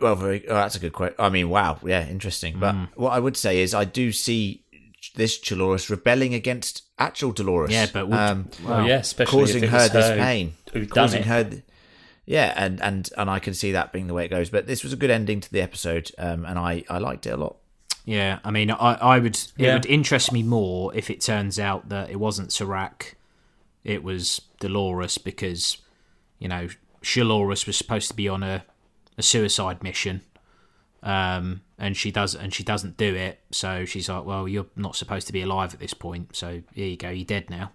[0.00, 0.46] well, very.
[0.48, 1.16] Oh, that's a good question.
[1.18, 1.78] I mean, wow.
[1.84, 2.58] Yeah, interesting.
[2.58, 2.88] But Mm.
[2.94, 4.64] what I would say is, I do see
[5.14, 7.70] this Dolores rebelling against actual Dolores.
[7.70, 10.88] Yeah, but would- um, Oh yeah, especially causing if her this her pain, who done
[10.88, 11.26] causing it.
[11.26, 11.50] her.
[12.26, 14.50] yeah, and and and I can see that being the way it goes.
[14.50, 17.30] But this was a good ending to the episode, um, and I I liked it
[17.30, 17.56] a lot.
[18.04, 19.36] Yeah, I mean, I, I would.
[19.58, 23.16] It would interest me more if it turns out that it wasn't Serac,
[23.84, 25.76] it was Dolores, because
[26.38, 26.68] you know
[27.02, 28.64] Shalorus was supposed to be on a,
[29.18, 30.22] a suicide mission,
[31.02, 33.40] um, and she does and she doesn't do it.
[33.50, 36.36] So she's like, "Well, you're not supposed to be alive at this point.
[36.36, 37.72] So here you go, you're dead now."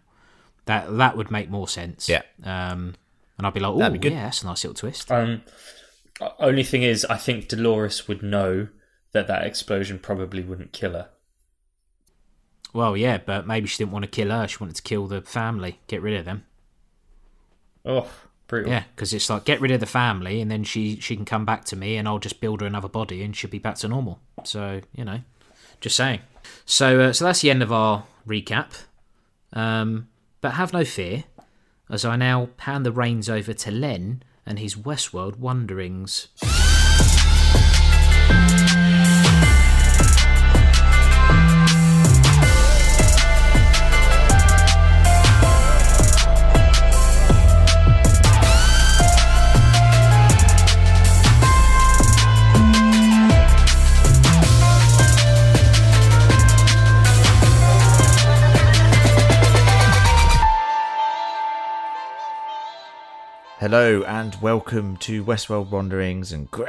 [0.65, 2.07] That that would make more sense.
[2.07, 2.21] Yeah.
[2.43, 2.95] Um,
[3.37, 4.13] and I'd be like, "Oh, That'd be good.
[4.13, 5.41] yeah, that's a nice little twist." Um,
[6.39, 8.67] only thing is, I think Dolores would know
[9.11, 11.09] that that explosion probably wouldn't kill her.
[12.73, 14.47] Well, yeah, but maybe she didn't want to kill her.
[14.47, 16.45] She wanted to kill the family, get rid of them.
[17.85, 18.09] Oh,
[18.47, 18.71] brutal.
[18.71, 21.45] Yeah, because it's like get rid of the family, and then she she can come
[21.45, 23.87] back to me, and I'll just build her another body, and she'll be back to
[23.87, 24.19] normal.
[24.43, 25.21] So you know,
[25.81, 26.21] just saying.
[26.65, 28.71] So uh, so that's the end of our recap.
[29.53, 30.07] Um,
[30.41, 31.25] but have no fear,
[31.89, 36.27] as I now hand the reins over to Len and his Westworld wanderings.
[63.63, 66.67] Hello and welcome to Westworld Wanderings and Crazy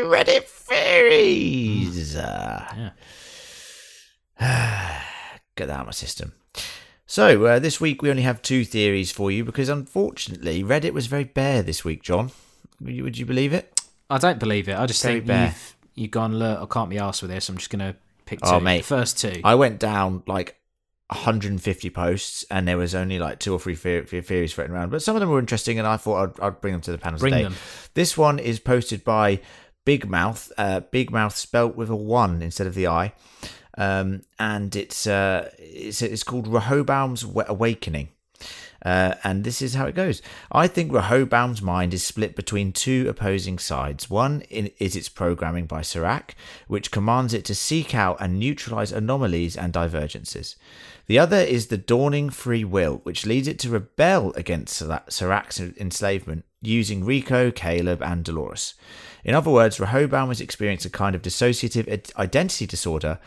[0.00, 2.16] Reddit Fairies.
[2.16, 2.90] Uh,
[4.40, 6.32] Get that out of my system.
[7.06, 11.06] So, uh, this week we only have two theories for you because unfortunately Reddit was
[11.06, 12.32] very bare this week, John.
[12.80, 13.80] Would you, would you believe it?
[14.10, 14.76] I don't believe it.
[14.76, 15.46] I just Very think bare.
[15.46, 16.40] you've you've gone.
[16.40, 17.48] Look, I can't be asked with this.
[17.48, 17.94] I'm just gonna
[18.24, 18.48] pick two.
[18.48, 18.78] Oh, mate.
[18.78, 19.40] The first two.
[19.44, 20.58] I went down like
[21.08, 24.90] 150 posts and there was only like two or three the- the- theories floating around,
[24.90, 26.98] but some of them were interesting and I thought I'd, I'd bring them to the
[26.98, 27.44] panel Bring today.
[27.44, 27.54] them.
[27.94, 29.40] This one is posted by
[29.84, 33.12] Big Mouth, uh, Big Mouth spelt with a one instead of the I,
[33.78, 38.08] um, and it's uh, it's it's called Rehoboam's Awakening.
[38.84, 40.22] Uh, and this is how it goes.
[40.52, 44.08] I think Rehoboam's mind is split between two opposing sides.
[44.10, 46.36] One in, is its programming by Serac,
[46.68, 50.56] which commands it to seek out and neutralize anomalies and divergences.
[51.06, 55.60] The other is the dawning free will, which leads it to rebel against Sera- Serac's
[55.60, 58.74] enslavement using Rico, Caleb, and Dolores.
[59.24, 63.18] In other words, Rehoboam has experienced a kind of dissociative identity disorder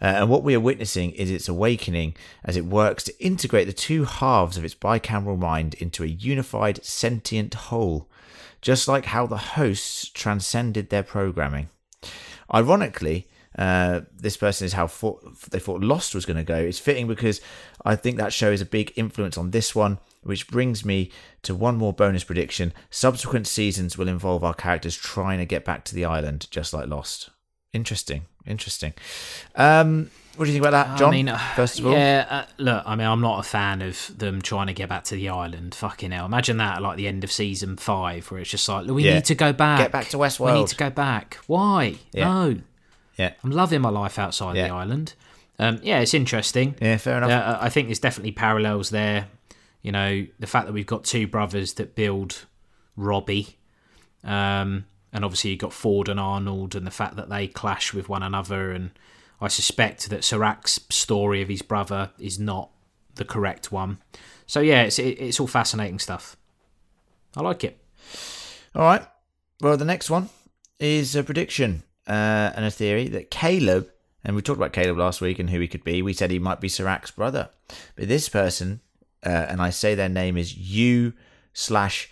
[0.00, 2.14] uh, and what we are witnessing is its awakening
[2.44, 6.84] as it works to integrate the two halves of its bicameral mind into a unified
[6.84, 8.08] sentient whole,
[8.60, 11.68] just like how the hosts transcended their programming.
[12.52, 13.26] Ironically,
[13.56, 14.86] uh, this person is how
[15.50, 16.56] they thought Lost was going to go.
[16.56, 17.40] It's fitting because
[17.84, 21.10] I think that show is a big influence on this one, which brings me
[21.42, 22.72] to one more bonus prediction.
[22.90, 26.88] Subsequent seasons will involve our characters trying to get back to the island, just like
[26.88, 27.30] Lost.
[27.72, 28.92] Interesting, interesting.
[29.54, 31.08] Um, what do you think about that, John?
[31.08, 32.26] I mean, first of all, yeah.
[32.28, 35.14] Uh, look, I mean, I'm not a fan of them trying to get back to
[35.14, 35.74] the island.
[35.74, 36.26] Fucking hell!
[36.26, 39.14] Imagine that, like the end of season five, where it's just like, we Yeah.
[39.14, 39.78] need to go back.
[39.80, 40.52] Get back to Westworld.
[40.54, 41.38] We need to go back.
[41.46, 41.96] Why?
[42.12, 42.24] Yeah.
[42.28, 42.56] No,
[43.16, 44.68] yeah, I'm loving my life outside Yeah.
[44.68, 45.14] the island.
[45.58, 46.74] Um, yeah, it's interesting.
[46.80, 47.30] yeah, fair enough.
[47.30, 49.28] Uh, I think there's definitely parallels there.
[49.82, 52.44] You know, the fact that we've got two brothers that build
[52.96, 53.56] Robbie,
[54.24, 58.08] um, and obviously you've got Ford and Arnold, and the fact that they clash with
[58.08, 58.72] one another.
[58.72, 58.90] And
[59.40, 62.70] I suspect that Serac's story of his brother is not
[63.14, 63.98] the correct one.
[64.46, 66.36] So yeah, it's it, it's all fascinating stuff.
[67.36, 67.78] I like it.
[68.74, 69.06] All right.
[69.62, 70.28] Well, the next one
[70.78, 73.88] is a prediction uh, and a theory that Caleb,
[74.24, 76.02] and we talked about Caleb last week and who he could be.
[76.02, 77.50] We said he might be Serac's brother,
[77.94, 78.80] but this person,
[79.24, 81.12] uh, and I say their name is U
[81.52, 82.10] slash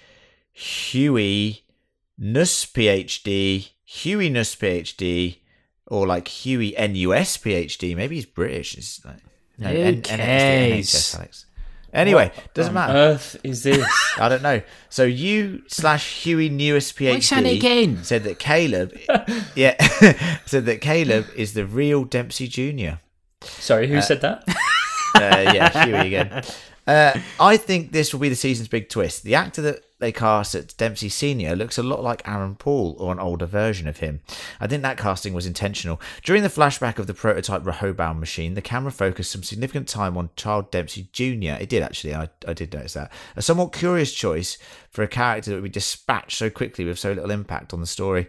[0.53, 1.65] Huey
[2.17, 5.39] Nuss PhD, Huey Nuss PhD,
[5.87, 7.97] or like Huey NUS PhD.
[7.97, 8.77] Maybe he's British.
[8.77, 9.19] It's like,
[9.59, 11.15] no, N- cares?
[11.15, 11.47] Alex.
[11.95, 12.93] Anyway, doesn't on matter.
[12.99, 13.87] earth is this?
[14.19, 14.61] I don't know.
[14.89, 18.05] So you slash Huey newest Why are you saying it PhD again?
[18.05, 18.93] said that Caleb,
[19.55, 19.77] yeah,
[20.47, 23.01] said that Caleb is the real Dempsey Junior.
[23.43, 24.45] Sorry, who said that?
[25.15, 26.43] Uh, yeah, Huey again.
[26.87, 29.23] Uh, I think this will be the season's big twist.
[29.23, 33.11] The actor that they cast at Dempsey Senior looks a lot like Aaron Paul or
[33.11, 34.21] an older version of him.
[34.61, 35.99] I think that casting was intentional.
[36.23, 40.29] During the flashback of the prototype Rehoboam machine, the camera focused some significant time on
[40.37, 41.57] Child Dempsey Jr.
[41.59, 43.11] It did actually, I, I did notice that.
[43.35, 44.59] A somewhat curious choice
[44.91, 47.87] for a character that would be dispatched so quickly with so little impact on the
[47.87, 48.29] story.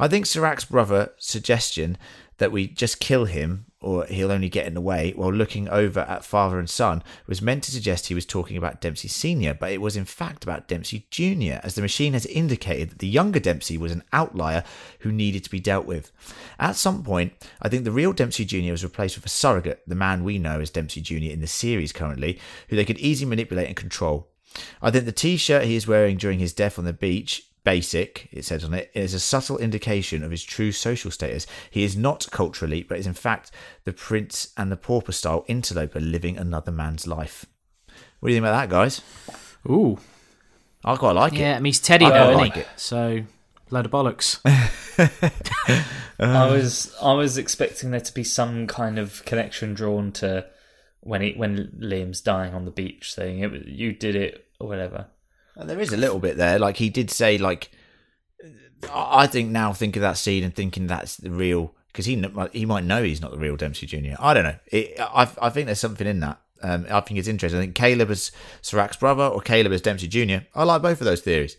[0.00, 1.98] I think Serac's brother suggestion
[2.38, 6.00] that we just kill him or he'll only get in the way while looking over
[6.00, 9.72] at father and son was meant to suggest he was talking about Dempsey Sr., but
[9.72, 13.40] it was in fact about Dempsey Jr., as the machine has indicated that the younger
[13.40, 14.64] Dempsey was an outlier
[15.00, 16.12] who needed to be dealt with.
[16.58, 18.70] At some point, I think the real Dempsey Jr.
[18.70, 21.32] was replaced with a surrogate, the man we know as Dempsey Jr.
[21.32, 22.38] in the series currently,
[22.68, 24.28] who they could easily manipulate and control.
[24.80, 28.44] I think the T-shirt he is wearing during his death on the beach, basic, it
[28.44, 31.46] says on it, is a subtle indication of his true social status.
[31.70, 33.50] He is not culturally, elite, but is in fact
[33.84, 37.46] the prince and the pauper style interloper living another man's life.
[38.20, 39.00] What do you think about that, guys?
[39.68, 39.98] Ooh,
[40.84, 41.38] I quite like yeah.
[41.38, 41.42] it.
[41.42, 42.60] Yeah, I mean, he's Teddy I though, quite isn't like he?
[42.60, 42.68] it.
[42.76, 43.20] So,
[43.70, 44.40] load of bollocks.
[46.18, 50.46] I was I was expecting there to be some kind of connection drawn to
[51.00, 55.06] when he when Liam's dying on the beach, saying it, you did it or whatever.
[55.56, 56.58] And there is a little bit there.
[56.58, 57.70] Like he did say, like
[58.92, 62.66] I think now think of that scene and thinking that's the real because he he
[62.66, 64.16] might know he's not the real Dempsey Junior.
[64.18, 64.56] I don't know.
[64.66, 66.40] It, I I think there's something in that.
[66.62, 67.58] Um, I think it's interesting.
[67.58, 68.30] I think Caleb is
[68.60, 70.46] Serac's brother or Caleb is Dempsey Junior.
[70.54, 71.56] I like both of those theories.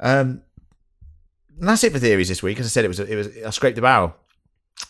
[0.00, 0.42] Um,
[1.58, 2.58] and that's it for theories this week.
[2.58, 4.14] As I said, it was it was I scraped the barrel.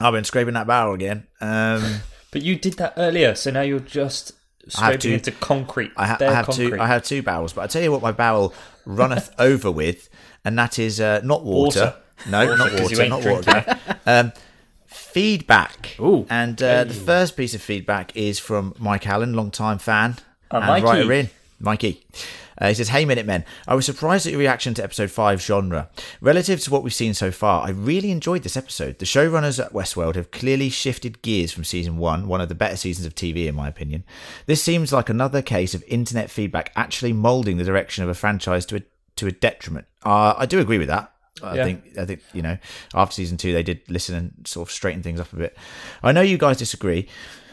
[0.01, 1.27] I've been scraping that barrel again.
[1.41, 2.01] Um,
[2.31, 4.33] But you did that earlier, so now you're just
[4.71, 5.93] scraping to- into concrete.
[5.97, 6.71] I, ha- I have concrete.
[6.71, 6.81] two.
[6.81, 8.55] I have two barrels, but I tell you what, my barrel
[8.87, 10.09] runneth over with,
[10.45, 11.81] and that is uh, not water.
[11.81, 11.95] Water.
[12.29, 13.09] No, not 'cause you water.
[13.09, 13.79] Not drinking water.
[14.07, 14.33] um,
[14.87, 15.97] feedback.
[16.01, 16.27] Ooh.
[16.31, 20.17] and uh, the first piece of feedback is from Mike Allen, long-time fan
[20.51, 20.85] Oh, and Mikey.
[20.85, 21.31] writer in.
[21.61, 22.05] Mikey.
[22.61, 23.45] Uh, he says, Hey, Minutemen.
[23.67, 25.89] I was surprised at your reaction to episode 5 genre.
[26.21, 28.99] Relative to what we've seen so far, I really enjoyed this episode.
[28.99, 32.77] The showrunners at Westworld have clearly shifted gears from season 1, one of the better
[32.77, 34.05] seasons of TV, in my opinion.
[34.47, 38.67] This seems like another case of internet feedback actually moulding the direction of a franchise
[38.67, 38.83] to a,
[39.17, 39.87] to a detriment.
[40.05, 41.13] Uh, I do agree with that.
[41.43, 41.65] I Yeah.
[41.65, 42.59] think I think you know
[42.93, 45.57] after season two they did listen and sort of straighten things up a bit.
[46.03, 47.09] I know you guys disagree,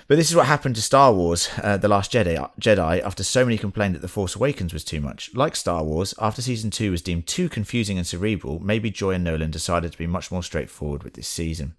[0.08, 2.50] but this is what happened to Star Wars: uh, The Last Jedi.
[2.60, 5.34] Jedi after so many complained that The Force Awakens was too much.
[5.34, 9.24] Like Star Wars, after season two was deemed too confusing and cerebral, maybe Joy and
[9.24, 11.76] Nolan decided to be much more straightforward with this season.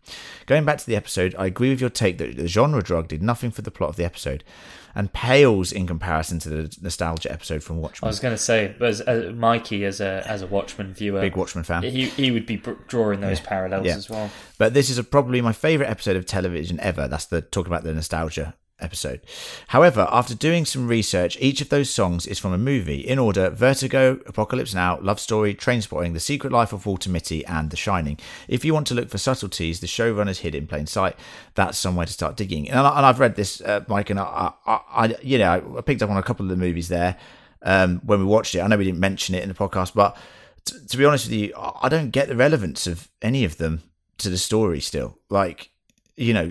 [0.47, 3.23] Going back to the episode, I agree with your take that the genre drug did
[3.23, 4.45] nothing for the plot of the episode,
[4.95, 8.07] and pales in comparison to the nostalgia episode from Watchmen.
[8.07, 11.37] I was going to say, as, as Mikey as a as a Watchmen viewer, Big
[11.37, 11.83] Watchmen fan.
[11.83, 13.97] he he would be br- drawing those parallels Yeah.
[13.97, 14.31] as well.
[14.59, 17.09] But this is a, probably my favourite episode of television ever.
[17.09, 19.21] That's the talking about the nostalgia episode.
[19.69, 23.51] However, after doing some research, each of those songs is from a movie in order
[23.51, 28.19] Vertigo, Apocalypse Now, Love Story, Trainspotting, The Secret Life of Walter Mitty, and The Shining.
[28.47, 31.17] If you want to look for subtleties, the showrunners hid in plain sight.
[31.55, 32.71] That's somewhere to start digging.
[32.71, 36.03] And, I, I've read this, uh, Mike, and I, I, I, you know, I picked
[36.03, 37.17] up on a couple of the movies there
[37.63, 38.61] um, when we watched it.
[38.61, 40.17] I know we didn't mention it in the podcast, but
[40.65, 43.83] t- to be honest with you, I don't get the relevance of any of them
[44.19, 45.19] to the story still.
[45.29, 45.71] Like,
[46.17, 46.51] you know,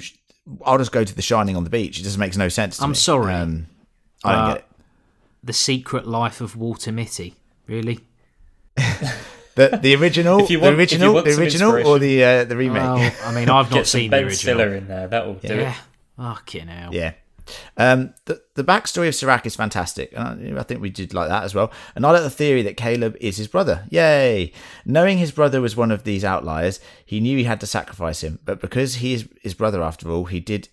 [0.66, 2.00] I'll just go to The Shining on the beach.
[2.00, 2.96] It just makes no sense to I'm me.
[2.96, 3.34] sorry.
[3.34, 3.68] Um,
[4.24, 4.66] I don't Uh, get it.
[5.44, 7.36] The Secret Life of Walter Mitty.
[7.68, 8.00] Really?
[9.56, 12.82] The, the original, want- the original, the original, or the uh, the remake.
[12.82, 14.56] Well, I mean, I've not Get some seen the Ben original.
[14.56, 15.08] Stiller in there.
[15.08, 15.72] That will do yeah.
[15.72, 15.78] it.
[16.18, 16.94] Fucking hell.
[16.94, 17.14] Yeah.
[17.78, 21.30] Um, the the backstory of Serac is fantastic, and I, I think we did like
[21.30, 21.72] that as well.
[21.96, 23.86] And I like the theory that Caleb is his brother.
[23.90, 24.52] Yay!
[24.86, 28.40] Knowing his brother was one of these outliers, he knew he had to sacrifice him.
[28.46, 30.70] But because he is his brother after all, he did.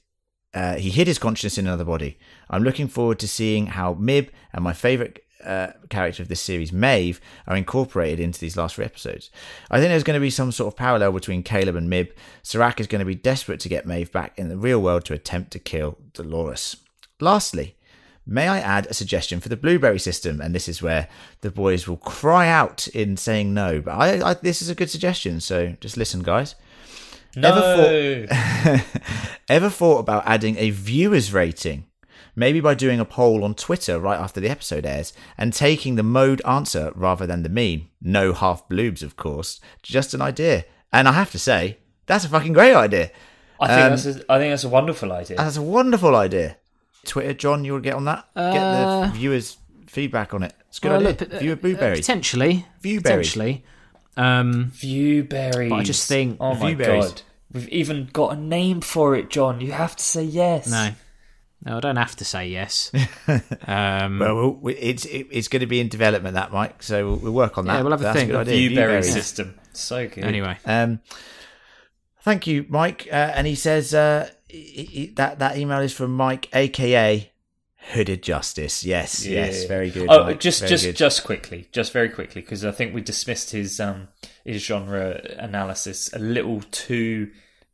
[0.52, 2.16] Uh, he hid his consciousness in another body.
[2.48, 6.72] I'm looking forward to seeing how Mib and my favorite uh, character of this series,
[6.72, 9.30] Maeve, are incorporated into these last three episodes.
[9.70, 12.08] I think there's going to be some sort of parallel between Caleb and Mib.
[12.42, 15.14] Serac is going to be desperate to get Maeve back in the real world to
[15.14, 16.76] attempt to kill Dolores.
[17.20, 17.76] Lastly,
[18.26, 20.40] may I add a suggestion for the blueberry system?
[20.40, 21.08] And this is where
[21.42, 23.80] the boys will cry out in saying no.
[23.80, 26.54] But I, I this is a good suggestion, so just listen, guys.
[27.36, 28.84] No, Ever
[29.48, 31.86] Ever thought about adding a viewers rating?
[32.36, 36.02] Maybe by doing a poll on Twitter right after the episode airs and taking the
[36.02, 37.88] mode answer rather than the mean.
[38.02, 39.60] No half bloobs, of course.
[39.82, 40.64] Just an idea.
[40.92, 43.10] And I have to say, that's a fucking great idea.
[43.60, 45.36] I think Um, that's a, I think that's a wonderful idea.
[45.36, 46.56] That's a wonderful idea.
[47.04, 48.24] Twitter, John, you will get on that?
[48.34, 50.54] get Uh, the viewers' feedback on it.
[50.68, 51.10] It's a good Well, idea.
[51.20, 52.00] look, uh, Viewer uh, blueberries.
[52.00, 52.66] Potentially.
[52.82, 53.02] Viewberries.
[53.02, 53.64] Potentially.
[54.16, 55.68] Um, Viewberries.
[55.70, 57.00] But I just think- oh my Viewberries.
[57.00, 59.60] god, we've even got a name for it, John.
[59.60, 60.68] You have to say yes.
[60.68, 60.90] no.
[61.66, 62.90] No, I don't have to say yes.
[63.66, 66.82] um, well, we'll, we- it's it, it's going to be in development, that Mike.
[66.82, 67.76] So we'll, we'll work on that.
[67.76, 68.30] Yeah, we'll have a That's think.
[68.30, 68.68] good idea.
[68.70, 69.12] Viewberry Viewberries.
[69.12, 69.58] system.
[69.72, 70.24] So good.
[70.24, 70.58] anyway.
[70.66, 71.00] Um,
[72.22, 73.08] thank you, Mike.
[73.10, 77.30] Uh, and he says uh, he, he- that that email is from Mike, aka
[77.92, 78.84] Hooded Justice.
[78.84, 80.08] Yes, yes, very good.
[80.10, 80.96] Oh, Mike, just very just good.
[80.96, 84.08] just quickly, just very quickly, because I think we dismissed his um
[84.44, 87.30] his genre analysis a little too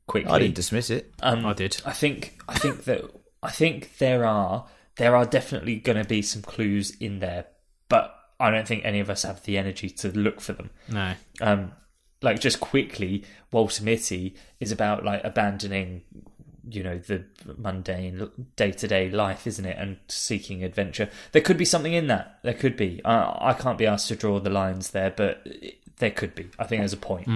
[0.07, 0.31] quickly.
[0.31, 1.13] I didn't dismiss it.
[1.23, 1.81] Um, I did.
[1.85, 3.05] I think I think that
[3.43, 7.47] I think there are there are definitely going to be some clues in there,
[7.89, 10.71] but I don't think any of us have the energy to look for them.
[10.89, 11.15] No.
[11.41, 11.73] Um,
[12.23, 16.03] like just quickly, Walter Mitty is about like abandoning
[16.69, 17.25] you know the
[17.57, 19.77] mundane day to day life, isn't it?
[19.79, 21.09] And seeking adventure.
[21.33, 22.39] There could be something in that.
[22.43, 23.01] There could be.
[23.05, 25.47] I, I can't be asked to draw the lines there, but
[25.97, 26.49] there could be.
[26.59, 27.27] I think there's a point.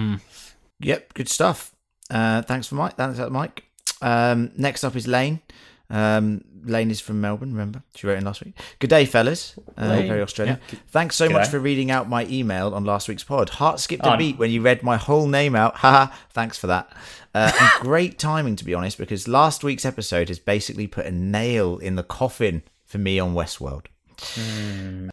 [0.79, 1.73] Yep, good stuff.
[2.09, 2.95] Uh, thanks for Mike.
[2.95, 3.63] Thanks, Mike.
[4.01, 5.41] Um, next up is Lane.
[5.89, 7.51] Um, Lane is from Melbourne.
[7.51, 8.55] Remember, she wrote in last week.
[8.79, 9.53] Good day, fellas.
[9.77, 10.59] Uh, very Australian.
[10.87, 13.49] Thanks so much for reading out my email on last week's pod.
[13.49, 15.75] Heart skipped a Oh, beat when you read my whole name out.
[15.77, 16.11] Haha.
[16.31, 16.89] Thanks for that.
[17.35, 21.11] Uh, and great timing, to be honest, because last week's episode has basically put a
[21.11, 23.85] nail in the coffin for me on Westworld.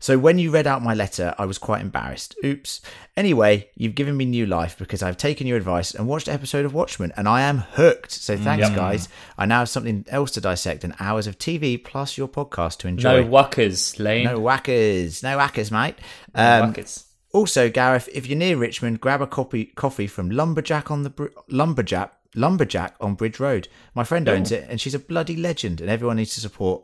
[0.01, 2.35] So when you read out my letter, I was quite embarrassed.
[2.45, 2.81] Oops.
[3.17, 6.65] Anyway, you've given me new life because I've taken your advice and watched an episode
[6.65, 8.11] of Watchmen, and I am hooked.
[8.13, 8.75] So thanks, Yum.
[8.77, 9.09] guys.
[9.39, 12.89] I now have something else to dissect and hours of TV plus your podcast to
[12.89, 13.23] enjoy.
[13.23, 14.25] No wuckers, Lane.
[14.25, 15.97] No whackers, no whackers, mate.
[16.35, 17.05] No Um, wuckers.
[17.33, 21.27] also, Gareth, if you're near Richmond, grab a copy coffee from Lumberjack on the Br-
[21.49, 23.69] Lumberjack Lumberjack on Bridge Road.
[23.95, 26.83] My friend owns it, and she's a bloody legend, and everyone needs to support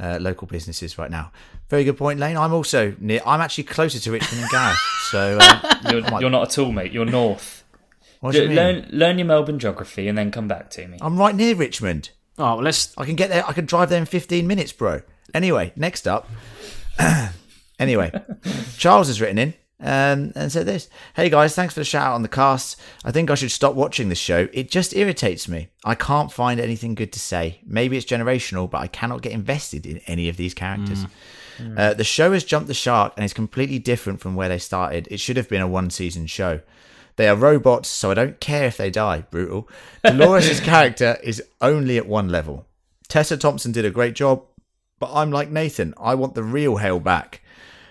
[0.00, 1.30] uh, local businesses right now.
[1.68, 2.36] Very good point, Lane.
[2.36, 3.20] I'm also near.
[3.26, 4.78] I'm actually closer to Richmond than Gareth,
[5.10, 6.92] so uh, You're, you're not at all, mate.
[6.92, 7.64] You're north.
[8.20, 8.56] what do you mean?
[8.56, 10.98] Learn, learn your Melbourne geography and then come back to me.
[11.00, 12.10] I'm right near Richmond.
[12.38, 12.96] Oh, well, let's.
[12.96, 13.46] I can get there.
[13.46, 15.02] I can drive there in 15 minutes, bro.
[15.34, 16.28] Anyway, next up.
[17.78, 18.10] anyway,
[18.76, 22.14] Charles has written in um, and said this Hey guys, thanks for the shout out
[22.14, 22.80] on the cast.
[23.04, 24.48] I think I should stop watching this show.
[24.52, 25.68] It just irritates me.
[25.84, 27.60] I can't find anything good to say.
[27.66, 31.06] Maybe it's generational, but I cannot get invested in any of these characters.
[31.76, 35.06] Uh, the show has jumped the shark and is completely different from where they started.
[35.10, 36.60] It should have been a one season show.
[37.16, 39.26] They are robots, so I don't care if they die.
[39.30, 39.68] Brutal.
[40.02, 42.64] Dolores' character is only at one level.
[43.08, 44.42] Tessa Thompson did a great job,
[44.98, 45.92] but I'm like Nathan.
[45.98, 47.42] I want the real Hale back.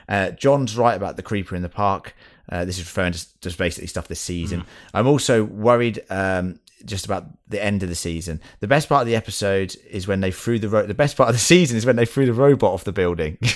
[0.10, 2.16] Uh, John's right about the creeper in the park.
[2.52, 4.66] Uh, this is referring to just basically stuff this season.
[4.94, 8.42] I'm also worried um, just about the end of the season.
[8.60, 11.30] The best part of the episode is when they threw the ro- the best part
[11.30, 13.38] of the season is when they threw the robot off the building.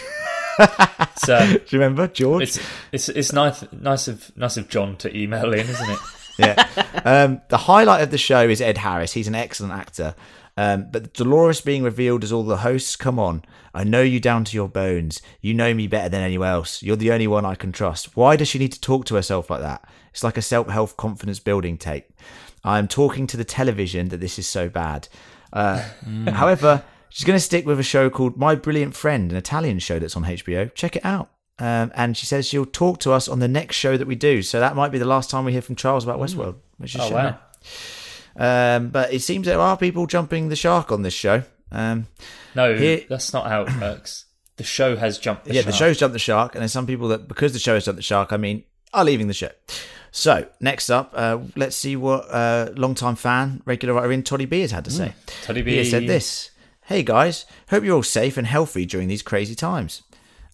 [1.17, 2.43] So Do you remember, George?
[2.43, 2.59] it's
[2.91, 5.99] it's it's nice nice of nice of John to email in, isn't it?
[6.37, 6.85] yeah.
[7.05, 9.13] Um, the highlight of the show is Ed Harris.
[9.13, 10.15] He's an excellent actor.
[10.55, 13.43] Um, but Dolores being revealed as all the hosts, come on.
[13.73, 15.21] I know you down to your bones.
[15.41, 16.83] You know me better than anyone else.
[16.83, 18.15] You're the only one I can trust.
[18.15, 19.87] Why does she need to talk to herself like that?
[20.11, 22.05] It's like a self help confidence building tape.
[22.63, 25.07] I'm talking to the television that this is so bad.
[25.51, 25.83] Uh,
[26.27, 29.97] However, she's going to stick with a show called My Brilliant Friend, an Italian show
[29.97, 30.71] that's on HBO.
[30.75, 31.29] Check it out.
[31.59, 34.41] Um, and she says she'll talk to us on the next show that we do.
[34.43, 36.55] So that might be the last time we hear from Charles about Westworld.
[36.77, 37.13] Which is Oh shame.
[37.15, 37.39] wow.
[38.35, 41.43] Um, but it seems there are people jumping the shark on this show.
[41.71, 42.07] Um,
[42.55, 44.25] No, Here- that's not how it works.
[44.57, 45.45] The show has jumped.
[45.45, 45.65] The yeah, shark.
[45.71, 47.97] the show's jumped the shark, and there's some people that because the show has jumped
[47.97, 49.49] the shark, I mean, are leaving the show.
[50.11, 54.61] So next up, uh, let's see what uh, long-time fan, regular writer in Toddy B
[54.61, 55.13] has had to say.
[55.41, 55.91] Toddy He has B.
[55.91, 56.51] said this:
[56.85, 60.03] "Hey guys, hope you're all safe and healthy during these crazy times."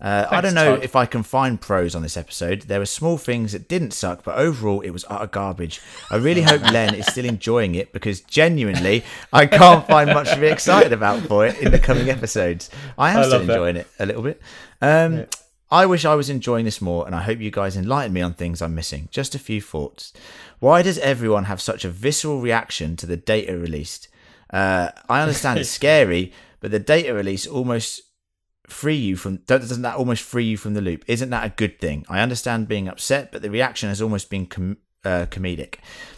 [0.01, 0.83] Uh, I don't know Todd.
[0.85, 2.61] if I can find pros on this episode.
[2.63, 5.81] There were small things that didn't suck, but overall it was utter garbage.
[6.09, 9.03] I really hope Len is still enjoying it because genuinely
[9.33, 12.69] I can't find much to be excited about for it in the coming episodes.
[12.97, 13.53] I am I still love that.
[13.53, 14.41] enjoying it a little bit.
[14.81, 15.25] Um,
[15.71, 18.33] I wish I was enjoying this more, and I hope you guys enlighten me on
[18.33, 19.07] things I'm missing.
[19.11, 20.13] Just a few thoughts.
[20.59, 24.07] Why does everyone have such a visceral reaction to the data released?
[24.49, 28.01] Uh, I understand it's scary, but the data release almost
[28.71, 31.79] free you from doesn't that almost free you from the loop isn't that a good
[31.79, 35.75] thing i understand being upset but the reaction has almost been com- uh, comedic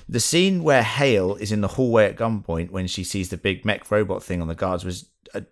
[0.09, 3.63] the scene where hale is in the hallway at gunpoint when she sees the big
[3.63, 5.43] mech robot thing on the guards was a,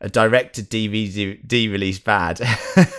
[0.00, 2.40] a direct to dvd release bad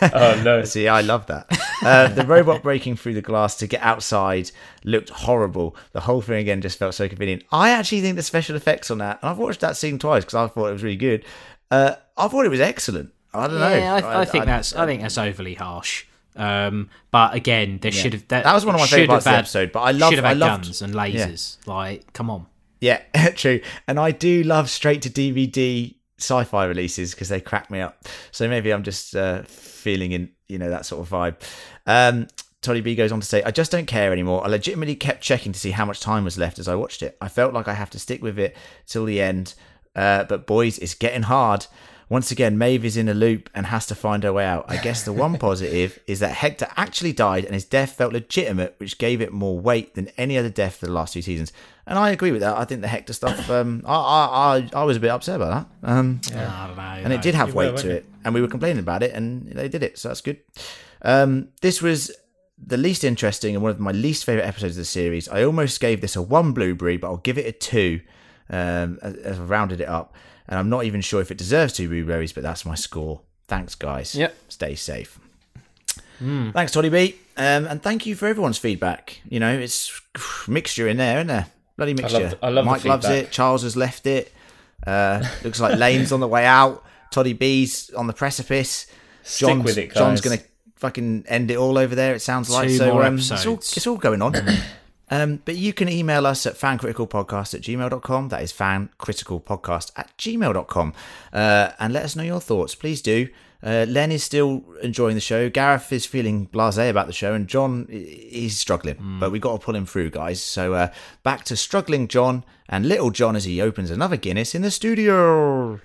[0.02, 0.64] Oh no.
[0.66, 1.48] See, I love that.
[1.82, 4.52] Uh, the robot breaking through the glass to get outside
[4.84, 5.76] looked horrible.
[5.92, 7.44] The whole thing again just felt so convenient.
[7.52, 10.36] I actually think the special effects on that, and I've watched that scene twice because
[10.36, 11.26] I thought it was really good.
[11.72, 13.12] Uh, I thought it was excellent.
[13.38, 13.76] I don't know.
[13.76, 16.06] Yeah, I, I think that's I think that's overly harsh.
[16.36, 19.32] Um, but again, there should have that, That was one of my favourite parts of
[19.32, 21.58] the episode, but I love- should have I loved- guns and lasers.
[21.66, 22.48] Like, come on.
[22.82, 23.02] Yeah,
[23.36, 23.62] true.
[23.88, 28.06] And I do love straight to DVD sci-fi releases because they crack me up.
[28.32, 31.36] So maybe I'm just uh, feeling in, you know, that sort of vibe.
[31.88, 32.28] Um,
[32.62, 34.44] Toddy B goes on to say, I just don't care anymore.
[34.44, 37.16] I legitimately kept checking to see how much time was left as I watched it.
[37.22, 38.58] I felt like I have to stick with it
[38.88, 39.54] till the end.
[39.96, 41.68] Uh, but boys, it's getting hard.
[42.08, 44.66] Once again, Maeve is in a loop and has to find her way out.
[44.68, 48.76] I guess the one positive is that Hector actually died and his death felt legitimate,
[48.78, 51.52] which gave it more weight than any other death for the last two seasons.
[51.88, 52.58] And I agree with that.
[52.58, 55.68] I think the Hector stuff, um, I, I, I, I was a bit upset about
[55.82, 55.90] that.
[55.90, 56.84] Um, I don't know.
[57.06, 59.48] and it did have You weight to it, and we were complaining about it, and
[59.52, 60.40] they did it, so that's good.
[61.02, 62.12] Um, this was
[62.58, 65.28] the least interesting and one of my least favorite episodes of the series.
[65.30, 68.02] I almost gave this a one blueberry, but I'll give it a two.
[68.50, 70.14] Um, as- as I've rounded it up,
[70.48, 73.22] and I'm not even sure if it deserves two blueberries, but that's my score.
[73.48, 74.16] Thanks, guys.
[74.16, 74.36] Yep.
[74.50, 75.20] Stay safe.
[76.20, 77.16] Thanks, Toddy B.
[77.38, 79.20] Um, and thank you for everyone's feedback.
[79.28, 80.02] You know, it's
[80.48, 81.48] mixture in there, isn't there?
[81.78, 82.38] Bloody mixture.
[82.42, 83.32] I love the Mike loves it.
[83.32, 84.32] Charles has left it.
[84.86, 86.84] Uh, looks like Lane's on the way out.
[87.12, 88.88] Toddy B's on the precipice.
[89.24, 89.98] Stick John's, with it, guys.
[89.98, 90.44] John's going to
[90.76, 92.16] fucking end it all over there.
[92.16, 92.94] It sounds like Two so.
[92.94, 94.36] more um, it's all it's all going on.
[95.10, 98.30] um, but you can email us at fancriticalpodcast at gmail.com.
[98.30, 100.94] That is fancriticalpodcast at gmail.com.
[101.32, 102.76] Uh, and let us know your thoughts.
[102.76, 103.28] Please do.
[103.64, 105.50] Uh, Len is still enjoying the show.
[105.50, 109.18] Gareth is feeling blasé about the show, and John is he's struggling.
[109.20, 110.40] But we got to pull him through, guys.
[110.42, 110.90] So uh,
[111.24, 115.80] back to struggling John and little John as he opens another Guinness in the studio.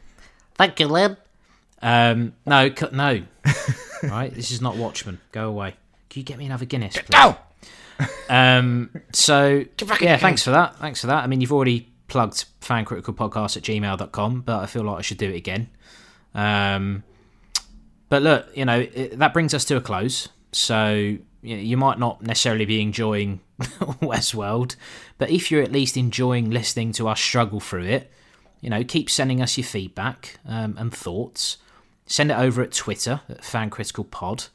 [0.57, 1.17] Thank you, Len.
[1.81, 3.23] Um, no, cu- no.
[4.03, 5.19] right, this is not Watchmen.
[5.33, 5.77] Go away.
[6.11, 7.15] Can you get me another Guinness, please?
[7.15, 7.39] Ow!
[8.29, 9.65] Um, so
[10.01, 10.77] yeah, thanks for that.
[10.77, 11.25] Thanks for that.
[11.25, 15.31] I mean, you've already plugged fancriticalpodcast at gmail.com, but I feel like I should do
[15.31, 15.69] it again.
[16.35, 17.03] Um,
[18.09, 20.29] but look, you know, it, that brings us to a close.
[20.53, 24.77] So you, know, you might not necessarily be enjoying Westworld,
[25.19, 28.11] but if you're at least enjoying listening to us struggle through it,
[28.61, 31.57] you know, keep sending us your feedback um, and thoughts.
[32.07, 34.49] Send it over at Twitter at fancriticalpod.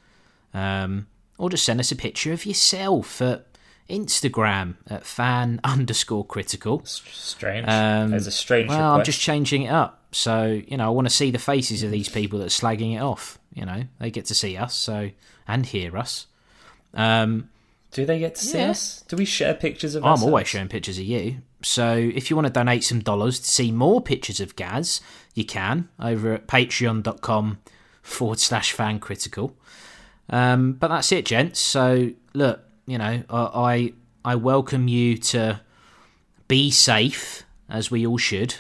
[0.54, 3.46] Um, or just send us a picture of yourself at
[3.90, 6.82] Instagram at fan underscore critical.
[6.86, 7.68] Strange.
[7.68, 10.02] Um, There's a strange Well, I'm just changing it up.
[10.12, 12.96] So, you know, I want to see the faces of these people that are slagging
[12.96, 13.38] it off.
[13.54, 15.12] You know, they get to see us so
[15.48, 16.28] and hear us.
[16.94, 17.50] Um,
[17.92, 18.72] Do they get to see Yeah.
[18.72, 19.04] us?
[19.08, 20.28] Do we share pictures of I'm ourselves?
[20.30, 21.38] always showing pictures of you.
[21.62, 25.02] So if you want to donate some dollars to see more pictures of Gaz,
[25.34, 27.60] you can over at patreon.com
[28.02, 29.56] forward slash fan critical.
[30.30, 31.60] Um, but that's it, gents.
[31.60, 33.94] So look, you know, I, I
[34.24, 35.62] I welcome you to
[36.48, 38.56] be safe as we all should.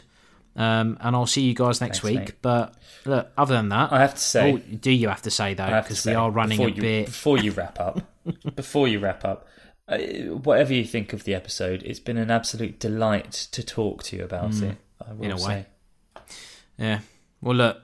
[0.57, 2.19] Um, and I'll see you guys next Thanks, week.
[2.19, 2.33] mate.
[2.41, 2.75] But
[3.05, 5.63] look, other than that, I have to say- oh, do you have to say though?
[5.65, 7.05] I have to Because we are running a you, bit.
[7.07, 8.01] Before you wrap up,
[8.55, 9.47] before you wrap up,
[9.89, 14.15] uh, whatever you think of the episode, it's been an absolute delight to talk to
[14.15, 14.77] you about it.
[15.05, 15.47] I will in a say.
[15.47, 15.65] way.
[16.77, 16.99] Yeah.
[17.41, 17.77] Well, look,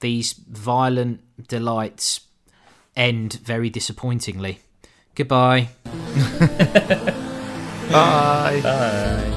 [0.00, 2.20] these violent delights
[2.96, 4.60] end very disappointingly.
[5.14, 5.68] Goodbye.
[7.90, 8.60] Bye.
[8.62, 9.32] Bye.